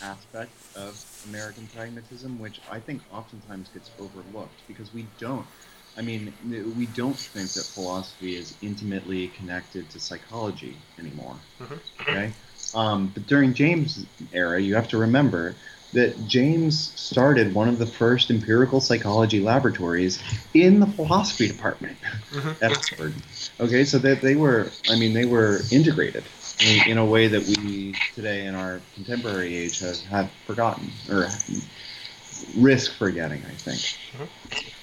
aspect 0.00 0.52
of 0.74 0.94
American 1.24 1.68
pragmatism, 1.74 2.38
which 2.38 2.60
I 2.70 2.80
think 2.80 3.02
oftentimes 3.12 3.68
gets 3.70 3.90
overlooked 3.98 4.62
because 4.68 4.92
we 4.92 5.06
don't. 5.18 5.46
I 5.96 6.02
mean, 6.02 6.34
we 6.76 6.86
don't 6.86 7.16
think 7.16 7.52
that 7.54 7.64
philosophy 7.64 8.36
is 8.36 8.54
intimately 8.60 9.28
connected 9.28 9.88
to 9.90 10.00
psychology 10.00 10.76
anymore. 10.98 11.36
Okay, 12.02 12.32
um, 12.74 13.10
but 13.14 13.26
during 13.26 13.54
James' 13.54 14.04
era, 14.32 14.60
you 14.60 14.74
have 14.74 14.88
to 14.88 14.98
remember 14.98 15.56
that 15.94 16.26
James 16.26 16.92
started 17.00 17.54
one 17.54 17.68
of 17.68 17.78
the 17.78 17.86
first 17.86 18.30
empirical 18.30 18.80
psychology 18.80 19.40
laboratories 19.40 20.22
in 20.52 20.80
the 20.80 20.86
philosophy 20.86 21.48
department 21.48 21.96
at 22.60 22.72
Oxford. 22.72 23.14
Okay, 23.60 23.84
so 23.84 23.98
that 23.98 24.20
they 24.20 24.34
were, 24.34 24.70
I 24.90 24.96
mean, 24.96 25.14
they 25.14 25.24
were 25.24 25.60
integrated 25.70 26.24
in, 26.60 26.90
in 26.90 26.98
a 26.98 27.04
way 27.04 27.28
that 27.28 27.42
we 27.42 27.94
today 28.14 28.46
in 28.46 28.54
our 28.54 28.80
contemporary 28.94 29.56
age 29.56 29.80
have, 29.80 30.00
have 30.02 30.30
forgotten 30.46 30.90
or 31.10 31.28
risk 32.56 32.96
forgetting, 32.96 33.42
I 33.44 33.54
think. 33.54 34.30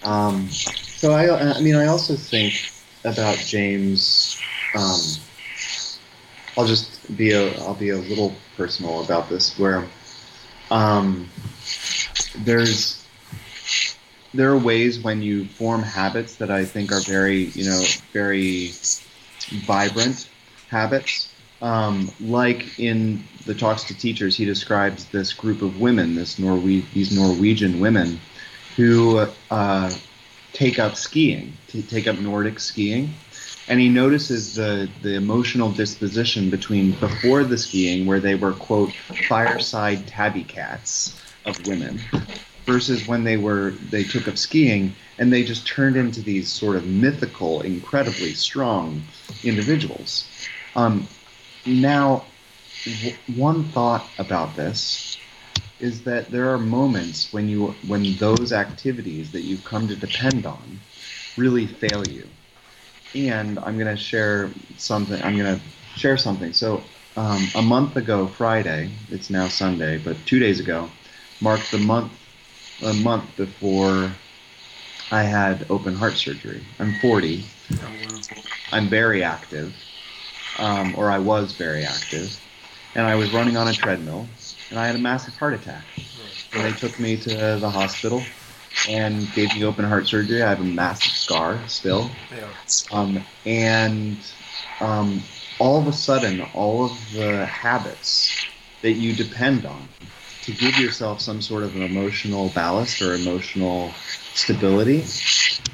Um, 0.04 0.50
so 0.50 1.12
I, 1.12 1.56
I 1.56 1.62
mean, 1.62 1.76
I 1.76 1.88
also 1.88 2.16
think 2.16 2.54
about 3.04 3.38
James. 3.38 4.40
Um, 4.76 5.00
I'll 6.58 6.68
just 6.68 7.16
be 7.18 7.32
a, 7.32 7.54
I'll 7.62 7.76
be 7.76 7.90
a 7.90 7.98
little 7.98 8.34
personal 8.56 9.04
about 9.04 9.30
this, 9.30 9.58
where 9.58 9.88
um, 10.70 11.30
there's 12.40 13.04
there 14.34 14.52
are 14.52 14.58
ways 14.58 15.00
when 15.00 15.22
you 15.22 15.46
form 15.46 15.84
habits 15.84 16.36
that 16.38 16.50
I 16.50 16.66
think 16.66 16.92
are 16.92 17.02
very, 17.02 17.46
you 17.54 17.66
know, 17.66 17.84
very 18.12 18.72
vibrant 19.66 20.30
habits. 20.70 21.33
Um, 21.64 22.12
like 22.20 22.78
in 22.78 23.24
the 23.46 23.56
talks 23.56 23.86
to 23.86 23.98
teachers, 23.98 24.36
he 24.36 24.44
describes 24.44 25.06
this 25.06 25.32
group 25.32 25.62
of 25.62 25.80
women, 25.80 26.14
this 26.14 26.38
Norwe- 26.38 26.84
these 26.94 27.18
Norwegian 27.18 27.80
women, 27.80 28.20
who 28.76 29.26
uh, 29.50 29.90
take 30.52 30.78
up 30.78 30.98
skiing, 30.98 31.54
to 31.70 31.82
take 31.82 32.06
up 32.06 32.20
Nordic 32.20 32.60
skiing, 32.60 33.14
and 33.70 33.80
he 33.80 33.88
notices 33.88 34.56
the 34.56 34.90
the 35.02 35.16
emotional 35.16 35.72
disposition 35.72 36.50
between 36.50 36.92
before 37.00 37.46
the 37.46 37.58
skiing, 37.58 38.06
where 38.06 38.20
they 38.20 38.36
were 38.36 38.52
quote 38.52 38.92
fireside 39.30 40.06
tabby 40.06 40.44
cats 40.44 41.18
of 41.46 41.66
women, 41.66 41.98
versus 42.66 43.08
when 43.08 43.24
they 43.24 43.38
were 43.38 43.72
they 43.90 44.04
took 44.04 44.28
up 44.28 44.38
skiing 44.38 44.94
and 45.18 45.32
they 45.32 45.44
just 45.44 45.66
turned 45.66 45.96
into 45.96 46.22
these 46.22 46.52
sort 46.52 46.76
of 46.76 46.86
mythical, 46.88 47.62
incredibly 47.62 48.34
strong 48.34 49.02
individuals. 49.46 50.28
Um, 50.76 51.08
now, 51.66 52.24
w- 52.86 53.16
one 53.36 53.64
thought 53.66 54.06
about 54.18 54.56
this 54.56 55.18
is 55.80 56.04
that 56.04 56.30
there 56.30 56.50
are 56.54 56.58
moments 56.58 57.34
when 57.34 57.50
you 57.50 57.76
when 57.88 58.16
those 58.16 58.54
activities 58.54 59.32
that 59.32 59.42
you've 59.42 59.64
come 59.66 59.88
to 59.88 59.96
depend 59.96 60.46
on 60.46 60.80
really 61.38 61.68
fail 61.68 62.08
you. 62.08 62.28
And 63.16 63.60
I'm 63.60 63.78
going 63.78 63.96
to 63.96 64.02
share 64.02 64.50
something. 64.78 65.22
I'm 65.22 65.38
going 65.38 65.60
to 65.60 65.62
share 65.98 66.18
something. 66.18 66.54
So, 66.54 66.82
um, 67.16 67.48
a 67.56 67.62
month 67.62 67.96
ago, 67.96 68.28
Friday, 68.28 68.90
it's 69.12 69.30
now 69.30 69.48
Sunday, 69.48 70.00
but 70.00 70.18
two 70.26 70.40
days 70.40 70.60
ago, 70.60 70.90
marked 71.42 71.70
the 71.72 71.78
month 71.78 72.12
a 72.84 72.94
month 72.94 73.36
before 73.38 74.12
I 75.12 75.24
had 75.24 75.66
open 75.70 75.96
heart 75.96 76.18
surgery. 76.18 76.64
I'm 76.80 76.94
40. 76.96 77.44
I'm 78.72 78.90
very 78.90 79.24
active, 79.24 79.76
um, 80.58 80.94
or 80.98 81.12
I 81.12 81.20
was 81.20 81.54
very 81.54 81.86
active, 81.86 82.32
and 82.96 83.06
I 83.06 83.16
was 83.16 83.32
running 83.32 83.58
on 83.58 83.68
a 83.68 83.74
treadmill, 83.74 84.28
and 84.70 84.80
I 84.80 84.88
had 84.88 84.96
a 84.96 85.00
massive 85.00 85.36
heart 85.36 85.54
attack. 85.54 85.86
And 86.54 86.64
they 86.64 86.74
took 86.74 87.00
me 87.00 87.18
to 87.18 87.58
the 87.60 87.70
hospital 87.70 88.24
and 88.88 89.32
gave 89.34 89.56
me 89.56 89.64
open 89.64 89.86
heart 89.86 90.08
surgery. 90.08 90.44
I 90.44 90.50
have 90.50 90.60
a 90.60 90.64
massive 90.64 91.12
scar 91.12 91.68
still. 91.68 92.12
Yeah. 92.32 92.50
Um, 92.92 93.26
and 93.46 94.18
um, 94.80 95.24
all 95.58 95.80
of 95.82 95.88
a 95.88 95.94
sudden, 95.94 96.42
all 96.54 96.86
of 96.86 97.12
the 97.14 97.46
habits 97.46 98.46
that 98.82 98.94
you 98.94 99.14
depend 99.14 99.66
on 99.66 99.88
to 100.44 100.52
give 100.52 100.78
yourself 100.78 101.22
some 101.22 101.42
sort 101.42 101.64
of 101.64 101.76
an 101.76 101.84
emotional 101.84 102.50
ballast 102.50 103.02
or 103.02 103.14
emotional 103.14 103.94
stability 104.34 105.04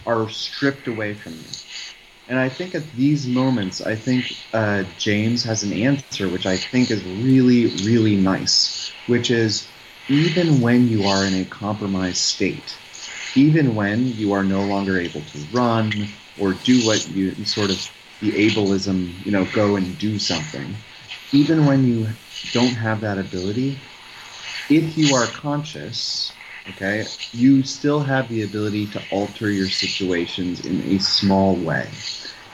are 0.05 0.29
stripped 0.29 0.87
away 0.87 1.13
from 1.15 1.33
you. 1.33 1.39
And 2.29 2.37
I 2.37 2.47
think 2.47 2.75
at 2.75 2.93
these 2.95 3.27
moments, 3.27 3.81
I 3.81 3.95
think 3.95 4.23
uh, 4.53 4.83
James 4.97 5.43
has 5.45 5.63
an 5.63 5.73
answer 5.73 6.29
which 6.29 6.45
I 6.45 6.57
think 6.57 6.91
is 6.91 7.03
really, 7.03 7.65
really 7.83 8.15
nice, 8.15 8.93
which 9.07 9.31
is 9.31 9.67
even 10.07 10.61
when 10.61 10.87
you 10.87 11.05
are 11.07 11.25
in 11.25 11.33
a 11.41 11.45
compromised 11.45 12.17
state, 12.17 12.77
even 13.35 13.73
when 13.73 14.15
you 14.15 14.31
are 14.33 14.43
no 14.43 14.61
longer 14.61 14.99
able 14.99 15.21
to 15.21 15.39
run 15.51 16.07
or 16.39 16.53
do 16.53 16.85
what 16.85 17.07
you 17.09 17.33
sort 17.45 17.71
of 17.71 17.89
the 18.21 18.31
ableism, 18.31 19.25
you 19.25 19.31
know, 19.31 19.45
go 19.45 19.75
and 19.75 19.97
do 19.97 20.19
something, 20.19 20.75
even 21.31 21.65
when 21.65 21.87
you 21.87 22.07
don't 22.53 22.75
have 22.75 23.01
that 23.01 23.17
ability, 23.17 23.75
if 24.69 24.97
you 24.97 25.15
are 25.15 25.25
conscious, 25.25 26.33
okay, 26.69 27.05
you 27.33 27.63
still 27.63 28.01
have 28.01 28.29
the 28.29 28.43
ability 28.43 28.85
to 28.87 29.01
alter 29.11 29.49
your 29.49 29.69
situations 29.69 30.65
in 30.65 30.81
a 30.91 30.99
small 30.99 31.55
way. 31.55 31.87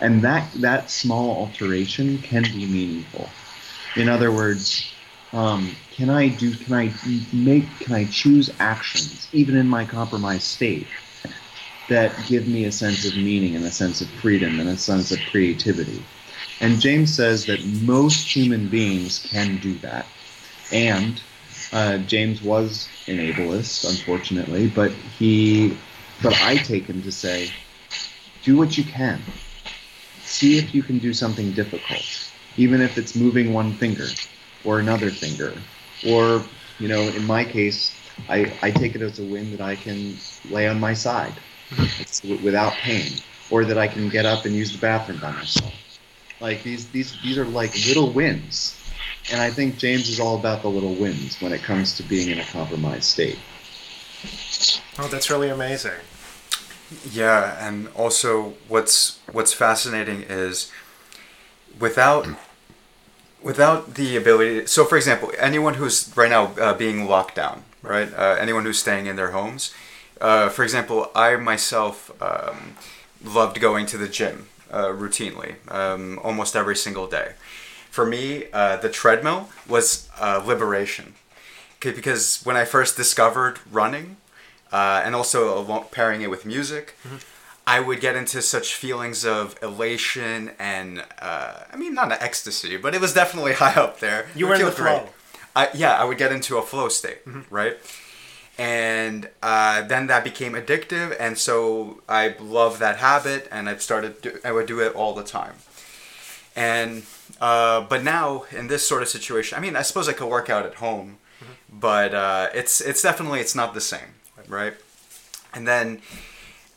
And 0.02 0.22
that, 0.24 0.52
that 0.56 0.89
small 0.89 1.38
alteration 1.38 2.18
can 2.20 2.43
be 2.43 2.66
meaningful. 2.66 3.30
In 3.96 4.10
other 4.10 4.32
words, 4.32 4.93
um, 5.32 5.76
can 5.91 6.10
I 6.10 6.30
do, 6.30 6.54
can 6.54 6.74
I 6.74 6.93
make, 7.34 7.66
can 7.80 7.96
I 7.96 8.06
choose 8.06 8.50
actions, 8.60 9.28
even 9.32 9.56
in 9.56 9.68
my 9.68 9.86
compromised 9.86 10.43
state, 10.43 10.88
that 11.89 12.14
give 12.28 12.48
me 12.48 12.66
a 12.66 12.72
sense 12.72 13.06
of 13.06 13.16
meaning 13.16 13.56
and 13.56 13.66
a 13.66 13.72
sense 13.72 14.02
of 14.02 14.10
freedom 14.10 14.60
and 14.60 14.70
a 14.70 14.78
sense 14.78 15.12
of 15.12 15.20
creativity? 15.32 16.04
And 16.62 16.80
James 16.80 17.14
says 17.14 17.46
that 17.46 17.64
most 17.66 18.34
human 18.34 18.68
beings 18.68 19.20
can 19.20 19.58
do 19.58 19.76
that. 19.80 20.06
And 20.72 21.22
uh, 21.72 21.98
James 22.00 22.41
was 22.41 22.88
an 23.08 23.18
ableist, 23.18 23.89
unfortunately, 23.89 24.68
but 24.68 24.91
he, 24.91 25.78
but 26.24 26.34
I 26.41 26.56
take 26.56 26.86
him 26.86 27.02
to 27.04 27.12
say, 27.12 27.50
do 28.43 28.58
what 28.58 28.78
you 28.78 28.84
can. 28.84 29.22
See 30.36 30.57
if 30.57 30.75
you 30.75 30.83
can 30.83 30.99
do 30.99 31.13
something 31.13 31.51
difficult, 31.53 32.03
even 32.57 32.81
if 32.81 32.97
it's 32.97 33.15
moving 33.15 33.53
one 33.53 33.73
finger 33.73 34.07
or 34.63 34.79
another 34.79 35.09
finger, 35.09 35.53
or 36.05 36.43
you 36.79 36.88
know, 36.88 37.01
in 37.01 37.25
my 37.25 37.45
case, 37.45 37.95
I, 38.27 38.51
I 38.61 38.71
take 38.71 38.95
it 38.95 39.01
as 39.01 39.19
a 39.19 39.23
win 39.23 39.51
that 39.51 39.61
I 39.61 39.75
can 39.75 40.17
lay 40.49 40.67
on 40.67 40.79
my 40.79 40.93
side 40.93 41.33
mm-hmm. 41.69 42.43
without 42.43 42.73
pain, 42.73 43.13
or 43.49 43.63
that 43.63 43.77
I 43.77 43.88
can 43.88 44.09
get 44.09 44.25
up 44.25 44.45
and 44.45 44.53
use 44.53 44.73
the 44.73 44.79
bathroom 44.79 45.19
by 45.19 45.31
myself. 45.31 45.73
Like 46.41 46.63
these 46.63 46.89
these 46.89 47.15
these 47.21 47.38
are 47.38 47.45
like 47.45 47.73
little 47.88 48.11
wins 48.11 48.75
and 49.31 49.41
I 49.41 49.49
think 49.49 49.77
James 49.77 50.09
is 50.09 50.19
all 50.19 50.38
about 50.38 50.61
the 50.61 50.69
little 50.69 50.93
wins 50.93 51.41
when 51.41 51.51
it 51.51 51.61
comes 51.63 51.97
to 51.97 52.03
being 52.03 52.29
in 52.29 52.39
a 52.39 52.45
compromised 52.45 53.05
state. 53.05 53.39
Oh, 54.99 55.07
that's 55.07 55.29
really 55.29 55.49
amazing. 55.49 55.91
Yeah, 57.11 57.55
and 57.59 57.88
also 57.95 58.53
what's 58.67 59.19
what's 59.31 59.53
fascinating 59.53 60.23
is 60.29 60.71
without 61.79 62.27
without 63.41 63.95
the 63.95 64.15
ability. 64.15 64.65
So, 64.67 64.86
for 64.86 64.97
example, 64.97 65.31
anyone 65.38 65.75
who's 65.75 66.11
right 66.15 66.29
now 66.29 66.53
uh, 66.59 66.73
being 66.73 67.07
locked 67.07 67.36
down, 67.36 67.63
right? 67.81 68.11
Uh, 68.13 68.38
anyone 68.39 68.63
who's 68.65 68.79
staying 68.79 69.05
in 69.05 69.15
their 69.15 69.31
homes. 69.31 69.73
Uh, 70.21 70.49
for 70.49 70.63
example, 70.63 71.11
I 71.13 71.36
myself 71.36 72.11
um, 72.21 72.75
loved 73.23 73.59
going 73.59 73.86
to 73.88 73.97
the 73.97 74.07
gym 74.07 74.47
uh, 74.71 74.88
routinely, 74.88 75.55
um, 75.69 76.19
almost 76.23 76.55
every 76.55 76.75
single 76.75 77.07
day. 77.07 77.33
For 77.91 78.05
me, 78.05 78.45
uh, 78.53 78.77
the 78.77 78.89
treadmill 78.89 79.49
was 79.67 80.09
uh, 80.19 80.41
liberation. 80.45 81.13
Okay, 81.77 81.91
because 81.91 82.41
when 82.43 82.55
I 82.55 82.65
first 82.65 82.95
discovered 82.97 83.59
running, 83.71 84.17
uh, 84.72 85.01
and 85.05 85.16
also 85.16 85.57
along, 85.59 85.86
pairing 85.91 86.22
it 86.22 86.30
with 86.30 86.45
music, 86.45 86.95
I 87.68 87.80
would 87.80 87.99
get 87.99 88.16
into 88.16 88.41
such 88.41 88.76
feelings 88.76 89.26
of 89.26 89.55
elation 89.63 90.51
and 90.59 91.03
uh, 91.20 91.53
I 91.74 91.76
mean 91.78 91.93
not 91.93 92.11
an 92.11 92.18
ecstasy, 92.22 92.78
but 92.78 92.93
it 92.93 93.01
was 93.01 93.13
definitely 93.13 93.53
high 93.63 93.80
up 93.82 93.99
there. 93.99 94.28
You 94.36 94.45
It 94.45 94.49
were 94.49 94.55
in 94.55 94.61
the 94.66 94.72
flow. 94.72 95.09
I, 95.55 95.70
yeah, 95.74 95.93
I 95.95 96.03
would 96.03 96.18
get 96.18 96.32
into 96.32 96.57
a 96.57 96.61
flow 96.61 96.89
state, 96.89 97.20
right? 97.49 97.78
And 98.57 99.30
uh, 99.41 99.82
then 99.84 100.07
that 100.07 100.24
became 100.24 100.53
addictive, 100.53 101.16
and 101.20 101.38
so 101.38 102.01
I 102.07 102.36
love 102.39 102.80
that 102.80 102.97
habit, 102.97 103.47
and 103.51 103.68
I've 103.70 103.82
started. 103.82 104.22
Do, 104.22 104.39
I 104.45 104.51
would 104.53 104.66
do 104.66 104.80
it 104.80 104.93
all 104.95 105.13
the 105.13 105.24
time. 105.24 105.55
And 106.55 107.03
uh, 107.41 107.82
but 107.82 108.01
now 108.03 108.45
in 108.51 108.68
this 108.68 108.88
sort 108.88 109.01
of 109.01 109.09
situation, 109.09 109.57
I 109.57 109.61
mean, 109.61 109.76
I 109.76 109.82
suppose 109.82 110.07
I 110.07 110.13
could 110.13 110.30
work 110.30 110.49
out 110.49 110.66
at 110.66 110.76
home, 110.76 111.18
but 111.70 112.13
uh, 112.13 112.47
it's 112.53 112.80
it's 112.80 113.01
definitely 113.01 113.39
it's 113.41 113.55
not 113.55 113.74
the 113.74 113.82
same, 113.82 114.14
right? 114.48 114.74
And 115.54 115.68
then 115.68 116.02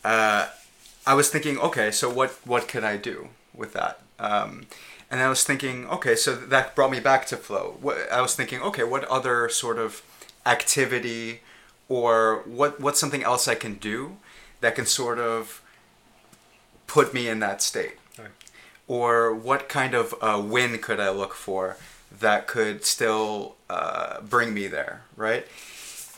uh, 0.04 0.48
I 1.06 1.14
was 1.14 1.30
thinking, 1.30 1.58
okay, 1.58 1.90
so 1.90 2.10
what 2.10 2.30
what 2.44 2.68
could 2.68 2.84
I 2.84 2.96
do 2.96 3.28
with 3.54 3.72
that? 3.72 4.00
Um, 4.18 4.66
and 5.10 5.20
I 5.20 5.28
was 5.28 5.42
thinking, 5.42 5.86
okay, 5.88 6.14
so 6.14 6.34
that 6.34 6.74
brought 6.74 6.90
me 6.90 7.00
back 7.00 7.26
to 7.26 7.36
flow. 7.36 7.76
What, 7.80 8.10
I 8.12 8.20
was 8.20 8.34
thinking, 8.34 8.60
okay, 8.60 8.84
what 8.84 9.04
other 9.04 9.48
sort 9.48 9.78
of 9.78 10.02
activity 10.44 11.40
or 11.88 12.42
what 12.44 12.80
what's 12.80 13.00
something 13.00 13.22
else 13.22 13.48
I 13.48 13.54
can 13.54 13.74
do 13.74 14.16
that 14.60 14.74
can 14.74 14.86
sort 14.86 15.18
of 15.18 15.62
put 16.86 17.14
me 17.14 17.28
in 17.28 17.40
that 17.40 17.62
state? 17.62 17.96
Right. 18.18 18.28
Or 18.86 19.34
what 19.34 19.68
kind 19.68 19.94
of 19.94 20.14
uh, 20.20 20.42
win 20.44 20.78
could 20.78 21.00
I 21.00 21.10
look 21.10 21.34
for 21.34 21.76
that 22.20 22.46
could 22.46 22.84
still 22.84 23.56
uh, 23.68 24.20
bring 24.20 24.54
me 24.54 24.66
there, 24.66 25.02
right? 25.16 25.46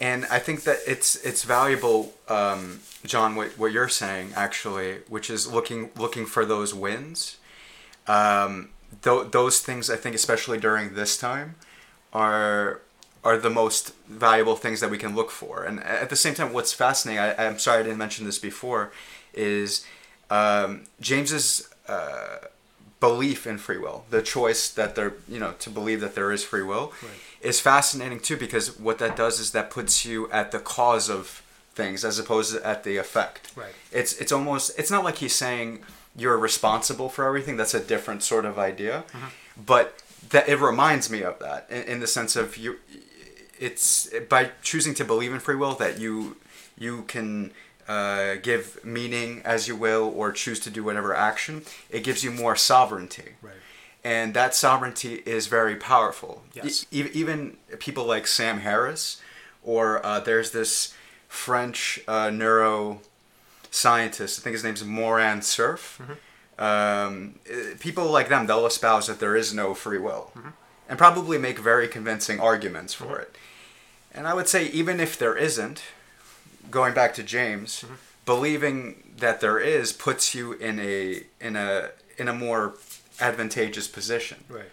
And 0.00 0.24
I 0.30 0.38
think 0.38 0.64
that 0.64 0.78
it's 0.86 1.16
it's 1.16 1.44
valuable, 1.44 2.14
um, 2.28 2.80
John, 3.04 3.34
what, 3.36 3.58
what 3.58 3.70
you're 3.72 3.88
saying 3.88 4.32
actually, 4.34 4.98
which 5.08 5.28
is 5.28 5.46
looking 5.52 5.90
looking 5.96 6.24
for 6.26 6.46
those 6.46 6.72
wins. 6.74 7.36
Um, 8.06 8.70
th- 9.02 9.30
those 9.30 9.60
things 9.60 9.90
I 9.90 9.96
think, 9.96 10.14
especially 10.14 10.58
during 10.58 10.94
this 10.94 11.18
time, 11.18 11.56
are 12.12 12.80
are 13.22 13.36
the 13.36 13.50
most 13.50 13.92
valuable 14.08 14.56
things 14.56 14.80
that 14.80 14.90
we 14.90 14.96
can 14.96 15.14
look 15.14 15.30
for. 15.30 15.62
And 15.64 15.82
at 15.84 16.08
the 16.08 16.16
same 16.16 16.34
time, 16.34 16.54
what's 16.54 16.72
fascinating, 16.72 17.20
I, 17.20 17.46
I'm 17.46 17.58
sorry 17.58 17.80
I 17.80 17.82
didn't 17.82 17.98
mention 17.98 18.24
this 18.24 18.38
before, 18.38 18.92
is 19.34 19.84
um, 20.30 20.84
James's 21.02 21.68
uh, 21.86 22.38
belief 22.98 23.46
in 23.46 23.58
free 23.58 23.76
will, 23.76 24.04
the 24.08 24.22
choice 24.22 24.70
that 24.70 24.94
there, 24.94 25.12
you 25.28 25.38
know, 25.38 25.52
to 25.58 25.68
believe 25.68 26.00
that 26.00 26.14
there 26.14 26.32
is 26.32 26.42
free 26.42 26.62
will, 26.62 26.94
Right. 27.02 27.12
Is 27.40 27.60
fascinating 27.60 28.20
too 28.20 28.36
because 28.36 28.78
what 28.78 28.98
that 28.98 29.16
does 29.16 29.40
is 29.40 29.52
that 29.52 29.70
puts 29.70 30.04
you 30.04 30.30
at 30.30 30.52
the 30.52 30.58
cause 30.58 31.08
of 31.08 31.42
things 31.74 32.04
as 32.04 32.18
opposed 32.18 32.54
to 32.54 32.66
at 32.66 32.84
the 32.84 32.96
effect. 32.96 33.52
Right. 33.56 33.72
It's 33.92 34.12
it's 34.18 34.32
almost 34.32 34.78
it's 34.78 34.90
not 34.90 35.04
like 35.04 35.18
he's 35.18 35.34
saying 35.34 35.80
you're 36.16 36.38
responsible 36.38 37.08
for 37.08 37.24
everything. 37.26 37.56
That's 37.56 37.74
a 37.74 37.80
different 37.80 38.22
sort 38.22 38.44
of 38.44 38.58
idea, 38.58 39.04
but 39.56 40.02
that 40.30 40.48
it 40.48 40.58
reminds 40.58 41.08
me 41.10 41.22
of 41.22 41.38
that 41.38 41.66
in, 41.70 41.82
in 41.84 42.00
the 42.00 42.06
sense 42.06 42.36
of 42.36 42.56
you. 42.56 42.78
It's 43.58 44.08
by 44.28 44.50
choosing 44.62 44.94
to 44.94 45.04
believe 45.04 45.32
in 45.32 45.40
free 45.40 45.56
will 45.56 45.74
that 45.74 45.98
you 45.98 46.36
you 46.78 47.02
can 47.02 47.52
uh, 47.88 48.36
give 48.36 48.82
meaning 48.84 49.42
as 49.44 49.68
you 49.68 49.76
will 49.76 50.12
or 50.16 50.32
choose 50.32 50.60
to 50.60 50.70
do 50.70 50.82
whatever 50.84 51.14
action. 51.14 51.62
It 51.90 52.04
gives 52.04 52.22
you 52.24 52.30
more 52.30 52.56
sovereignty 52.56 53.34
Right. 53.42 53.54
And 54.04 54.34
that 54.34 54.54
sovereignty 54.54 55.22
is 55.26 55.46
very 55.46 55.76
powerful. 55.76 56.42
Yes. 56.54 56.86
E- 56.90 57.10
even 57.12 57.56
people 57.78 58.04
like 58.04 58.26
Sam 58.26 58.60
Harris, 58.60 59.20
or 59.62 60.04
uh, 60.04 60.20
there's 60.20 60.52
this 60.52 60.94
French 61.28 62.00
uh, 62.08 62.28
neuroscientist. 62.28 64.38
I 64.38 64.42
think 64.42 64.54
his 64.54 64.64
name's 64.64 64.84
Moran 64.84 65.42
Cerf. 65.42 66.00
Um, 66.58 67.36
eh, 67.48 67.74
people 67.78 68.10
like 68.10 68.28
them, 68.28 68.46
they'll 68.46 68.66
espouse 68.66 69.06
that 69.06 69.18
there 69.18 69.36
is 69.36 69.54
no 69.54 69.72
free 69.74 69.98
will, 69.98 70.32
and 70.88 70.98
probably 70.98 71.38
make 71.38 71.58
very 71.58 71.88
convincing 71.88 72.38
arguments 72.38 72.92
for 72.92 73.18
it. 73.18 73.34
And 74.12 74.26
I 74.26 74.34
would 74.34 74.48
say, 74.48 74.66
even 74.66 75.00
if 75.00 75.16
there 75.16 75.36
isn't, 75.36 75.82
going 76.70 76.92
back 76.92 77.14
to 77.14 77.22
James, 77.22 77.84
believing 78.26 79.02
that 79.16 79.40
there 79.40 79.58
is 79.58 79.92
puts 79.92 80.34
you 80.34 80.52
in 80.52 80.78
a 80.80 81.22
in 81.40 81.56
a 81.56 81.90
in 82.18 82.28
a 82.28 82.34
more 82.34 82.74
advantageous 83.20 83.88
position, 83.88 84.44
Right. 84.48 84.64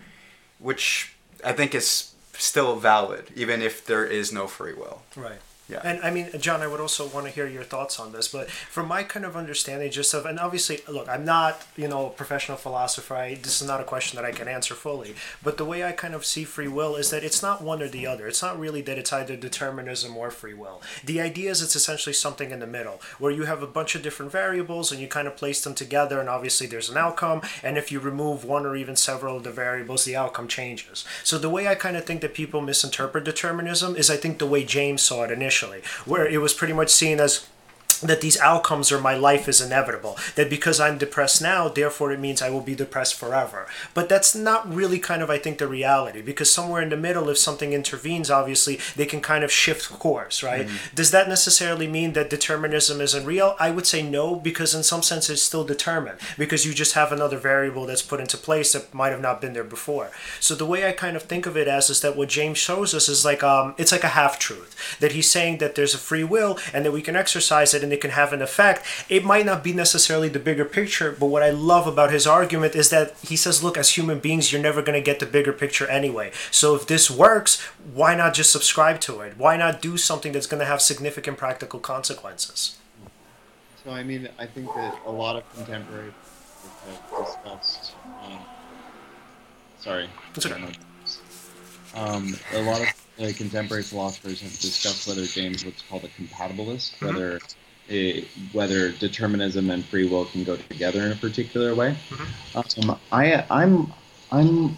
which 0.59 1.13
I 1.43 1.53
think 1.53 1.75
is 1.75 2.11
still 2.37 2.75
valid, 2.77 3.29
even 3.35 3.61
if 3.61 3.85
there 3.85 4.05
is 4.05 4.31
no 4.31 4.47
free 4.47 4.73
will. 4.73 5.01
Right. 5.15 5.39
Yeah. 5.69 5.81
And 5.83 6.01
I 6.01 6.11
mean, 6.11 6.29
John, 6.39 6.61
I 6.61 6.67
would 6.67 6.79
also 6.79 7.07
want 7.07 7.25
to 7.25 7.31
hear 7.31 7.45
your 7.47 7.63
thoughts 7.63 7.99
on 7.99 8.13
this, 8.13 8.29
but 8.29 8.49
from 8.49 8.87
my 8.87 9.03
kind 9.03 9.25
of 9.25 9.35
understanding, 9.35 9.91
just 9.91 10.13
of, 10.13 10.25
and 10.25 10.39
obviously, 10.39 10.79
look, 10.87 11.09
I'm 11.09 11.25
not, 11.25 11.65
you 11.75 11.89
know, 11.89 12.07
a 12.07 12.09
professional 12.09 12.57
philosopher. 12.57 13.15
I, 13.15 13.35
this 13.35 13.61
is 13.61 13.67
not 13.67 13.81
a 13.81 13.83
question 13.83 14.15
that 14.15 14.23
I 14.23 14.31
can 14.31 14.47
answer 14.47 14.75
fully. 14.75 15.15
But 15.43 15.57
the 15.57 15.65
way 15.65 15.83
I 15.83 15.91
kind 15.91 16.13
of 16.13 16.25
see 16.25 16.45
free 16.45 16.69
will 16.69 16.95
is 16.95 17.09
that 17.09 17.23
it's 17.23 17.41
not 17.41 17.61
one 17.61 17.81
or 17.81 17.89
the 17.89 18.07
other. 18.07 18.27
It's 18.27 18.41
not 18.41 18.57
really 18.57 18.81
that 18.83 18.97
it's 18.97 19.11
either 19.11 19.35
determinism 19.35 20.15
or 20.15 20.31
free 20.31 20.53
will. 20.53 20.81
The 21.03 21.19
idea 21.19 21.51
is 21.51 21.61
it's 21.61 21.75
essentially 21.75 22.13
something 22.13 22.51
in 22.51 22.59
the 22.59 22.67
middle, 22.67 23.01
where 23.19 23.31
you 23.31 23.43
have 23.43 23.61
a 23.61 23.67
bunch 23.67 23.93
of 23.93 24.01
different 24.01 24.31
variables 24.31 24.91
and 24.91 25.01
you 25.01 25.07
kind 25.07 25.27
of 25.27 25.35
place 25.35 25.61
them 25.61 25.75
together, 25.75 26.19
and 26.21 26.29
obviously 26.29 26.67
there's 26.67 26.89
an 26.89 26.97
outcome. 26.97 27.41
And 27.61 27.77
if 27.77 27.91
you 27.91 27.99
remove 27.99 28.45
one 28.45 28.65
or 28.65 28.77
even 28.77 28.95
several 28.95 29.37
of 29.37 29.43
the 29.43 29.51
variables, 29.51 30.05
the 30.05 30.15
outcome 30.15 30.47
changes. 30.47 31.03
So 31.25 31.37
the 31.37 31.49
way 31.49 31.67
I 31.67 31.75
kind 31.75 31.97
of 31.97 32.05
think 32.05 32.21
that 32.21 32.33
people 32.33 32.61
misinterpret 32.61 33.25
determinism 33.25 33.97
is 33.97 34.09
I 34.09 34.15
think 34.15 34.39
the 34.39 34.45
way 34.45 34.63
James 34.63 35.01
saw 35.01 35.23
it 35.23 35.31
initially, 35.31 35.56
where 36.05 36.25
it 36.25 36.39
was 36.39 36.53
pretty 36.53 36.73
much 36.73 36.89
seen 36.89 37.19
as 37.19 37.47
that 38.01 38.21
these 38.21 38.39
outcomes 38.39 38.91
or 38.91 38.99
my 38.99 39.15
life 39.15 39.47
is 39.47 39.61
inevitable. 39.61 40.17
That 40.35 40.49
because 40.49 40.79
I'm 40.79 40.97
depressed 40.97 41.41
now, 41.41 41.67
therefore 41.67 42.11
it 42.11 42.19
means 42.19 42.41
I 42.41 42.49
will 42.49 42.61
be 42.61 42.75
depressed 42.75 43.15
forever. 43.15 43.67
But 43.93 44.09
that's 44.09 44.35
not 44.35 44.71
really 44.73 44.99
kind 44.99 45.21
of, 45.21 45.29
I 45.29 45.37
think, 45.37 45.57
the 45.57 45.67
reality. 45.67 46.21
Because 46.21 46.51
somewhere 46.51 46.81
in 46.81 46.89
the 46.89 46.97
middle, 46.97 47.29
if 47.29 47.37
something 47.37 47.73
intervenes, 47.73 48.29
obviously, 48.29 48.79
they 48.95 49.05
can 49.05 49.21
kind 49.21 49.43
of 49.43 49.51
shift 49.51 49.89
course, 49.99 50.43
right? 50.43 50.67
Does 50.93 51.11
that 51.11 51.27
necessarily 51.27 51.87
mean 51.87 52.13
that 52.13 52.29
determinism 52.29 53.01
isn't 53.01 53.25
real? 53.25 53.55
I 53.59 53.71
would 53.71 53.85
say 53.85 54.01
no, 54.01 54.35
because 54.35 54.73
in 54.73 54.83
some 54.83 55.03
sense 55.03 55.29
it's 55.29 55.43
still 55.43 55.63
determined. 55.63 56.19
Because 56.37 56.65
you 56.65 56.73
just 56.73 56.93
have 56.93 57.11
another 57.11 57.37
variable 57.37 57.85
that's 57.85 58.01
put 58.01 58.19
into 58.19 58.37
place 58.37 58.73
that 58.73 58.93
might 58.93 59.11
have 59.11 59.21
not 59.21 59.41
been 59.41 59.53
there 59.53 59.63
before. 59.63 60.11
So 60.39 60.55
the 60.55 60.65
way 60.65 60.87
I 60.87 60.91
kind 60.91 61.15
of 61.15 61.23
think 61.23 61.45
of 61.45 61.57
it 61.57 61.67
as 61.67 61.89
is 61.89 62.01
that 62.01 62.15
what 62.15 62.29
James 62.29 62.57
shows 62.57 62.93
us 62.93 63.09
is 63.09 63.25
like 63.25 63.43
um, 63.43 63.75
it's 63.77 63.91
like 63.91 64.03
a 64.03 64.09
half 64.09 64.39
truth. 64.39 64.75
That 64.99 65.13
he's 65.13 65.29
saying 65.29 65.57
that 65.59 65.75
there's 65.75 65.93
a 65.93 65.99
free 65.99 66.23
will 66.23 66.57
and 66.73 66.85
that 66.85 66.91
we 66.91 67.01
can 67.01 67.15
exercise 67.15 67.73
it 67.73 67.83
and 67.87 67.93
it 67.93 68.01
can 68.01 68.11
have 68.11 68.33
an 68.33 68.41
effect. 68.41 68.85
It 69.07 69.23
might 69.23 69.45
not 69.45 69.63
be 69.63 69.71
necessarily 69.71 70.27
the 70.27 70.39
bigger 70.39 70.65
picture, 70.65 71.15
but 71.17 71.27
what 71.27 71.41
I 71.41 71.51
love 71.51 71.87
about 71.87 72.11
his 72.11 72.27
argument 72.27 72.75
is 72.75 72.89
that 72.89 73.15
he 73.23 73.37
says, 73.37 73.63
look, 73.63 73.77
as 73.77 73.91
human 73.91 74.19
beings, 74.19 74.51
you're 74.51 74.61
never 74.61 74.81
going 74.81 74.99
to 74.99 75.05
get 75.05 75.21
the 75.21 75.25
bigger 75.25 75.53
picture 75.53 75.87
anyway. 75.87 76.31
So 76.51 76.75
if 76.75 76.85
this 76.85 77.09
works, 77.09 77.61
why 77.93 78.13
not 78.13 78.33
just 78.33 78.51
subscribe 78.51 78.99
to 79.01 79.21
it? 79.21 79.37
Why 79.37 79.55
not 79.55 79.81
do 79.81 79.95
something 79.95 80.33
that's 80.33 80.47
going 80.47 80.59
to 80.59 80.65
have 80.65 80.81
significant 80.81 81.37
practical 81.37 81.79
consequences? 81.79 82.77
So 83.85 83.91
I 83.91 84.03
mean, 84.03 84.27
I 84.37 84.45
think 84.45 84.67
that 84.75 84.99
a 85.05 85.11
lot 85.11 85.37
of 85.37 85.55
contemporary 85.55 86.11
have 86.89 87.25
discussed. 87.25 87.93
Um, 88.21 88.39
sorry, 89.79 90.09
okay. 90.37 90.73
um, 91.95 92.35
a 92.53 92.61
lot 92.63 92.81
of 92.81 92.87
uh, 93.19 93.31
contemporary 93.35 93.83
philosophers 93.83 94.41
have 94.41 94.51
discussed 94.59 95.07
whether 95.07 95.25
James 95.25 95.63
what's 95.63 95.81
called 95.83 96.03
a 96.03 96.09
compatibilist, 96.09 97.01
whether 97.01 97.39
it, 97.89 98.27
whether 98.51 98.91
determinism 98.91 99.69
and 99.69 99.83
free 99.85 100.07
will 100.07 100.25
can 100.25 100.43
go 100.43 100.55
together 100.55 101.01
in 101.01 101.11
a 101.11 101.15
particular 101.15 101.75
way. 101.75 101.97
Mm-hmm. 102.09 102.89
Um, 102.89 102.99
I 103.11 103.45
I'm 103.49 103.93
I'm 104.31 104.77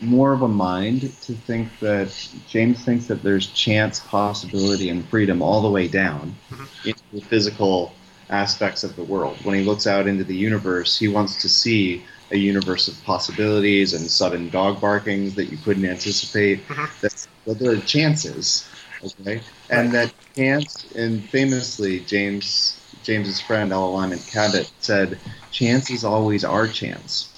more 0.00 0.32
of 0.32 0.42
a 0.42 0.48
mind 0.48 1.00
to 1.22 1.32
think 1.32 1.68
that 1.80 2.12
James 2.48 2.84
thinks 2.84 3.06
that 3.06 3.22
there's 3.22 3.46
chance, 3.48 4.00
possibility, 4.00 4.90
and 4.90 5.06
freedom 5.08 5.40
all 5.42 5.62
the 5.62 5.70
way 5.70 5.88
down 5.88 6.34
mm-hmm. 6.50 6.88
into 6.88 7.02
the 7.12 7.20
physical 7.20 7.92
aspects 8.28 8.84
of 8.84 8.94
the 8.96 9.04
world. 9.04 9.36
When 9.44 9.54
he 9.54 9.64
looks 9.64 9.86
out 9.86 10.06
into 10.06 10.24
the 10.24 10.36
universe, 10.36 10.98
he 10.98 11.08
wants 11.08 11.40
to 11.42 11.48
see 11.48 12.04
a 12.32 12.36
universe 12.36 12.88
of 12.88 13.02
possibilities 13.04 13.94
and 13.94 14.10
sudden 14.10 14.50
dog 14.50 14.80
barkings 14.80 15.34
that 15.36 15.46
you 15.46 15.56
couldn't 15.58 15.86
anticipate. 15.86 16.66
Mm-hmm. 16.68 16.84
That, 17.00 17.26
that 17.46 17.58
there 17.58 17.72
are 17.72 17.80
chances, 17.80 18.68
okay, 19.02 19.42
and 19.70 19.92
that 19.94 20.12
chance. 20.36 20.86
And 20.94 21.28
famously, 21.30 22.00
James 22.00 22.80
James's 23.02 23.40
friend 23.40 23.72
Ella 23.72 23.90
Lyman 23.90 24.20
Cabot 24.20 24.70
said, 24.80 25.18
"Chance 25.50 25.90
is 25.90 26.04
always 26.04 26.44
our 26.44 26.68
chance." 26.68 27.28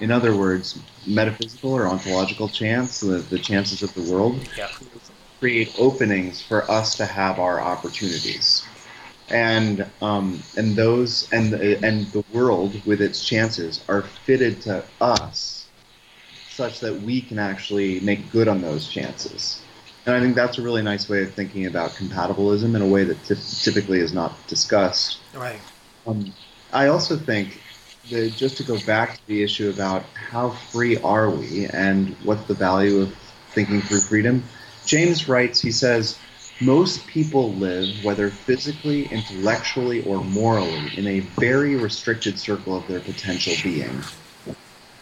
In 0.00 0.10
other 0.10 0.36
words, 0.36 0.78
metaphysical 1.06 1.72
or 1.72 1.88
ontological 1.88 2.48
chance, 2.48 3.00
the, 3.00 3.18
the 3.18 3.38
chances 3.38 3.82
of 3.82 3.94
the 3.94 4.02
world, 4.02 4.44
Yeah. 4.56 4.68
create 5.40 5.72
openings 5.78 6.42
for 6.42 6.68
us 6.70 6.96
to 6.96 7.06
have 7.06 7.38
our 7.38 7.60
opportunities 7.60 8.66
and 9.28 9.86
um, 10.02 10.42
and 10.56 10.76
those 10.76 11.30
and 11.32 11.52
the, 11.52 11.78
and 11.84 12.06
the 12.12 12.24
world 12.32 12.84
with 12.86 13.00
its 13.00 13.24
chances 13.24 13.84
are 13.88 14.02
fitted 14.02 14.60
to 14.62 14.84
us 15.00 15.66
such 16.48 16.80
that 16.80 17.00
we 17.02 17.20
can 17.20 17.38
actually 17.38 18.00
make 18.00 18.30
good 18.30 18.48
on 18.48 18.60
those 18.62 18.88
chances 18.88 19.63
and 20.06 20.14
i 20.14 20.20
think 20.20 20.34
that's 20.34 20.58
a 20.58 20.62
really 20.62 20.82
nice 20.82 21.08
way 21.08 21.22
of 21.22 21.34
thinking 21.34 21.66
about 21.66 21.94
compatibilism 21.96 22.74
in 22.74 22.82
a 22.82 22.86
way 22.86 23.04
that 23.04 23.22
typ 23.24 23.38
typically 23.62 24.00
is 24.00 24.12
not 24.12 24.46
discussed 24.48 25.20
Right. 25.34 25.60
um, 26.06 26.32
I 26.72 26.88
also 26.88 27.16
think 27.16 27.62
that 28.10 28.36
just 28.36 28.56
to 28.56 28.64
go 28.64 28.76
back 28.78 29.14
to 29.14 29.26
the 29.28 29.42
issue 29.42 29.70
about 29.70 30.04
how 30.14 30.50
free 30.50 30.96
are 30.98 31.30
we 31.30 31.66
and 31.66 32.16
what's 32.24 32.44
the 32.44 32.54
value 32.54 33.00
of 33.00 33.14
thinking 33.54 33.80
through 33.80 34.00
freedom. 34.00 34.42
James 34.84 35.28
writes, 35.28 35.60
he 35.60 35.70
says, 35.70 36.18
most 36.60 37.06
people 37.06 37.52
live, 37.54 38.04
whether 38.04 38.28
physically, 38.30 39.06
intellectually, 39.06 40.02
or 40.02 40.18
morally, 40.18 40.90
in 40.96 41.06
a 41.06 41.20
very 41.20 41.76
restricted 41.76 42.38
circle 42.38 42.76
of 42.76 42.86
their 42.88 43.00
potential 43.00 43.54
being. 43.62 44.02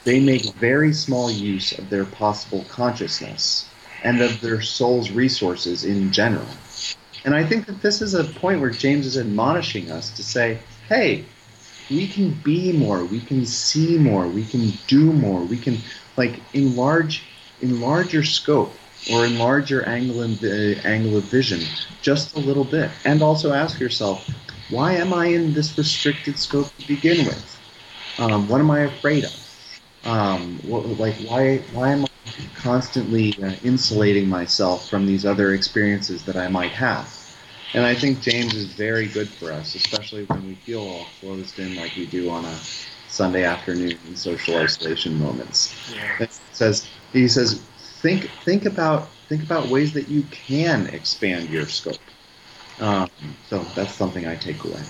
They 0.04 0.20
make 0.20 0.54
very 0.56 0.92
small 0.92 1.30
use 1.30 1.72
of 1.78 1.88
their 1.88 2.04
possible 2.04 2.64
consciousness 2.68 3.71
and 4.02 4.20
of 4.20 4.40
their 4.40 4.60
soul's 4.60 5.10
resources 5.10 5.84
in 5.84 6.12
general. 6.12 6.46
And 7.24 7.34
I 7.34 7.44
think 7.44 7.66
that 7.66 7.82
this 7.82 8.02
is 8.02 8.14
a 8.14 8.24
point 8.24 8.60
where 8.60 8.70
James 8.70 9.06
is 9.06 9.16
admonishing 9.16 9.90
us 9.90 10.10
to 10.16 10.24
say, 10.24 10.58
hey, 10.88 11.24
we 11.90 12.08
can 12.08 12.30
be 12.42 12.72
more, 12.72 13.04
we 13.04 13.20
can 13.20 13.46
see 13.46 13.98
more, 13.98 14.26
we 14.26 14.44
can 14.44 14.72
do 14.86 15.12
more, 15.12 15.42
we 15.42 15.56
can 15.56 15.78
like 16.16 16.40
enlarge 16.52 17.24
enlarge 17.60 18.12
your 18.12 18.24
scope 18.24 18.74
or 19.10 19.24
enlarge 19.24 19.70
your 19.70 19.88
angle, 19.88 20.22
in, 20.22 20.32
uh, 20.42 20.80
angle 20.84 21.16
of 21.16 21.24
vision 21.24 21.60
just 22.02 22.36
a 22.36 22.40
little 22.40 22.64
bit. 22.64 22.90
And 23.04 23.22
also 23.22 23.52
ask 23.52 23.80
yourself, 23.80 24.28
why 24.70 24.94
am 24.94 25.12
I 25.12 25.26
in 25.26 25.52
this 25.52 25.76
restricted 25.76 26.38
scope 26.38 26.74
to 26.78 26.88
begin 26.88 27.26
with? 27.26 27.60
Um, 28.18 28.48
what 28.48 28.60
am 28.60 28.70
I 28.70 28.80
afraid 28.80 29.24
of? 29.24 29.38
Um, 30.04 30.58
what, 30.64 30.86
like, 30.98 31.14
why, 31.28 31.58
why 31.72 31.92
am 31.92 32.04
I 32.04 32.08
constantly 32.54 33.34
uh, 33.42 33.52
insulating 33.62 34.28
myself 34.28 34.88
from 34.88 35.06
these 35.06 35.24
other 35.24 35.54
experiences 35.54 36.24
that 36.24 36.36
I 36.36 36.48
might 36.48 36.72
have? 36.72 37.08
And 37.74 37.84
I 37.84 37.94
think 37.94 38.20
James 38.20 38.54
is 38.54 38.66
very 38.66 39.06
good 39.06 39.28
for 39.28 39.52
us, 39.52 39.74
especially 39.74 40.24
when 40.24 40.46
we 40.46 40.54
feel 40.54 40.80
all 40.80 41.06
closed 41.20 41.58
in 41.58 41.74
like 41.74 41.94
we 41.96 42.06
do 42.06 42.28
on 42.30 42.44
a 42.44 42.54
Sunday 43.08 43.44
afternoon 43.44 43.98
in 44.06 44.16
social 44.16 44.56
isolation 44.56 45.18
moments. 45.18 45.74
Yeah. 45.94 46.26
Says 46.52 46.88
he 47.12 47.28
says 47.28 47.62
think 48.02 48.30
think 48.44 48.66
about 48.66 49.08
think 49.28 49.42
about 49.42 49.68
ways 49.68 49.92
that 49.94 50.08
you 50.08 50.22
can 50.24 50.86
expand 50.88 51.48
your 51.48 51.66
scope. 51.66 52.00
Um, 52.78 53.10
so 53.48 53.60
that's 53.74 53.94
something 53.94 54.26
I 54.26 54.36
take 54.36 54.64
away. 54.64 54.82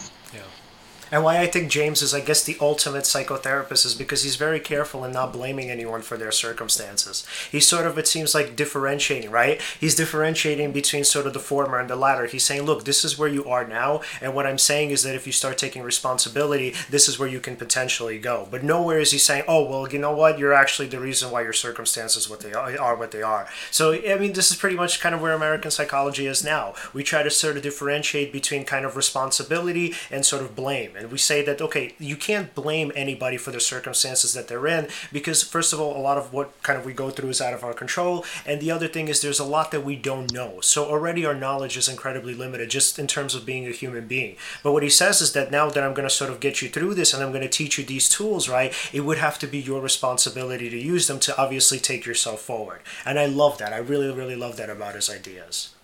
And 1.12 1.22
why 1.22 1.38
I 1.38 1.46
think 1.46 1.70
James 1.70 2.00
is, 2.00 2.14
I 2.14 2.20
guess, 2.20 2.42
the 2.42 2.56
ultimate 2.58 3.04
psychotherapist 3.04 3.84
is 3.84 3.94
because 3.94 4.22
he's 4.22 4.36
very 4.36 4.58
careful 4.58 5.04
in 5.04 5.12
not 5.12 5.30
blaming 5.30 5.70
anyone 5.70 6.00
for 6.00 6.16
their 6.16 6.32
circumstances. 6.32 7.26
He's 7.50 7.68
sort 7.68 7.86
of, 7.86 7.98
it 7.98 8.08
seems 8.08 8.34
like, 8.34 8.56
differentiating, 8.56 9.30
right? 9.30 9.60
He's 9.78 9.94
differentiating 9.94 10.72
between 10.72 11.04
sort 11.04 11.26
of 11.26 11.34
the 11.34 11.38
former 11.38 11.78
and 11.78 11.90
the 11.90 11.96
latter. 11.96 12.24
He's 12.24 12.44
saying, 12.44 12.62
look, 12.62 12.84
this 12.84 13.04
is 13.04 13.18
where 13.18 13.28
you 13.28 13.44
are 13.44 13.66
now, 13.66 14.00
and 14.22 14.34
what 14.34 14.46
I'm 14.46 14.56
saying 14.56 14.90
is 14.90 15.02
that 15.02 15.14
if 15.14 15.26
you 15.26 15.34
start 15.34 15.58
taking 15.58 15.82
responsibility, 15.82 16.74
this 16.88 17.08
is 17.08 17.18
where 17.18 17.28
you 17.28 17.40
can 17.40 17.56
potentially 17.56 18.18
go. 18.18 18.48
But 18.50 18.64
nowhere 18.64 18.98
is 18.98 19.10
he 19.10 19.18
saying, 19.18 19.44
oh, 19.46 19.68
well, 19.68 19.86
you 19.92 19.98
know 19.98 20.16
what? 20.16 20.38
You're 20.38 20.54
actually 20.54 20.88
the 20.88 20.98
reason 20.98 21.30
why 21.30 21.42
your 21.42 21.52
circumstances 21.52 22.30
what 22.30 22.40
they 22.40 22.54
are, 22.54 22.74
are 22.80 22.96
what 22.96 23.10
they 23.10 23.22
are. 23.22 23.48
So, 23.70 23.92
I 23.92 24.16
mean, 24.16 24.32
this 24.32 24.50
is 24.50 24.56
pretty 24.56 24.76
much 24.76 24.98
kind 24.98 25.14
of 25.14 25.20
where 25.20 25.34
American 25.34 25.70
psychology 25.70 26.26
is 26.26 26.42
now. 26.42 26.72
We 26.94 27.02
try 27.02 27.22
to 27.22 27.28
sort 27.28 27.58
of 27.58 27.62
differentiate 27.62 28.32
between 28.32 28.64
kind 28.64 28.86
of 28.86 28.96
responsibility 28.96 29.94
and 30.10 30.24
sort 30.24 30.40
of 30.40 30.56
blame 30.56 30.96
and 31.02 31.12
we 31.12 31.18
say 31.18 31.42
that 31.42 31.60
okay 31.60 31.94
you 31.98 32.16
can't 32.16 32.54
blame 32.54 32.92
anybody 32.94 33.36
for 33.36 33.50
the 33.50 33.60
circumstances 33.60 34.32
that 34.32 34.48
they're 34.48 34.66
in 34.66 34.88
because 35.12 35.42
first 35.42 35.72
of 35.72 35.80
all 35.80 35.96
a 35.96 36.00
lot 36.00 36.18
of 36.18 36.32
what 36.32 36.60
kind 36.62 36.78
of 36.78 36.84
we 36.84 36.92
go 36.92 37.10
through 37.10 37.28
is 37.30 37.40
out 37.40 37.54
of 37.54 37.64
our 37.64 37.74
control. 37.74 38.24
And 38.46 38.60
the 38.60 38.70
other 38.70 38.88
thing 38.88 39.08
is 39.08 39.20
there's 39.20 39.40
a 39.40 39.44
lot 39.44 39.70
that 39.70 39.84
we 39.84 39.96
don't 39.96 40.32
know. 40.32 40.60
So 40.60 40.84
already 40.84 41.24
our 41.26 41.34
knowledge 41.34 41.76
is 41.76 41.88
incredibly 41.88 42.34
limited 42.34 42.70
just 42.70 42.98
in 42.98 43.06
terms 43.06 43.34
of 43.34 43.46
being 43.46 43.66
a 43.66 43.70
human 43.70 44.06
being. 44.06 44.36
But 44.62 44.72
what 44.72 44.82
he 44.82 44.90
says 44.90 45.20
is 45.20 45.32
that 45.32 45.50
now 45.50 45.68
that 45.70 45.82
i'm 45.82 45.94
going 45.94 46.08
to 46.08 46.14
sort 46.14 46.30
of 46.30 46.40
get 46.40 46.62
you 46.62 46.68
through 46.68 46.94
this 46.94 47.12
and 47.12 47.22
i'm 47.22 47.32
going 47.32 47.42
to 47.42 47.48
teach 47.48 47.78
you 47.78 47.84
these 47.84 48.08
tools 48.08 48.48
right 48.48 48.74
it 48.92 49.00
would 49.00 49.18
have 49.18 49.38
to 49.38 49.46
be 49.46 49.58
your 49.58 49.80
responsibility 49.80 50.68
to 50.70 50.78
use 50.78 51.06
them 51.06 51.18
to 51.20 51.36
obviously 51.36 51.78
take 51.78 52.06
yourself 52.06 52.40
forward. 52.40 52.80
And 53.04 53.18
i 53.18 53.26
love 53.26 53.58
that. 53.58 53.72
I 53.72 53.78
really 53.78 54.12
really 54.12 54.36
love 54.36 54.56
that 54.56 54.70
about 54.70 54.94
his 54.94 55.10
ideas. 55.10 55.74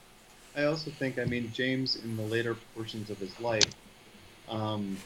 I 0.57 0.65
also 0.65 0.91
think, 0.91 1.21
I 1.21 1.25
mean, 1.25 1.53
James 1.53 1.95
in 1.97 2.17
the 2.17 2.23
later 2.23 2.57
portions 2.75 3.11
of 3.11 3.19
his 3.19 3.39
life 3.39 3.63
um, 4.51 4.97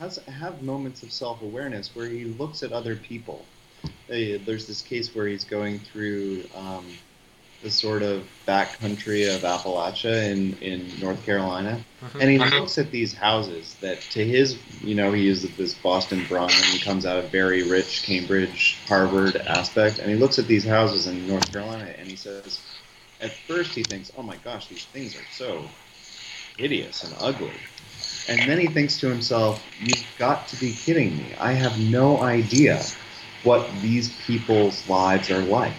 has 0.00 0.16
have 0.26 0.62
moments 0.62 1.02
of 1.02 1.12
self 1.12 1.42
awareness 1.42 1.94
where 1.94 2.06
he 2.06 2.24
looks 2.24 2.62
at 2.62 2.72
other 2.72 2.96
people. 2.96 3.44
Uh, 3.84 4.38
There's 4.44 4.66
this 4.66 4.82
case 4.82 5.14
where 5.14 5.26
he's 5.26 5.44
going 5.44 5.78
through 5.78 6.44
um, 6.56 6.86
the 7.62 7.70
sort 7.70 8.02
of 8.02 8.28
backcountry 8.46 9.34
of 9.34 9.42
Appalachia 9.42 10.30
in, 10.30 10.54
in 10.58 10.86
North 11.00 11.24
Carolina, 11.24 11.80
and 12.20 12.30
he 12.30 12.38
looks 12.38 12.76
at 12.76 12.90
these 12.90 13.14
houses 13.14 13.74
that, 13.80 14.02
to 14.02 14.22
his, 14.24 14.58
you 14.82 14.94
know, 14.94 15.12
he 15.12 15.28
is 15.28 15.42
this 15.56 15.72
Boston 15.72 16.24
Brahmin, 16.28 16.54
he 16.72 16.78
comes 16.78 17.06
out 17.06 17.16
of 17.16 17.30
very 17.30 17.62
rich 17.62 18.02
Cambridge, 18.02 18.78
Harvard 18.86 19.36
aspect, 19.36 19.98
and 19.98 20.10
he 20.10 20.16
looks 20.16 20.38
at 20.38 20.46
these 20.46 20.64
houses 20.64 21.06
in 21.06 21.26
North 21.26 21.50
Carolina, 21.50 21.94
and 21.96 22.06
he 22.06 22.16
says, 22.16 22.60
at 23.22 23.32
first 23.32 23.74
he 23.74 23.82
thinks, 23.82 24.12
oh 24.18 24.22
my 24.22 24.36
gosh, 24.44 24.68
these 24.68 24.84
things 24.84 25.16
are 25.16 25.24
so 25.32 25.64
hideous 26.58 27.02
and 27.04 27.14
ugly. 27.20 27.50
And 28.28 28.40
then 28.48 28.58
he 28.58 28.66
thinks 28.66 28.98
to 29.00 29.08
himself, 29.08 29.64
You've 29.80 30.04
got 30.18 30.48
to 30.48 30.56
be 30.56 30.72
kidding 30.72 31.16
me. 31.16 31.34
I 31.38 31.52
have 31.52 31.78
no 31.78 32.18
idea 32.20 32.82
what 33.42 33.68
these 33.82 34.14
people's 34.22 34.88
lives 34.88 35.30
are 35.30 35.42
like. 35.42 35.74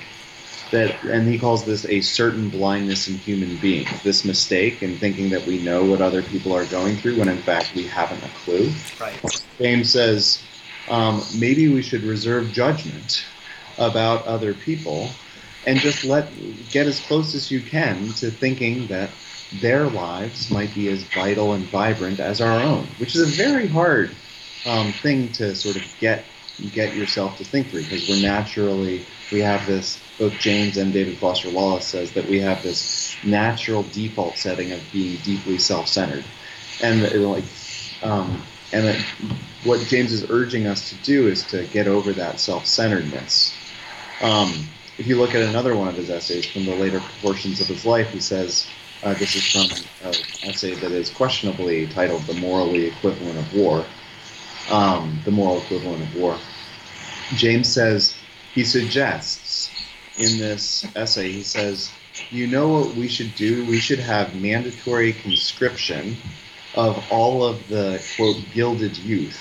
That, 0.72 1.04
and 1.04 1.28
he 1.28 1.38
calls 1.38 1.64
this 1.64 1.86
a 1.86 2.02
certain 2.02 2.50
blindness 2.50 3.08
in 3.08 3.16
human 3.16 3.58
beings. 3.58 3.90
This 4.04 4.26
mistake 4.26 4.82
in 4.82 4.98
thinking 4.98 5.30
that 5.30 5.46
we 5.46 5.62
know 5.62 5.84
what 5.86 6.02
other 6.02 6.22
people 6.22 6.54
are 6.54 6.66
going 6.66 6.98
through 6.98 7.20
when 7.20 7.30
in 7.30 7.38
fact 7.38 7.74
we 7.76 7.86
haven't 7.88 8.24
a 8.24 8.30
clue. 8.30 8.72
right 9.00 9.44
James 9.60 9.92
says 9.92 10.44
um, 10.90 11.22
maybe 11.38 11.70
we 11.70 11.82
should 11.82 12.04
reserve 12.04 12.52
judgment 12.52 13.26
about 13.78 14.26
other 14.26 14.54
people 14.54 15.10
and 15.66 15.80
just 15.80 16.04
let 16.04 16.30
get 16.72 16.88
as 16.88 17.00
close 17.00 17.36
as 17.36 17.52
you 17.52 17.62
can 17.62 18.08
to 18.14 18.30
thinking 18.30 18.88
that 18.88 19.10
their 19.52 19.88
lives 19.88 20.52
might 20.52 20.74
be 20.74 20.88
as 20.90 21.04
vital 21.04 21.54
and 21.54 21.66
vibrant 21.66 22.20
as 22.20 22.42
our 22.42 22.64
own, 22.64 22.86
which 22.98 23.16
is 23.16 23.22
a 23.22 23.36
very 23.44 23.68
hard 23.68 24.16
um, 24.66 24.94
thing 24.94 25.32
to 25.34 25.56
sort 25.56 25.78
of 25.78 25.84
get 26.00 26.26
get 26.72 26.96
yourself 26.96 27.38
to 27.38 27.44
think 27.44 27.70
through 27.70 27.84
because 27.84 28.08
we're 28.08 28.16
naturally 28.16 29.06
we 29.32 29.42
have 29.42 29.66
this 29.66 30.00
both 30.18 30.38
James 30.40 30.78
and 30.78 30.94
David 30.94 31.18
Foster 31.18 31.50
Wallace 31.50 31.86
says 31.86 32.14
that 32.14 32.28
we 32.30 32.40
have 32.40 32.64
this 32.64 33.18
natural 33.24 33.84
default 33.84 34.38
setting 34.38 34.72
of 34.72 34.92
being 34.92 35.18
deeply 35.18 35.58
self-centered, 35.58 36.24
and 36.82 37.02
like 37.24 37.44
um, 38.02 38.42
and 38.72 38.88
it, 38.88 38.98
what 39.64 39.86
James 39.88 40.12
is 40.12 40.26
urging 40.30 40.68
us 40.68 40.90
to 40.90 40.96
do 41.04 41.28
is 41.28 41.44
to 41.48 41.66
get 41.66 41.88
over 41.88 42.14
that 42.14 42.40
self-centeredness. 42.40 43.58
Um, 44.22 44.68
if 44.98 45.08
you 45.08 45.18
look 45.18 45.36
at 45.36 45.42
another 45.42 45.76
one 45.76 45.88
of 45.90 45.96
his 45.96 46.10
essays 46.10 46.46
from 46.46 46.66
the 46.66 46.76
later 46.76 47.02
portions 47.22 47.60
of 47.60 47.68
his 47.68 47.86
life, 47.86 48.12
he 48.12 48.20
says, 48.20 48.70
uh, 49.04 49.14
this 49.16 49.36
is 49.36 49.52
from 49.52 50.08
an 50.08 50.16
essay 50.44 50.76
that 50.76 50.92
is 50.92 51.10
questionably 51.10 51.88
titled 51.88 52.24
The 52.24 52.34
Morally 52.36 52.88
Equivalent 52.88 53.38
of 53.38 53.54
War. 53.56 53.86
Um, 54.72 55.20
the 55.26 55.32
Moral 55.32 55.62
Equivalent 55.62 56.02
of 56.02 56.16
War. 56.16 56.38
James 57.36 57.72
says, 57.72 58.18
he 58.54 58.64
suggests 58.64 59.72
in 60.18 60.38
this 60.40 60.86
essay, 60.96 61.32
he 61.32 61.44
says, 61.44 61.92
you 62.30 62.48
know 62.48 62.70
what 62.70 62.96
we 62.96 63.08
should 63.08 63.36
do? 63.36 63.66
We 63.66 63.80
should 63.80 64.00
have 64.00 64.34
mandatory 64.36 65.14
conscription 65.14 66.16
of 66.76 67.04
all 67.12 67.44
of 67.44 67.68
the, 67.68 68.04
quote, 68.16 68.38
gilded 68.54 68.98
youth 68.98 69.38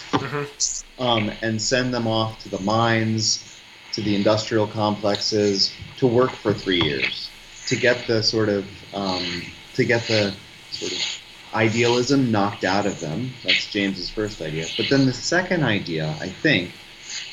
um, 0.98 1.30
and 1.42 1.60
send 1.60 1.92
them 1.92 2.06
off 2.06 2.42
to 2.42 2.48
the 2.48 2.60
mines, 2.60 3.60
to 3.92 4.00
the 4.00 4.14
industrial 4.14 4.66
complexes, 4.66 5.72
to 5.98 6.06
work 6.06 6.30
for 6.30 6.52
three 6.52 6.80
years, 6.80 7.30
to 7.68 7.76
get 7.76 8.06
the 8.06 8.22
sort 8.22 8.48
of 8.48 8.66
um, 8.94 9.42
to 9.74 9.84
get 9.84 10.02
the 10.02 10.34
sort 10.70 10.92
of 10.92 11.20
idealism 11.54 12.30
knocked 12.30 12.64
out 12.64 12.86
of 12.86 13.00
them. 13.00 13.30
That's 13.44 13.70
James's 13.70 14.10
first 14.10 14.40
idea. 14.40 14.66
But 14.76 14.88
then 14.90 15.06
the 15.06 15.12
second 15.12 15.62
idea, 15.62 16.14
I 16.20 16.28
think, 16.28 16.72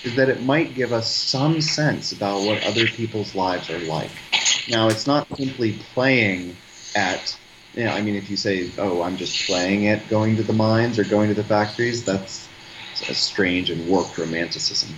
is 0.04 0.16
that 0.16 0.30
it 0.30 0.44
might 0.44 0.76
give 0.76 0.94
us 0.94 1.12
some 1.12 1.62
sense 1.62 2.12
about 2.12 2.46
what 2.46 2.64
other 2.66 2.86
people's 2.86 3.36
lives 3.36 3.70
are 3.70 3.80
like. 3.80 4.12
Now, 4.70 4.90
it's 4.90 5.08
not 5.08 5.28
simply 5.36 5.80
playing 5.94 6.56
at 6.96 7.38
you 7.74 7.86
know, 7.86 7.92
I 7.92 8.02
mean, 8.02 8.16
if 8.16 8.30
you 8.30 8.36
say, 8.36 8.70
"Oh, 8.78 9.02
I'm 9.02 9.18
just 9.18 9.48
playing 9.48 9.88
at 9.88 10.08
going 10.10 10.36
to 10.36 10.44
the 10.44 10.54
mines 10.54 11.00
or 11.00 11.04
going 11.06 11.30
to 11.30 11.34
the 11.34 11.44
factories," 11.44 12.04
that's 12.04 12.48
a 13.08 13.14
strange 13.14 13.70
and 13.70 13.88
warped 13.88 14.18
romanticism. 14.18 14.94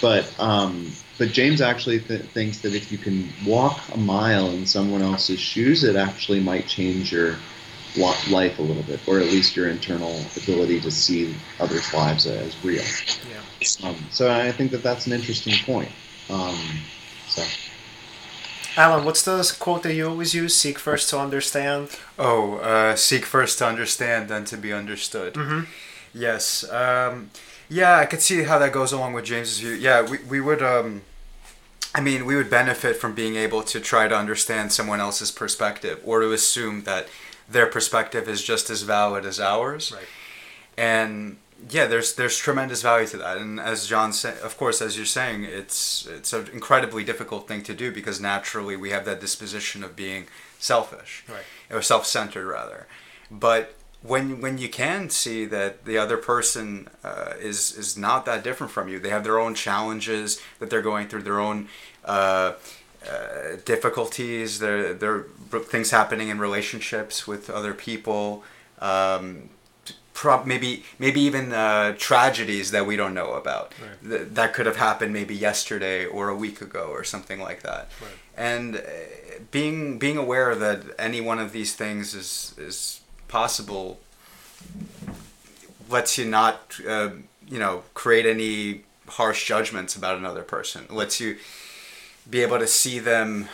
But 0.00 0.32
um, 0.38 0.92
but 1.20 1.28
James 1.28 1.60
actually 1.60 2.00
th- 2.00 2.22
thinks 2.32 2.60
that 2.60 2.74
if 2.74 2.90
you 2.90 2.96
can 2.96 3.28
walk 3.46 3.78
a 3.92 3.98
mile 3.98 4.48
in 4.52 4.64
someone 4.64 5.02
else's 5.02 5.38
shoes, 5.38 5.84
it 5.84 5.94
actually 5.94 6.40
might 6.40 6.66
change 6.66 7.12
your 7.12 7.36
life 8.30 8.58
a 8.58 8.62
little 8.62 8.82
bit, 8.84 9.00
or 9.06 9.18
at 9.18 9.26
least 9.26 9.54
your 9.54 9.68
internal 9.68 10.18
ability 10.42 10.80
to 10.80 10.90
see 10.90 11.36
others' 11.58 11.92
lives 11.92 12.26
as 12.26 12.56
real. 12.64 12.82
yeah 13.30 13.86
Um, 13.86 13.96
so 14.10 14.32
I 14.32 14.50
think 14.50 14.70
that 14.70 14.82
that's 14.82 15.06
an 15.06 15.12
interesting 15.12 15.62
point. 15.66 15.90
Um, 16.30 16.58
so 17.28 17.42
alan 18.76 19.04
what's 19.04 19.22
the 19.22 19.56
quote 19.58 19.82
that 19.82 19.94
you 19.94 20.08
always 20.08 20.32
use 20.32 20.54
seek 20.56 20.78
first 20.78 21.10
to 21.10 21.18
understand 21.18 21.98
Oh, 22.18 22.58
uh, 22.58 22.96
seek 22.96 23.26
first 23.26 23.58
to 23.58 23.66
understand, 23.66 24.30
then 24.30 24.46
to 24.46 24.56
be 24.56 24.72
understood. 24.72 25.34
Mhm. 25.34 25.66
Yes. 26.14 26.64
Um, 26.70 27.30
yeah, 27.68 27.98
I 27.98 28.06
could 28.06 28.22
see 28.22 28.44
how 28.44 28.58
that 28.58 28.72
goes 28.72 28.92
along 28.92 29.12
with 29.12 29.26
James's 29.26 29.58
view. 29.60 29.72
Yeah, 29.72 30.00
we, 30.02 30.18
we 30.28 30.40
would. 30.40 30.62
Um, 30.62 31.02
I 31.94 32.00
mean, 32.00 32.24
we 32.24 32.36
would 32.36 32.50
benefit 32.50 32.96
from 32.96 33.14
being 33.14 33.36
able 33.36 33.62
to 33.64 33.80
try 33.80 34.06
to 34.08 34.16
understand 34.16 34.72
someone 34.72 35.00
else's 35.00 35.30
perspective 35.32 36.00
or 36.04 36.20
to 36.20 36.32
assume 36.32 36.84
that 36.84 37.08
their 37.48 37.66
perspective 37.66 38.28
is 38.28 38.42
just 38.42 38.70
as 38.70 38.82
valid 38.82 39.24
as 39.26 39.40
ours. 39.40 39.92
Right. 39.92 40.04
And 40.78 41.38
yeah, 41.68 41.86
there's 41.86 42.14
there's 42.14 42.38
tremendous 42.38 42.80
value 42.82 43.08
to 43.08 43.16
that. 43.18 43.38
And 43.38 43.58
as 43.58 43.86
John 43.86 44.12
said, 44.12 44.38
of 44.38 44.56
course, 44.56 44.80
as 44.80 44.96
you're 44.96 45.04
saying, 45.04 45.44
it's 45.44 46.06
it's 46.06 46.32
an 46.32 46.48
incredibly 46.52 47.02
difficult 47.04 47.48
thing 47.48 47.62
to 47.64 47.74
do 47.74 47.90
because 47.92 48.20
naturally 48.20 48.76
we 48.76 48.90
have 48.90 49.04
that 49.04 49.20
disposition 49.20 49.82
of 49.82 49.96
being 49.96 50.26
selfish 50.58 51.24
Right. 51.28 51.42
or 51.70 51.82
self-centered 51.82 52.46
rather. 52.46 52.86
But 53.30 53.74
when 54.02 54.40
when 54.40 54.58
you 54.58 54.68
can 54.68 55.10
see 55.10 55.44
that 55.46 55.84
the 55.84 55.98
other 55.98 56.16
person 56.16 56.88
uh, 57.04 57.34
is 57.38 57.76
is 57.76 57.96
not 57.98 58.24
that 58.26 58.42
different 58.42 58.72
from 58.72 58.88
you, 58.88 58.98
they 58.98 59.10
have 59.10 59.24
their 59.24 59.38
own 59.38 59.54
challenges 59.54 60.40
that 60.58 60.70
they're 60.70 60.82
going 60.82 61.08
through, 61.08 61.22
their 61.22 61.40
own 61.40 61.68
uh, 62.04 62.52
uh, 63.08 63.56
difficulties, 63.64 64.58
their 64.58 64.94
their 64.94 65.22
things 65.64 65.90
happening 65.90 66.28
in 66.28 66.38
relationships 66.38 67.26
with 67.26 67.50
other 67.50 67.74
people. 67.74 68.42
Um, 68.80 69.50
prob- 70.14 70.46
maybe 70.46 70.84
maybe 70.98 71.20
even 71.20 71.52
uh, 71.52 71.94
tragedies 71.98 72.70
that 72.70 72.86
we 72.86 72.96
don't 72.96 73.12
know 73.14 73.32
about 73.34 73.72
Right. 73.80 74.10
Th- 74.10 74.28
that 74.32 74.54
could 74.54 74.66
have 74.66 74.76
happened 74.76 75.12
maybe 75.12 75.34
yesterday 75.34 76.06
or 76.06 76.28
a 76.28 76.34
week 76.34 76.60
ago 76.62 76.88
or 76.90 77.04
something 77.04 77.40
like 77.40 77.62
that 77.62 77.88
Right. 78.00 78.10
and 78.36 78.76
uh, 78.76 78.80
being 79.50 79.98
being 79.98 80.16
aware 80.16 80.54
that 80.54 80.82
any 80.98 81.20
one 81.20 81.38
of 81.38 81.52
these 81.52 81.74
things 81.74 82.14
is 82.14 82.54
is 82.58 82.99
possible 83.30 83.98
lets 85.88 86.18
you 86.18 86.24
not 86.26 86.78
uh, 86.86 87.10
you 87.48 87.58
know 87.58 87.82
create 87.94 88.26
any 88.26 88.82
harsh 89.08 89.46
judgments 89.46 89.96
about 89.96 90.16
another 90.18 90.42
person 90.42 90.86
lets 90.90 91.20
you 91.20 91.36
be 92.28 92.42
able 92.42 92.58
to 92.58 92.66
see 92.66 92.98
them 92.98 93.48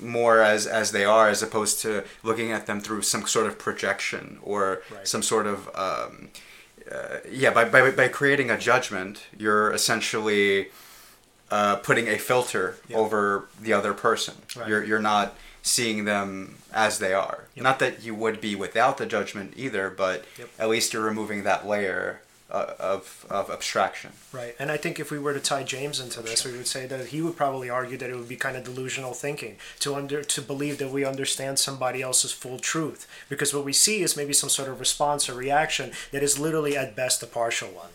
more 0.00 0.40
as 0.40 0.66
as 0.66 0.92
they 0.92 1.04
are 1.04 1.28
as 1.28 1.42
opposed 1.42 1.80
to 1.80 2.04
looking 2.22 2.50
at 2.52 2.66
them 2.66 2.80
through 2.80 3.02
some 3.02 3.26
sort 3.26 3.46
of 3.46 3.58
projection 3.58 4.38
or 4.42 4.82
Right. 4.90 5.06
some 5.08 5.22
sort 5.22 5.46
of 5.46 5.68
um, 5.74 6.28
uh, 6.90 7.18
yeah 7.30 7.50
by, 7.50 7.64
by 7.64 7.90
by 7.90 8.08
creating 8.08 8.50
a 8.50 8.58
judgment 8.58 9.24
you're 9.38 9.72
essentially 9.72 10.68
uh, 11.50 11.76
putting 11.76 12.08
a 12.08 12.18
filter 12.18 12.76
Yeah. 12.88 12.96
over 12.96 13.48
the 13.60 13.72
other 13.74 13.92
person 13.92 14.34
Right. 14.56 14.68
you're 14.68 14.84
you're 14.84 15.06
not 15.14 15.34
seeing 15.62 16.04
them 16.04 16.56
as 16.72 16.98
they 16.98 17.12
are 17.14 17.44
Yep. 17.54 17.62
not 17.62 17.78
that 17.78 18.02
you 18.02 18.14
would 18.14 18.40
be 18.40 18.54
without 18.54 18.98
the 18.98 19.06
judgment 19.06 19.54
either 19.56 19.88
but 19.90 20.24
Yep. 20.38 20.48
at 20.58 20.68
least 20.68 20.92
you're 20.92 21.02
removing 21.04 21.44
that 21.44 21.66
layer 21.66 22.20
uh, 22.50 22.74
of 22.78 23.24
of 23.30 23.48
abstraction 23.50 24.12
Right, 24.30 24.54
and 24.58 24.70
I 24.70 24.76
think 24.76 25.00
if 25.00 25.10
we 25.10 25.18
were 25.18 25.32
to 25.32 25.40
tie 25.40 25.62
James 25.62 25.98
into 26.00 26.20
this, 26.20 26.44
we 26.44 26.52
would 26.52 26.66
say 26.66 26.84
that 26.86 27.06
he 27.06 27.22
would 27.22 27.36
probably 27.36 27.70
argue 27.70 27.96
that 27.96 28.10
it 28.10 28.16
would 28.16 28.28
be 28.28 28.36
kind 28.36 28.56
of 28.58 28.64
delusional 28.64 29.14
thinking 29.14 29.56
to 29.80 29.94
under 29.94 30.22
to 30.22 30.42
believe 30.42 30.76
that 30.78 30.90
we 30.90 31.04
understand 31.04 31.58
somebody 31.58 32.02
else's 32.02 32.32
full 32.32 32.58
truth, 32.58 33.06
because 33.30 33.54
what 33.54 33.64
we 33.64 33.72
see 33.72 34.02
is 34.02 34.16
maybe 34.18 34.32
some 34.34 34.50
sort 34.50 34.68
of 34.68 34.80
response 34.80 35.28
or 35.30 35.34
reaction 35.34 35.92
that 36.10 36.22
is 36.22 36.38
literally 36.38 36.76
at 36.76 36.94
best 36.96 37.22
a 37.22 37.26
partial 37.26 37.68
one. 37.70 37.90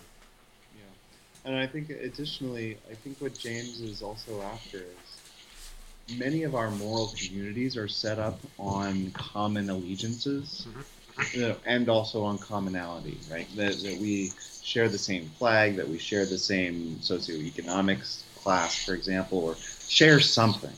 Yeah. 0.76 1.49
And 1.51 1.55
I 1.59 1.68
think 1.68 1.89
additionally, 1.91 2.78
I 2.89 2.95
think 2.95 3.20
what 3.20 3.38
James 3.38 3.80
is 3.82 4.01
also 4.01 4.41
after 4.41 4.78
is 4.78 5.07
many 6.16 6.43
of 6.43 6.55
our 6.55 6.72
moral 6.72 7.14
communities 7.18 7.76
are 7.76 7.88
set 7.88 8.20
up 8.20 8.39
on 8.58 9.12
common 9.12 9.70
allegiances 9.70 10.68
mm-hmm. 10.70 11.39
you 11.39 11.47
know, 11.47 11.55
and 11.66 11.89
also 11.89 12.24
on 12.24 12.38
commonality, 12.38 13.18
right? 13.32 13.47
That, 13.55 13.74
that 13.74 13.97
we 13.99 14.32
share 14.62 14.89
the 14.89 14.97
same 14.97 15.26
flag, 15.38 15.76
that 15.78 15.88
we 15.88 15.97
share 15.97 16.26
the 16.26 16.38
same 16.38 16.97
socioeconomics 17.01 18.22
class, 18.38 18.86
for 18.86 18.93
example, 18.93 19.39
or 19.39 19.55
share 19.88 20.20
something. 20.20 20.74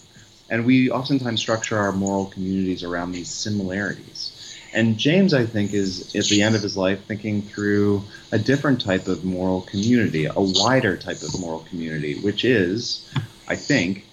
And 0.50 0.66
we 0.66 0.90
oftentimes 0.90 1.42
structure 1.42 1.78
our 1.78 1.92
moral 1.92 2.26
communities 2.26 2.84
around 2.84 3.12
these 3.12 3.30
similarities. 3.30 4.36
And 4.74 4.98
James, 4.98 5.34
I 5.34 5.46
think, 5.46 5.74
is 5.74 6.16
at 6.16 6.26
the 6.26 6.42
end 6.42 6.56
of 6.56 6.62
his 6.62 6.78
life 6.78 7.04
thinking 7.06 7.42
through 7.42 8.04
a 8.32 8.38
different 8.38 8.82
type 8.82 9.08
of 9.08 9.26
moral 9.26 9.62
community, 9.62 10.26
a 10.26 10.34
wider 10.36 10.96
type 10.96 11.22
of 11.22 11.40
moral 11.40 11.60
community, 11.62 12.20
which 12.22 12.46
is, 12.46 13.12
I 13.48 13.56
think, 13.56 14.06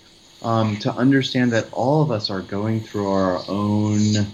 um, 0.47 0.76
to 0.78 0.92
understand 0.92 1.53
that 1.53 1.72
all 1.72 2.03
of 2.03 2.12
us 2.12 2.30
are 2.30 2.40
going 2.40 2.80
through 2.80 3.09
our 3.09 3.42
own 3.49 4.32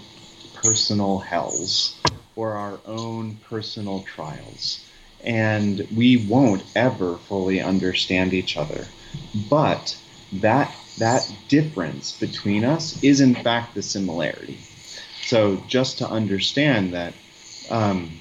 personal 0.53 1.17
hells 1.17 1.99
or 2.35 2.53
our 2.53 2.79
own 2.85 3.35
personal 3.49 4.03
trials. 4.03 4.85
And 5.23 5.87
we 5.95 6.17
won't 6.27 6.63
ever 6.75 7.17
fully 7.17 7.61
understand 7.61 8.31
each 8.35 8.57
other. 8.57 8.85
But 9.49 9.97
that 10.33 10.75
that 10.99 11.27
difference 11.47 12.11
between 12.19 12.63
us 12.63 13.03
is 13.03 13.19
in 13.19 13.33
fact 13.33 13.73
the 13.73 13.81
similarity. 13.81 14.59
So 15.23 15.63
just 15.67 15.97
to 15.97 16.07
understand 16.07 16.93
that 16.93 17.15
um, 17.69 18.11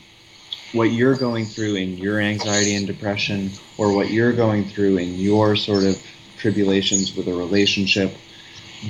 what 0.72 0.93
you're 0.93 1.16
going 1.16 1.45
through 1.45 1.74
in 1.74 1.99
your 1.99 2.20
anxiety 2.20 2.74
and 2.74 2.86
depression, 2.86 3.51
or 3.76 3.93
what 3.93 4.11
you're 4.11 4.32
going 4.32 4.64
through 4.64 4.97
in 4.97 5.18
your 5.18 5.57
sort 5.57 5.84
of 5.84 6.03
tribulations 6.43 7.16
with 7.16 7.28
a 7.28 7.34
relationship, 7.34 8.12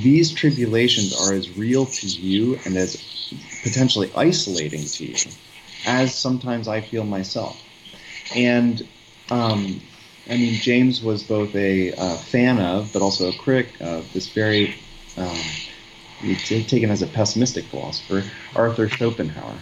these 0.03 0.33
tribulations 0.33 1.15
are 1.21 1.35
as 1.35 1.57
real 1.57 1.85
to 1.87 2.07
you 2.07 2.59
and 2.65 2.77
as 2.77 2.91
potentially 3.63 4.11
isolating 4.17 4.85
to 4.85 5.05
you 5.05 5.31
as 5.87 6.15
sometimes 6.15 6.69
I 6.69 6.81
feel 6.81 7.05
myself. 7.05 7.61
And 8.35 8.87
um, 9.31 9.81
I 10.29 10.37
mean, 10.37 10.55
James 10.55 11.03
was 11.03 11.23
both 11.23 11.55
a 11.55 11.93
uh, 11.93 12.17
fan 12.17 12.61
of, 12.61 12.93
but 12.93 13.03
also 13.03 13.29
a 13.29 13.33
critic 13.33 13.69
of 13.81 14.11
this 14.13 14.29
very, 14.29 14.75
um, 15.17 15.37
taken 16.45 16.91
as 16.91 17.03
a 17.03 17.07
pessimistic 17.07 17.65
philosopher, 17.65 18.23
Arthur 18.55 18.89
Schopenhauer. 18.89 19.59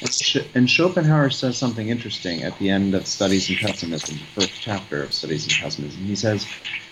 And 0.00 0.12
Sch- 0.12 0.46
And 0.54 0.70
Schopenhauer 0.70 1.30
says 1.30 1.58
something 1.58 1.88
interesting 1.88 2.42
at 2.42 2.56
the 2.58 2.70
end 2.70 2.94
of 2.94 3.06
Studies 3.06 3.50
in 3.50 3.56
Pessimism, 3.56 4.18
the 4.18 4.42
first 4.42 4.60
chapter 4.60 5.02
of 5.02 5.12
Studies 5.12 5.46
in 5.46 5.62
Pessimism. 5.62 6.04
He 6.04 6.14
says, 6.14 6.46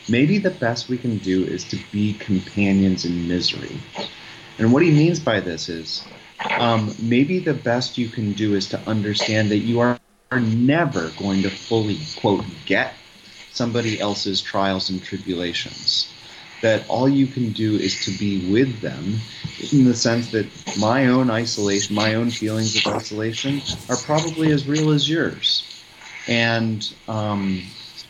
maybe 0.09 0.39
the 0.39 0.51
best 0.51 0.89
we 0.89 0.99
can 0.99 1.19
do 1.19 1.45
is 1.45 1.65
to 1.65 1.79
be 1.91 2.15
companions 2.15 3.05
in 3.05 3.29
misery. 3.29 3.81
And 4.59 4.73
what 4.73 4.83
he 4.83 4.91
means 4.91 5.21
by 5.21 5.41
this 5.41 5.69
is, 5.69 6.05
um, 6.59 6.95
maybe 7.01 7.39
the 7.39 7.55
best 7.55 7.99
you 7.99 8.09
can 8.09 8.33
do 8.33 8.55
is 8.55 8.69
to 8.71 8.81
understand 8.81 9.51
that 9.51 9.59
you 9.59 9.81
are, 9.81 9.99
are 10.31 10.41
never 10.41 11.11
going 11.19 11.43
to 11.43 11.51
fully, 11.51 11.99
quote, 12.21 12.45
get 12.67 12.95
somebody 13.51 14.01
else's 14.01 14.41
trials 14.41 14.91
and 14.91 15.03
tribulations. 15.03 16.13
That 16.63 16.89
all 16.89 17.09
you 17.09 17.27
can 17.27 17.51
do 17.53 17.75
is 17.75 18.05
to 18.05 18.17
be 18.19 18.51
with 18.53 18.81
them 18.81 19.17
in 19.73 19.85
the 19.85 19.95
sense 19.95 20.31
that 20.31 20.47
my 20.79 21.07
own 21.07 21.29
isolation, 21.29 21.97
my 21.97 22.15
own 22.15 22.31
feelings 22.31 22.77
of 22.77 22.93
isolation 22.93 23.61
are 23.89 23.97
probably 23.97 24.53
as 24.53 24.69
real 24.69 24.91
as 24.91 25.09
yours. 25.09 25.85
And, 26.29 26.89
um, 27.09 27.63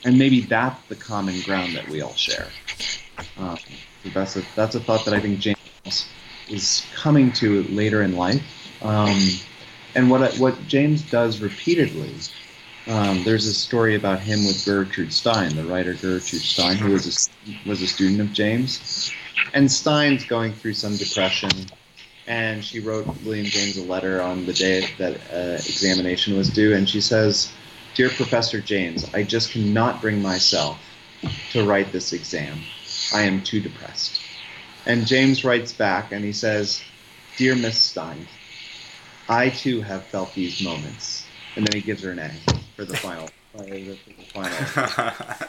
and 0.05 0.19
maybe 0.19 0.41
that's 0.41 0.81
the 0.89 0.97
common 0.97 1.41
ground 1.43 1.75
that 1.75 1.89
we 1.89 2.01
all 2.01 2.15
share. 2.15 2.49
Um, 3.39 3.59
that's, 4.13 4.37
a, 4.37 4.43
that's 4.57 4.75
a 4.75 4.81
thought 4.81 5.05
that 5.05 5.15
I 5.15 5.21
think 5.21 5.39
James 5.39 5.59
is 6.49 6.87
coming 6.95 7.33
to 7.33 7.63
later 7.65 8.03
in 8.03 8.17
life. 8.17 8.43
Um, 8.83 9.17
and 9.95 10.11
what 10.11 10.35
what 10.39 10.67
James 10.67 11.03
does 11.11 11.41
repeatedly, 11.41 12.15
um, 12.89 13.23
there's 13.25 13.47
a 13.47 13.55
story 13.55 13.95
about 13.95 14.21
him 14.21 14.47
with 14.47 14.65
Gertrude 14.65 15.13
Stein, 15.13 15.55
the 15.55 15.65
writer 15.65 15.93
Gertrude 15.93 16.43
Stein, 16.43 16.77
who 16.77 16.93
was 16.93 17.07
a, 17.07 17.69
was 17.69 17.83
a 17.83 17.87
student 17.87 18.21
of 18.21 18.33
James. 18.33 19.13
And 19.55 19.71
Stein's 19.71 20.25
going 20.25 20.53
through 20.53 20.75
some 20.75 20.97
depression, 20.97 21.51
and 22.27 22.65
she 22.65 22.81
wrote 22.81 23.07
William 23.25 23.47
James 23.47 23.77
a 23.77 23.85
letter 23.85 24.23
on 24.23 24.47
the 24.47 24.53
day 24.53 24.89
that 24.99 25.15
uh, 25.33 25.55
examination 25.55 26.37
was 26.37 26.49
due, 26.49 26.75
and 26.75 26.89
she 26.89 27.01
says, 27.01 27.53
"Dear 27.95 28.11
Professor 28.11 28.61
James, 28.61 29.13
I 29.15 29.23
just 29.23 29.53
cannot 29.53 30.01
bring 30.01 30.23
myself 30.23 30.79
to 31.53 31.65
write 31.65 31.93
this 31.93 32.13
exam. 32.13 32.61
I 33.13 33.23
am 33.23 33.43
too 33.43 33.61
depressed." 33.61 34.21
And 34.85 35.07
James 35.07 35.45
writes 35.45 35.73
back 35.73 36.11
and 36.11 36.25
he 36.25 36.33
says, 36.33 36.83
Dear 37.37 37.55
Miss 37.55 37.79
Stein, 37.81 38.27
I 39.29 39.49
too 39.51 39.81
have 39.81 40.05
felt 40.05 40.35
these 40.35 40.63
moments. 40.63 41.25
And 41.57 41.67
then 41.67 41.81
he 41.81 41.85
gives 41.85 42.03
her 42.03 42.11
an 42.11 42.19
A 42.19 42.31
for 42.77 42.85
the 42.85 42.97
final. 42.97 43.29
for 43.53 43.63
the 43.63 43.99
final. 44.33 45.49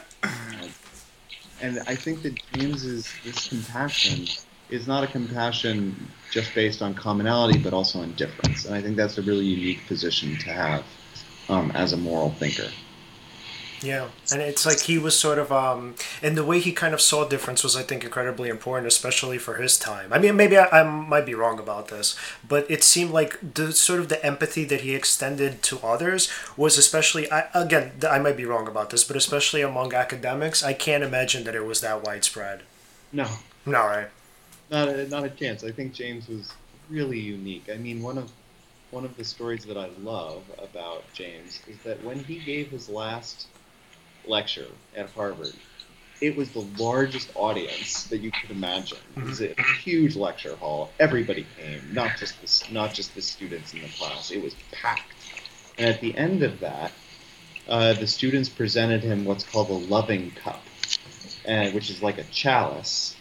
And 1.60 1.80
I 1.86 1.94
think 1.94 2.22
that 2.22 2.34
James's 2.52 3.08
this 3.24 3.48
compassion 3.48 4.26
is 4.68 4.86
not 4.86 5.02
a 5.02 5.06
compassion 5.06 6.10
just 6.30 6.54
based 6.54 6.82
on 6.82 6.94
commonality, 6.94 7.58
but 7.58 7.72
also 7.72 8.00
on 8.00 8.12
difference. 8.16 8.66
And 8.66 8.74
I 8.74 8.82
think 8.82 8.96
that's 8.96 9.16
a 9.16 9.22
really 9.22 9.46
unique 9.46 9.86
position 9.86 10.36
to 10.40 10.52
have 10.52 10.84
um, 11.48 11.70
as 11.72 11.92
a 11.92 11.96
moral 11.96 12.30
thinker. 12.30 12.68
Yeah, 13.82 14.08
and 14.32 14.40
it's 14.40 14.64
like 14.64 14.80
he 14.82 14.96
was 14.98 15.18
sort 15.18 15.38
of, 15.38 15.52
um, 15.52 15.96
and 16.22 16.38
the 16.38 16.44
way 16.44 16.58
he 16.58 16.72
kind 16.72 16.94
of 16.94 17.02
saw 17.02 17.28
difference 17.28 17.62
was, 17.62 17.76
I 17.76 17.82
think, 17.82 18.02
incredibly 18.02 18.48
important, 18.48 18.86
especially 18.86 19.36
for 19.36 19.56
his 19.56 19.78
time. 19.78 20.10
I 20.10 20.18
mean, 20.18 20.36
maybe 20.36 20.56
I, 20.56 20.80
I 20.80 20.82
might 20.84 21.26
be 21.26 21.34
wrong 21.34 21.58
about 21.58 21.88
this, 21.88 22.16
but 22.48 22.70
it 22.70 22.82
seemed 22.82 23.10
like 23.10 23.38
the 23.54 23.72
sort 23.72 24.00
of 24.00 24.08
the 24.08 24.24
empathy 24.24 24.64
that 24.64 24.80
he 24.82 24.94
extended 24.94 25.62
to 25.64 25.80
others 25.80 26.30
was 26.56 26.78
especially, 26.78 27.30
I, 27.30 27.48
again, 27.52 27.92
I 28.08 28.18
might 28.20 28.38
be 28.38 28.46
wrong 28.46 28.66
about 28.68 28.88
this, 28.88 29.04
but 29.04 29.16
especially 29.16 29.60
among 29.60 29.92
academics, 29.92 30.62
I 30.62 30.72
can't 30.72 31.04
imagine 31.04 31.44
that 31.44 31.54
it 31.54 31.66
was 31.66 31.80
that 31.82 32.02
widespread. 32.02 32.62
No, 33.12 33.28
No, 33.66 33.78
right? 33.86 34.08
not 34.70 34.88
a, 34.88 35.06
not 35.08 35.24
a 35.24 35.30
chance. 35.30 35.62
I 35.64 35.72
think 35.72 35.92
James 35.92 36.28
was 36.28 36.56
really 36.88 37.18
unique. 37.20 37.68
I 37.72 37.76
mean, 37.76 38.02
one 38.02 38.18
of 38.18 38.32
one 38.94 39.04
of 39.04 39.16
the 39.16 39.24
stories 39.24 39.64
that 39.64 39.76
I 39.76 39.88
love 40.02 40.44
about 40.58 41.12
James 41.12 41.60
is 41.68 41.76
that 41.78 42.02
when 42.04 42.22
he 42.22 42.38
gave 42.38 42.70
his 42.70 42.88
last 42.88 43.48
lecture 44.24 44.68
at 44.96 45.10
Harvard, 45.10 45.52
it 46.20 46.36
was 46.36 46.50
the 46.50 46.64
largest 46.78 47.32
audience 47.34 48.04
that 48.04 48.18
you 48.18 48.30
could 48.30 48.52
imagine. 48.52 48.98
It 49.16 49.24
was 49.24 49.42
a 49.42 49.52
huge 49.82 50.14
lecture 50.14 50.54
hall. 50.54 50.92
Everybody 51.00 51.44
came, 51.58 51.92
not 51.92 52.16
just 52.16 52.40
the 52.40 52.72
not 52.72 52.94
just 52.94 53.16
the 53.16 53.20
students 53.20 53.74
in 53.74 53.82
the 53.82 53.88
class. 53.88 54.30
It 54.30 54.40
was 54.40 54.54
packed. 54.70 55.16
And 55.76 55.88
at 55.88 56.00
the 56.00 56.16
end 56.16 56.44
of 56.44 56.60
that, 56.60 56.92
uh, 57.68 57.94
the 57.94 58.06
students 58.06 58.48
presented 58.48 59.02
him 59.02 59.24
what's 59.24 59.42
called 59.42 59.70
a 59.70 59.72
loving 59.72 60.30
cup, 60.30 60.62
and 61.44 61.74
which 61.74 61.90
is 61.90 62.00
like 62.00 62.18
a 62.18 62.24
chalice. 62.24 63.16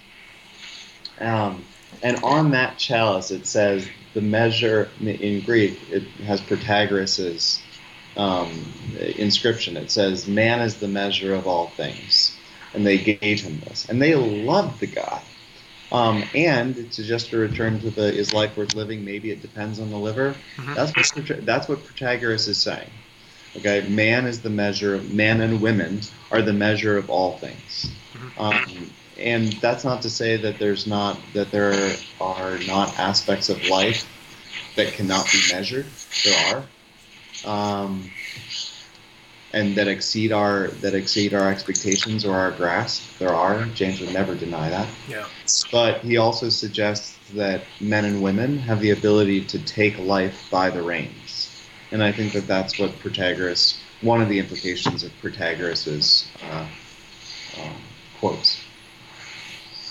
Um, 1.19 1.65
and 2.01 2.17
on 2.23 2.51
that 2.51 2.77
chalice, 2.77 3.31
it 3.31 3.45
says 3.45 3.87
the 4.13 4.21
measure 4.21 4.89
in 5.01 5.41
Greek. 5.41 5.79
It 5.91 6.03
has 6.25 6.41
Protagoras' 6.41 7.59
um, 8.15 8.65
inscription. 9.17 9.77
It 9.77 9.91
says, 9.91 10.27
"Man 10.27 10.61
is 10.61 10.75
the 10.75 10.87
measure 10.87 11.33
of 11.33 11.47
all 11.47 11.67
things," 11.67 12.37
and 12.73 12.85
they 12.85 12.97
gave 12.97 13.41
him 13.41 13.61
this, 13.61 13.87
and 13.89 14.01
they 14.01 14.15
loved 14.15 14.79
the 14.79 14.87
guy. 14.87 15.21
Um, 15.91 16.23
and 16.33 16.91
to 16.93 17.03
just 17.03 17.29
to 17.29 17.37
return 17.37 17.79
to 17.81 17.89
the 17.91 18.13
"Is 18.13 18.33
life 18.33 18.57
worth 18.57 18.75
living?" 18.75 19.05
Maybe 19.05 19.29
it 19.31 19.41
depends 19.41 19.79
on 19.79 19.91
the 19.91 19.97
liver. 19.97 20.35
Mhm. 20.57 20.75
That's 20.75 20.95
what 20.95 21.45
that's 21.45 21.69
what 21.69 21.85
Protagoras 21.85 22.47
is 22.47 22.57
saying. 22.57 22.89
Okay, 23.57 23.85
man 23.87 24.25
is 24.25 24.41
the 24.41 24.49
measure. 24.49 24.95
of 24.95 25.11
Man 25.11 25.41
and 25.41 25.61
women 25.61 26.01
are 26.31 26.41
the 26.41 26.53
measure 26.53 26.97
of 26.97 27.09
all 27.09 27.37
things. 27.37 27.91
Um, 28.37 28.89
and 29.24 29.53
that's 29.53 29.86
not 29.86 30.01
to 30.01 30.09
say 30.09 30.36
that 30.38 30.59
there's 30.59 30.86
not 30.86 31.17
that 31.34 31.49
there 31.49 31.95
are 32.19 32.57
not 32.67 32.99
aspects 32.99 33.49
of 33.49 33.63
life 33.65 34.05
that 34.76 34.93
cannot 34.93 35.26
be 35.32 35.39
measured. 35.53 35.86
There 36.26 36.65
are, 37.45 37.82
um, 37.86 38.11
and 39.53 39.76
that 39.76 39.88
exceed 39.88 40.34
our 40.34 40.67
that 40.82 40.93
exceed 40.93 41.34
our 41.34 41.49
expectations 41.49 42.26
or 42.26 42.36
our 42.36 42.51
grasp. 42.51 43.17
There 43.17 43.34
are. 43.34 43.65
James 43.67 44.01
would 44.01 44.13
never 44.13 44.36
deny 44.36 44.69
that. 44.69 44.89
Yeah. 45.07 45.26
But 45.71 46.01
he 46.01 46.17
also 46.17 46.49
suggests 46.49 47.17
that 47.34 47.61
men 47.80 48.03
and 48.03 48.21
women 48.21 48.57
have 48.59 48.82
the 48.82 48.91
ability 48.91 49.45
to 49.45 49.59
take 49.59 49.97
life 49.99 50.47
by 50.51 50.69
the 50.69 50.82
reins, 50.82 51.49
and 51.91 52.03
I 52.03 52.11
think 52.11 52.34
that 52.34 52.45
that's 52.45 52.78
what 52.78 52.91
Protagoras. 52.99 53.80
One 54.01 54.21
of 54.21 54.28
the 54.28 54.38
implications 54.38 55.03
of 55.03 55.11
Protagoras' 55.21 56.26
uh, 56.43 56.67
um, 57.57 57.76
quotes. 58.19 58.59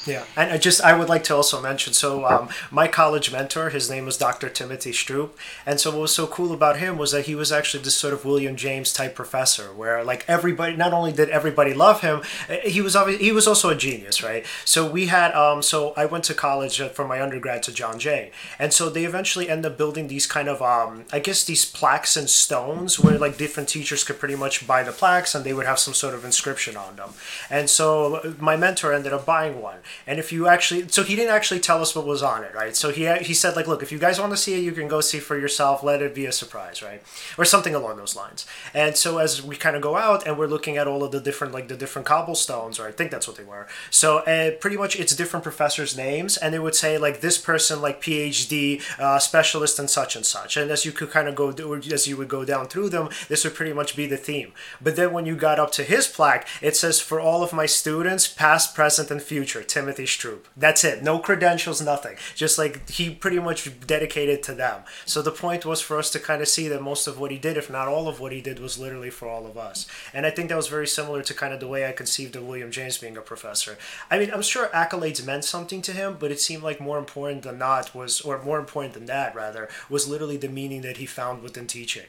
Yeah, 0.04 0.24
and 0.36 0.50
I 0.50 0.58
just 0.58 0.80
I 0.80 0.98
would 0.98 1.08
like 1.08 1.22
to 1.24 1.36
also 1.36 1.60
mention 1.60 1.92
so 1.92 2.24
um, 2.24 2.48
my 2.72 2.88
college 2.88 3.30
mentor, 3.30 3.70
his 3.70 3.88
name 3.88 4.04
was 4.04 4.16
Dr. 4.16 4.48
Timothy 4.48 4.90
Stroop, 4.90 5.30
and 5.64 5.78
so 5.78 5.90
what 5.90 6.00
was 6.00 6.14
so 6.14 6.26
cool 6.26 6.52
about 6.52 6.78
him 6.78 6.98
was 6.98 7.12
that 7.12 7.26
he 7.26 7.36
was 7.36 7.52
actually 7.52 7.84
this 7.84 7.94
sort 7.94 8.12
of 8.12 8.24
William 8.24 8.56
James 8.56 8.92
type 8.92 9.14
professor, 9.14 9.72
where 9.72 10.02
like 10.02 10.24
everybody, 10.26 10.74
not 10.76 10.92
only 10.92 11.12
did 11.12 11.28
everybody 11.30 11.72
love 11.72 12.00
him, 12.00 12.22
eh, 12.48 12.68
he 12.68 12.80
was 12.80 12.96
obviously 12.96 13.24
he 13.24 13.30
was 13.30 13.46
also 13.46 13.68
a 13.70 13.76
genius, 13.76 14.24
right? 14.24 14.44
So 14.64 14.90
we 14.90 15.06
had 15.06 15.32
um, 15.34 15.62
so 15.62 15.92
I 15.96 16.06
went 16.06 16.24
to 16.24 16.34
college 16.34 16.80
uh, 16.80 16.88
for 16.88 17.06
my 17.06 17.22
undergrad 17.22 17.62
to 17.64 17.72
John 17.72 18.00
Jay, 18.00 18.32
and 18.58 18.72
so 18.72 18.90
they 18.90 19.04
eventually 19.04 19.48
end 19.48 19.64
up 19.64 19.78
building 19.78 20.08
these 20.08 20.26
kind 20.26 20.48
of 20.48 20.60
um, 20.60 21.04
I 21.12 21.20
guess 21.20 21.44
these 21.44 21.64
plaques 21.64 22.16
and 22.16 22.28
stones 22.28 22.98
where 22.98 23.18
like 23.18 23.38
different 23.38 23.68
teachers 23.68 24.02
could 24.02 24.18
pretty 24.18 24.36
much 24.36 24.66
buy 24.66 24.82
the 24.82 24.92
plaques 24.92 25.32
and 25.32 25.44
they 25.44 25.52
would 25.54 25.66
have 25.66 25.78
some 25.78 25.94
sort 25.94 26.14
of 26.14 26.24
inscription 26.24 26.76
on 26.76 26.96
them, 26.96 27.10
and 27.48 27.70
so 27.70 28.16
uh, 28.16 28.32
my 28.40 28.56
mentor 28.56 28.92
ended 28.92 29.12
up 29.12 29.24
buying 29.24 29.62
one. 29.62 29.78
And 30.06 30.18
if 30.18 30.32
you 30.32 30.48
actually, 30.48 30.88
so 30.88 31.02
he 31.02 31.16
didn't 31.16 31.34
actually 31.34 31.60
tell 31.60 31.80
us 31.80 31.94
what 31.94 32.06
was 32.06 32.22
on 32.22 32.44
it, 32.44 32.54
right? 32.54 32.76
So 32.76 32.90
he 32.90 33.06
he 33.18 33.34
said 33.34 33.56
like, 33.56 33.66
look, 33.66 33.82
if 33.82 33.92
you 33.92 33.98
guys 33.98 34.20
want 34.20 34.32
to 34.32 34.36
see 34.36 34.54
it, 34.54 34.62
you 34.62 34.72
can 34.72 34.88
go 34.88 35.00
see 35.00 35.18
for 35.18 35.38
yourself. 35.38 35.82
Let 35.82 36.02
it 36.02 36.14
be 36.14 36.26
a 36.26 36.32
surprise, 36.32 36.82
right, 36.82 37.02
or 37.38 37.44
something 37.44 37.74
along 37.74 37.96
those 37.96 38.16
lines. 38.16 38.46
And 38.74 38.96
so 38.96 39.18
as 39.18 39.42
we 39.42 39.56
kind 39.56 39.76
of 39.76 39.82
go 39.82 39.96
out 39.96 40.26
and 40.26 40.38
we're 40.38 40.46
looking 40.46 40.76
at 40.76 40.86
all 40.86 41.02
of 41.02 41.12
the 41.12 41.20
different 41.20 41.52
like 41.52 41.68
the 41.68 41.76
different 41.76 42.06
cobblestones, 42.06 42.78
or 42.78 42.86
I 42.86 42.92
think 42.92 43.10
that's 43.10 43.28
what 43.28 43.36
they 43.36 43.44
were. 43.44 43.66
So 43.90 44.18
uh, 44.18 44.52
pretty 44.52 44.76
much 44.76 44.98
it's 44.98 45.14
different 45.14 45.42
professors' 45.42 45.96
names, 45.96 46.36
and 46.36 46.54
it 46.54 46.62
would 46.62 46.74
say 46.74 46.98
like 46.98 47.20
this 47.20 47.38
person 47.38 47.80
like 47.80 48.02
PhD 48.02 48.82
uh, 48.98 49.18
specialist 49.18 49.78
and 49.78 49.88
such 49.90 50.16
and 50.16 50.24
such. 50.24 50.56
And 50.56 50.70
as 50.70 50.84
you 50.84 50.92
could 50.92 51.10
kind 51.10 51.28
of 51.28 51.34
go 51.34 51.50
as 51.92 52.06
you 52.06 52.16
would 52.16 52.28
go 52.28 52.44
down 52.44 52.66
through 52.66 52.90
them, 52.90 53.08
this 53.28 53.44
would 53.44 53.54
pretty 53.54 53.72
much 53.72 53.96
be 53.96 54.06
the 54.06 54.16
theme. 54.16 54.52
But 54.80 54.96
then 54.96 55.12
when 55.12 55.26
you 55.26 55.36
got 55.36 55.58
up 55.58 55.72
to 55.72 55.82
his 55.82 56.06
plaque, 56.06 56.46
it 56.60 56.76
says 56.76 57.00
for 57.00 57.20
all 57.20 57.42
of 57.42 57.52
my 57.52 57.66
students, 57.66 58.28
past, 58.28 58.74
present, 58.74 59.10
and 59.10 59.22
future, 59.22 59.62
Timothy 59.82 60.04
Stroop. 60.04 60.44
That's 60.56 60.84
it. 60.84 61.02
No 61.02 61.18
credentials, 61.18 61.82
nothing. 61.82 62.16
Just 62.36 62.56
like 62.56 62.88
he 62.88 63.10
pretty 63.10 63.40
much 63.40 63.68
dedicated 63.84 64.40
to 64.44 64.54
them. 64.54 64.82
So 65.04 65.22
the 65.22 65.32
point 65.32 65.66
was 65.66 65.80
for 65.80 65.98
us 65.98 66.08
to 66.10 66.20
kind 66.20 66.40
of 66.40 66.46
see 66.46 66.68
that 66.68 66.80
most 66.80 67.08
of 67.08 67.18
what 67.18 67.32
he 67.32 67.38
did, 67.38 67.56
if 67.56 67.68
not 67.68 67.88
all 67.88 68.06
of 68.06 68.20
what 68.20 68.30
he 68.30 68.40
did, 68.40 68.60
was 68.60 68.78
literally 68.78 69.10
for 69.10 69.28
all 69.28 69.44
of 69.44 69.58
us. 69.58 69.88
And 70.14 70.24
I 70.24 70.30
think 70.30 70.50
that 70.50 70.56
was 70.56 70.68
very 70.68 70.86
similar 70.86 71.22
to 71.22 71.34
kind 71.34 71.52
of 71.52 71.58
the 71.58 71.66
way 71.66 71.84
I 71.84 71.90
conceived 71.90 72.36
of 72.36 72.46
William 72.46 72.70
James 72.70 72.96
being 72.96 73.16
a 73.16 73.20
professor. 73.20 73.76
I 74.08 74.20
mean, 74.20 74.30
I'm 74.32 74.42
sure 74.42 74.68
accolades 74.68 75.26
meant 75.26 75.44
something 75.44 75.82
to 75.82 75.92
him, 75.92 76.16
but 76.20 76.30
it 76.30 76.38
seemed 76.38 76.62
like 76.62 76.80
more 76.80 76.98
important 76.98 77.42
than 77.42 77.58
not 77.58 77.92
was, 77.92 78.20
or 78.20 78.40
more 78.40 78.60
important 78.60 78.94
than 78.94 79.06
that 79.06 79.34
rather, 79.34 79.68
was 79.90 80.06
literally 80.06 80.36
the 80.36 80.48
meaning 80.48 80.82
that 80.82 80.98
he 80.98 81.06
found 81.06 81.42
within 81.42 81.66
teaching. 81.66 82.06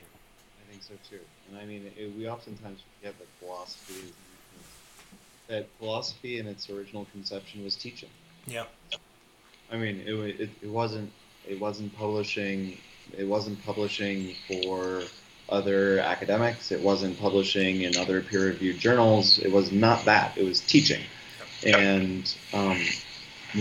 I 0.61 0.71
think 0.71 0.84
so 0.84 0.93
too. 1.09 1.21
And 1.49 1.57
I 1.57 1.65
mean, 1.65 1.91
it, 1.97 2.15
we 2.15 2.30
oftentimes 2.30 2.84
forget 2.99 3.17
that 3.17 3.28
philosophy 3.39 4.13
that 5.53 5.67
philosophy 5.77 6.39
in 6.39 6.47
its 6.47 6.69
original 6.69 7.05
conception 7.11 7.63
was 7.63 7.75
teaching. 7.75 8.09
Yeah. 8.47 8.65
I 9.71 9.77
mean, 9.77 10.01
it, 10.05 10.13
it, 10.39 10.49
it 10.61 10.69
wasn't 10.69 11.11
it 11.47 11.59
wasn't 11.59 11.95
publishing 11.95 12.77
it 13.17 13.25
wasn't 13.25 13.63
publishing 13.65 14.35
for 14.47 15.03
other 15.49 15.99
academics. 15.99 16.71
It 16.71 16.81
wasn't 16.81 17.19
publishing 17.19 17.81
in 17.81 17.97
other 17.97 18.21
peer-reviewed 18.21 18.79
journals. 18.79 19.39
It 19.39 19.51
was 19.51 19.71
not 19.71 20.05
that. 20.05 20.37
It 20.37 20.45
was 20.45 20.61
teaching. 20.61 21.01
And 21.65 22.33
um, 22.53 22.79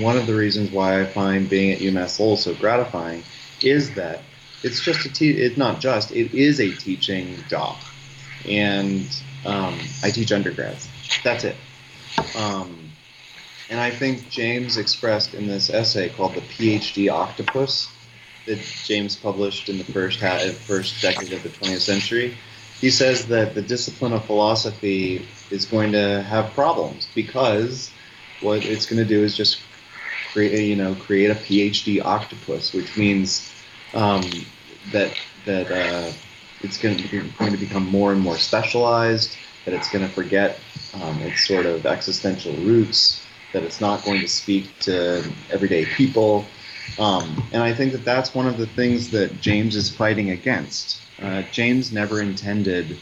one 0.01 0.17
of 0.17 0.27
the 0.27 0.35
reasons 0.35 0.71
why 0.71 1.01
I 1.01 1.07
find 1.07 1.51
being 1.51 1.73
at 1.73 1.81
UMass 1.81 2.21
Lowell 2.21 2.37
so 2.37 2.55
gratifying 2.55 3.25
is 3.63 3.95
that 3.95 4.21
it's 4.63 4.81
just 4.81 5.05
a 5.05 5.13
te- 5.13 5.39
it's 5.39 5.57
not 5.57 5.81
just 5.81 6.13
it 6.13 6.33
is 6.33 6.61
a 6.61 6.71
teaching 6.71 7.37
job, 7.49 7.77
and 8.49 9.09
um, 9.45 9.79
I 10.05 10.11
teach 10.11 10.31
undergrads. 10.33 10.89
That's 11.25 11.45
it. 11.45 11.57
Um, 12.37 12.91
and 13.71 13.81
I 13.81 13.91
think 13.91 14.29
James 14.29 14.77
expressed 14.77 15.35
in 15.35 15.47
this 15.47 15.71
essay 15.71 16.09
called 16.11 16.35
"The 16.35 16.41
PhD 16.41 17.11
Octopus" 17.11 17.89
that 18.47 18.59
James 18.85 19.17
published 19.17 19.69
in 19.69 19.79
the 19.79 19.85
first 19.85 20.21
half, 20.21 20.43
first 20.43 21.01
decade 21.01 21.33
of 21.33 21.43
the 21.43 21.49
20th 21.49 21.81
century. 21.81 22.37
He 22.81 22.91
says 22.91 23.27
that 23.29 23.55
the 23.55 23.63
discipline 23.63 24.13
of 24.13 24.25
philosophy 24.25 25.27
is 25.51 25.65
going 25.67 25.93
to 25.93 26.23
have 26.23 26.53
problems 26.53 27.07
because 27.15 27.93
what 28.41 28.65
it's 28.65 28.87
going 28.87 29.01
to 29.01 29.09
do 29.09 29.23
is 29.23 29.37
just 29.37 29.61
create, 30.33 30.55
a, 30.55 30.63
you 30.63 30.77
know, 30.77 30.95
create 30.97 31.31
a 31.31 31.35
PhD 31.35 32.05
octopus, 32.05 32.73
which 32.73 32.97
means 32.97 33.53
um, 33.95 34.23
that 34.91 35.17
that 35.45 35.71
uh, 35.71 36.13
it's 36.61 36.79
going 36.79 36.97
to, 36.97 37.09
be, 37.09 37.29
going 37.39 37.53
to 37.53 37.59
become 37.59 37.87
more 37.87 38.13
and 38.13 38.21
more 38.21 38.37
specialized. 38.39 39.37
That 39.65 39.75
it's 39.75 39.91
going 39.91 40.07
to 40.07 40.13
forget 40.13 40.59
um, 40.95 41.21
its 41.23 41.47
sort 41.47 41.67
of 41.67 41.87
existential 41.87 42.53
roots. 42.55 43.27
That 43.53 43.63
it's 43.63 43.81
not 43.81 44.05
going 44.05 44.21
to 44.21 44.29
speak 44.29 44.79
to 44.81 45.23
everyday 45.51 45.85
people. 45.85 46.47
Um, 46.99 47.49
and 47.53 47.63
I 47.63 47.75
think 47.75 47.93
that 47.93 48.05
that's 48.05 48.35
one 48.35 48.47
of 48.47 48.59
the 48.59 48.67
things 48.67 49.11
that 49.11 49.41
James 49.41 49.77
is 49.77 49.95
fighting 49.95 50.31
against. 50.31 51.01
Uh, 51.21 51.43
James 51.53 51.93
never 51.93 52.21
intended 52.21 52.99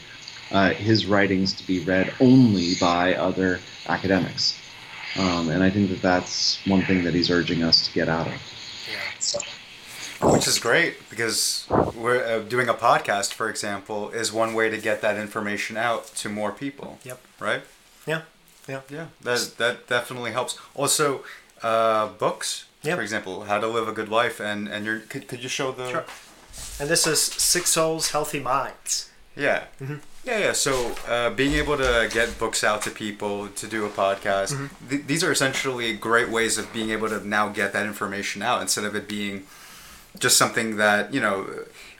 uh, 0.51 0.73
his 0.73 1.05
writings 1.05 1.53
to 1.53 1.65
be 1.65 1.79
read 1.79 2.13
only 2.19 2.75
by 2.75 3.15
other 3.15 3.59
academics. 3.87 4.59
Um, 5.17 5.49
and 5.49 5.63
I 5.63 5.69
think 5.69 5.89
that 5.89 6.01
that's 6.01 6.65
one 6.67 6.81
thing 6.83 7.03
that 7.03 7.13
he's 7.13 7.29
urging 7.29 7.63
us 7.63 7.87
to 7.87 7.93
get 7.93 8.07
out 8.07 8.27
of. 8.27 8.33
Which 10.23 10.47
is 10.47 10.59
great 10.59 11.09
because 11.09 11.65
we're 11.95 12.23
uh, 12.23 12.39
doing 12.39 12.69
a 12.69 12.73
podcast 12.73 13.33
for 13.33 13.49
example 13.49 14.09
is 14.11 14.31
one 14.31 14.53
way 14.53 14.69
to 14.69 14.77
get 14.77 15.01
that 15.01 15.17
information 15.17 15.77
out 15.77 16.07
to 16.17 16.29
more 16.29 16.51
people 16.51 16.99
Yep. 17.03 17.19
right 17.39 17.61
Yeah. 18.05 18.21
Yeah. 18.67 18.81
yeah 18.89 19.05
that 19.21 19.55
that 19.57 19.87
definitely 19.87 20.31
helps 20.31 20.57
also 20.75 21.23
uh, 21.63 22.07
books 22.19 22.65
Yeah. 22.83 22.95
for 22.95 23.01
example 23.01 23.43
how 23.45 23.59
to 23.59 23.67
live 23.67 23.87
a 23.87 23.91
good 23.91 24.09
life 24.09 24.39
and 24.39 24.67
and 24.67 24.85
you're 24.85 24.99
could, 24.99 25.27
could 25.27 25.41
you 25.43 25.49
show 25.49 25.71
the 25.71 25.89
Sure. 25.89 26.05
And 26.79 26.89
this 26.89 27.07
is 27.07 27.19
Sick 27.21 27.65
Souls, 27.65 28.11
Healthy 28.11 28.39
Minds. 28.39 29.09
yeah 29.35 29.65
Mm-hmm. 29.81 29.97
yeah 30.25 30.37
yeah 30.45 30.53
so 30.53 30.95
uh, 31.07 31.29
being 31.31 31.53
able 31.53 31.77
to 31.77 32.07
get 32.13 32.37
books 32.37 32.63
out 32.63 32.81
to 32.83 32.91
people 32.91 33.47
to 33.61 33.65
do 33.67 33.85
a 33.85 33.89
podcast 33.89 34.53
Mm-hmm. 34.53 34.89
th- 34.89 35.05
these 35.07 35.23
are 35.23 35.31
essentially 35.31 35.93
great 35.93 36.29
ways 36.29 36.57
of 36.59 36.71
being 36.73 36.89
able 36.91 37.09
to 37.09 37.19
now 37.27 37.49
get 37.49 37.73
that 37.73 37.85
information 37.85 38.41
out 38.41 38.61
instead 38.61 38.85
of 38.85 38.95
it 38.95 39.07
being 39.07 39.43
just 40.19 40.37
something 40.37 40.77
that 40.77 41.13
you 41.13 41.19
know 41.21 41.47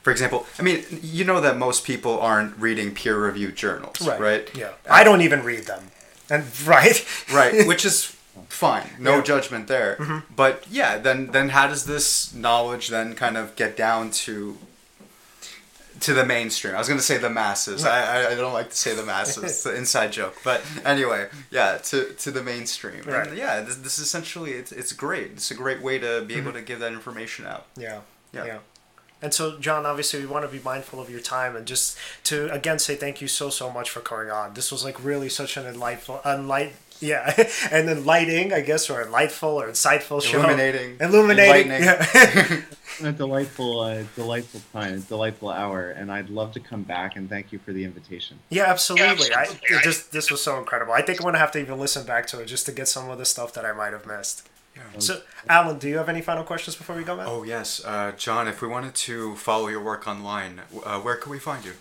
for 0.02 0.10
example 0.10 0.46
i 0.58 0.62
mean 0.62 0.84
you 1.02 1.24
know 1.24 1.40
that 1.40 1.56
most 1.56 1.84
people 1.84 2.20
aren't 2.20 2.56
reading 2.58 2.94
peer-reviewed 2.94 3.56
journals 3.56 4.00
right 4.18 4.50
Yeah. 4.54 4.72
I 4.90 5.04
don't 5.04 5.22
even 5.22 5.42
read 5.42 5.64
them. 5.66 5.84
And 6.30 6.44
right. 6.66 6.98
right 7.32 7.66
which 7.70 7.84
is 7.84 8.14
fine, 8.48 8.88
no 8.98 9.16
Yeah. 9.16 9.22
judgment 9.22 9.66
there. 9.68 9.96
Mm-hmm. 10.00 10.18
But 10.34 10.64
yeah, 10.70 10.98
then 10.98 11.18
then 11.32 11.48
how 11.50 11.66
does 11.66 11.84
this 11.84 12.32
knowledge 12.34 12.88
then 12.88 13.14
kind 13.14 13.36
of 13.36 13.54
get 13.56 13.76
down 13.76 14.10
to 14.26 14.56
to 16.02 16.14
the 16.14 16.24
mainstream? 16.24 16.74
I 16.74 16.78
was 16.78 16.88
gonna 16.88 17.00
say 17.00 17.18
the 17.18 17.30
masses. 17.30 17.84
I, 17.84 18.32
I, 18.32 18.34
don't 18.34 18.52
like 18.52 18.70
to 18.70 18.76
say 18.76 18.94
the 18.94 19.04
masses. 19.04 19.42
It's 19.44 19.66
an 19.66 19.76
inside 19.76 20.12
joke. 20.12 20.36
But 20.44 20.62
anyway, 20.84 21.28
yeah, 21.50 21.78
to 21.78 22.12
to 22.12 22.30
the 22.30 22.42
mainstream. 22.42 23.02
Right. 23.04 23.26
And 23.26 23.36
yeah, 23.36 23.60
this, 23.60 23.76
this 23.76 23.98
essentially 23.98 24.52
it's 24.52 24.72
it's 24.72 24.92
great. 24.92 25.32
It's 25.32 25.50
a 25.50 25.54
great 25.54 25.82
way 25.82 25.98
to 25.98 26.22
be 26.22 26.34
able 26.34 26.50
mm-hmm. 26.50 26.58
to 26.58 26.62
give 26.62 26.80
that 26.80 26.92
information 26.92 27.46
out. 27.46 27.66
Yeah. 27.76 28.00
Yeah. 28.32 28.44
Yeah. 28.44 28.58
And 29.22 29.32
so, 29.32 29.56
John, 29.58 29.86
obviously, 29.86 30.18
we 30.18 30.26
want 30.26 30.44
to 30.44 30.50
be 30.50 30.62
mindful 30.62 31.00
of 31.00 31.08
your 31.08 31.20
time 31.20 31.54
and 31.54 31.64
just 31.64 31.96
to 32.24 32.52
again 32.52 32.80
say 32.80 32.96
thank 32.96 33.20
you 33.20 33.28
so 33.28 33.50
so 33.50 33.70
much 33.70 33.88
for 33.88 34.00
coming 34.00 34.30
on. 34.30 34.54
This 34.54 34.72
was 34.72 34.84
like 34.84 35.02
really 35.02 35.28
such 35.28 35.56
an 35.56 35.64
enlightful, 35.64 36.20
unlight, 36.24 36.72
yeah, 37.02 37.34
and 37.70 37.88
then 37.88 38.04
lighting, 38.04 38.52
I 38.52 38.60
guess, 38.60 38.88
or 38.88 39.02
enlightful 39.02 39.60
or 39.60 39.68
insightful 39.68 40.22
show. 40.22 40.38
Illuminating, 40.38 40.96
illuminating. 41.00 41.72
Yeah. 41.72 42.62
a 43.02 43.12
delightful, 43.12 43.80
uh, 43.80 44.04
delightful 44.14 44.60
time, 44.72 44.94
a 44.94 44.98
delightful 44.98 45.50
hour, 45.50 45.90
and 45.90 46.12
I'd 46.12 46.30
love 46.30 46.52
to 46.52 46.60
come 46.60 46.82
back 46.82 47.16
and 47.16 47.28
thank 47.28 47.52
you 47.52 47.58
for 47.58 47.72
the 47.72 47.84
invitation. 47.84 48.38
yeah, 48.50 48.64
absolutely. 48.64 49.34
I, 49.34 49.44
it 49.62 49.82
just 49.82 50.12
this 50.12 50.30
was 50.30 50.42
so 50.42 50.58
incredible. 50.58 50.92
I 50.92 51.02
think 51.02 51.20
I'm 51.20 51.24
gonna 51.24 51.38
have 51.38 51.52
to 51.52 51.60
even 51.60 51.78
listen 51.78 52.06
back 52.06 52.26
to 52.28 52.40
it 52.40 52.46
just 52.46 52.66
to 52.66 52.72
get 52.72 52.88
some 52.88 53.10
of 53.10 53.18
the 53.18 53.26
stuff 53.26 53.52
that 53.54 53.64
I 53.64 53.72
might 53.72 53.92
have 53.92 54.06
missed. 54.06 54.48
Yeah. 54.76 54.82
So, 54.98 55.20
Alan, 55.48 55.78
do 55.78 55.88
you 55.88 55.98
have 55.98 56.08
any 56.08 56.22
final 56.22 56.44
questions 56.44 56.76
before 56.76 56.96
we 56.96 57.04
go, 57.04 57.16
man? 57.16 57.26
Oh 57.28 57.42
yes, 57.42 57.82
uh, 57.84 58.12
John. 58.16 58.48
If 58.48 58.62
we 58.62 58.68
wanted 58.68 58.94
to 58.94 59.34
follow 59.36 59.68
your 59.68 59.82
work 59.82 60.06
online, 60.06 60.62
uh, 60.84 61.00
where 61.00 61.16
can 61.16 61.30
we 61.30 61.38
find 61.38 61.64
you? 61.64 61.72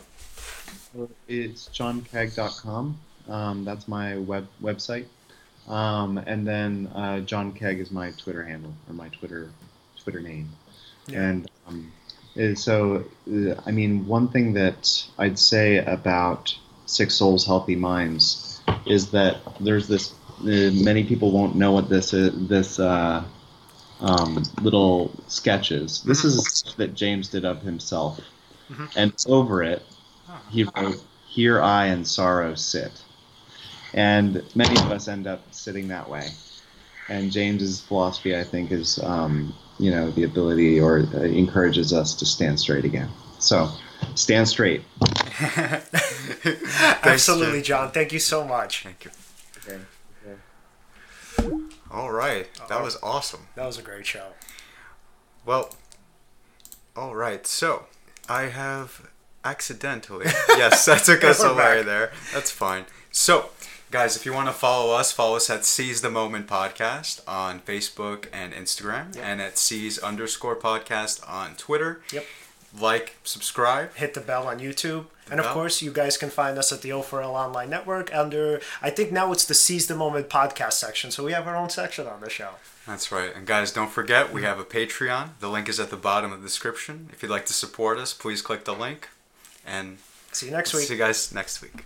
It's 1.28 1.70
johnkaag.com. 1.70 3.00
Um, 3.30 3.64
that's 3.66 3.88
my 3.88 4.18
web 4.18 4.48
website. 4.62 5.06
Um, 5.68 6.18
and 6.18 6.48
then 6.48 6.90
uh, 6.96 7.20
John 7.22 7.54
Kaag 7.54 7.80
is 7.80 7.92
my 7.92 8.12
Twitter 8.12 8.44
handle 8.44 8.74
or 8.88 8.94
my 8.94 9.10
Twitter 9.10 9.52
Twitter 10.02 10.20
name. 10.20 10.50
Yeah. 11.08 11.22
And 11.22 11.52
um, 11.68 11.92
uh, 12.40 12.56
so, 12.56 13.06
uh, 13.32 13.56
I 13.66 13.72
mean, 13.72 14.06
one 14.08 14.28
thing 14.28 14.54
that 14.54 15.08
I'd 15.18 15.38
say 15.38 15.78
about 15.78 16.56
Sick 16.86 17.12
Souls 17.12 17.46
Healthy 17.46 17.76
Minds 17.76 18.62
is 18.86 19.12
that 19.12 19.38
there's 19.60 19.88
this. 19.88 20.14
Uh, 20.40 20.72
many 20.74 21.04
people 21.04 21.32
won't 21.32 21.56
know 21.56 21.72
what 21.72 21.90
this 21.90 22.14
is. 22.14 22.48
This 22.48 22.80
uh, 22.80 23.24
um, 24.00 24.44
little 24.62 25.12
sketches. 25.28 26.02
This 26.04 26.26
is 26.26 26.38
a 26.38 26.42
sketch 26.42 26.76
that 26.78 26.96
James 26.96 27.30
did 27.30 27.46
of 27.46 27.62
himself, 27.62 28.20
and 28.96 29.14
over 29.28 29.62
it 29.62 29.84
he 30.50 30.64
wrote, 30.64 31.04
"Here 31.28 31.62
I 31.62 31.88
and 31.88 32.08
sorrow 32.08 32.56
sit," 32.56 32.92
and 33.94 34.44
many 34.56 34.80
of 34.80 34.92
us 34.92 35.08
end 35.08 35.28
up 35.28 35.42
sitting 35.54 35.88
that 35.90 36.10
way. 36.10 36.28
And 37.10 37.32
James's 37.32 37.82
philosophy, 37.82 38.38
I 38.38 38.44
think, 38.44 38.72
is 38.72 39.00
um, 39.04 39.54
you 39.80 39.92
know 39.92 40.12
the 40.12 40.24
ability 40.24 40.80
or 40.80 41.00
uh, 41.14 41.22
encourages 41.22 41.94
us 41.94 42.14
to 42.16 42.26
stand 42.26 42.60
straight 42.60 42.86
again. 42.86 43.10
So, 43.40 43.70
stand 44.16 44.48
straight. 44.48 44.84
Absolutely, 47.04 47.62
John. 47.62 47.86
John. 47.88 47.92
Thank 47.92 48.14
you 48.14 48.20
so 48.20 48.46
much. 48.46 48.84
Thank 48.84 49.06
you. 49.06 49.12
Okay. 49.68 49.82
All 51.92 52.12
right, 52.12 52.48
that 52.70 52.82
was 52.82 52.98
awesome. 53.04 53.48
That 53.56 53.66
was 53.66 53.78
a 53.78 53.82
great 53.82 54.06
show. 54.06 54.28
Well, 55.46 55.76
all 56.96 57.16
right. 57.16 57.46
So 57.48 57.86
I 58.30 58.44
have 58.44 59.10
accidentally. 59.44 60.26
yes, 60.50 60.86
that 60.86 61.04
took 61.04 61.24
us 61.24 61.42
We're 61.42 61.52
away 61.52 61.84
there. 61.84 62.12
That's 62.34 62.52
fine. 62.52 62.86
So, 63.12 63.50
guys, 63.92 64.16
if 64.16 64.26
you 64.26 64.34
want 64.34 64.48
to 64.48 64.54
follow 64.54 64.94
us, 64.94 65.12
follow 65.12 65.36
us 65.36 65.50
at 65.50 65.66
Seize 65.66 66.02
the 66.02 66.10
Moment 66.10 66.48
Podcast 66.48 67.22
on 67.28 67.60
Facebook 67.60 68.26
and 68.32 68.54
Instagram, 68.54 69.16
and 69.18 69.42
at 69.42 69.58
Seize 69.58 70.00
underscore 70.00 70.56
Podcast 70.56 71.28
on 71.30 71.56
Twitter. 71.56 72.02
Yep. 72.12 72.26
Like, 72.80 73.18
subscribe. 73.26 73.94
hit 73.96 74.14
the 74.14 74.22
bell 74.22 74.48
on 74.48 74.60
YouTube. 74.60 75.08
And 75.30 75.40
of 75.40 75.46
course, 75.48 75.82
you 75.82 75.92
guys 75.92 76.18
can 76.18 76.30
find 76.30 76.58
us 76.58 76.72
at 76.74 76.82
the 76.82 76.90
O4L 76.90 77.30
Online 77.30 77.70
Network 77.70 78.14
under, 78.14 78.62
I 78.82 78.90
think 78.90 79.12
now 79.12 79.32
it's 79.32 79.46
the 79.46 79.54
Seize 79.54 79.88
the 79.88 79.96
Moment 79.96 80.30
podcast 80.30 80.74
section. 80.74 81.12
So 81.12 81.24
we 81.24 81.32
have 81.34 81.48
our 81.48 81.56
own 81.56 81.70
section 81.70 82.08
on 82.08 82.22
the 82.22 82.30
show. 82.30 82.52
That's 82.88 83.12
right. 83.12 83.34
And 83.36 83.46
guys, 83.46 83.72
don't 83.72 83.92
forget 83.92 84.34
we 84.34 84.44
have 84.44 84.60
a 84.60 84.66
Patreon. 84.66 85.32
The 85.40 85.50
link 85.50 85.70
is 85.70 85.80
at 85.80 85.90
the 85.90 85.98
bottom 85.98 86.32
of 86.32 86.42
the 86.42 86.48
description. 86.48 87.10
If 87.14 87.22
you'd 87.22 87.32
like 87.32 87.46
to 87.48 87.54
support 87.54 87.98
us, 87.98 88.14
please 88.14 88.42
click 88.42 88.66
the 88.66 88.74
link. 88.74 89.10
And 89.66 89.98
See 90.32 90.48
you 90.48 90.52
next 90.54 90.74
week. 90.74 90.88
see 90.88 90.94
you 90.94 91.00
guys 91.00 91.34
next 91.34 91.62
week. 91.62 91.86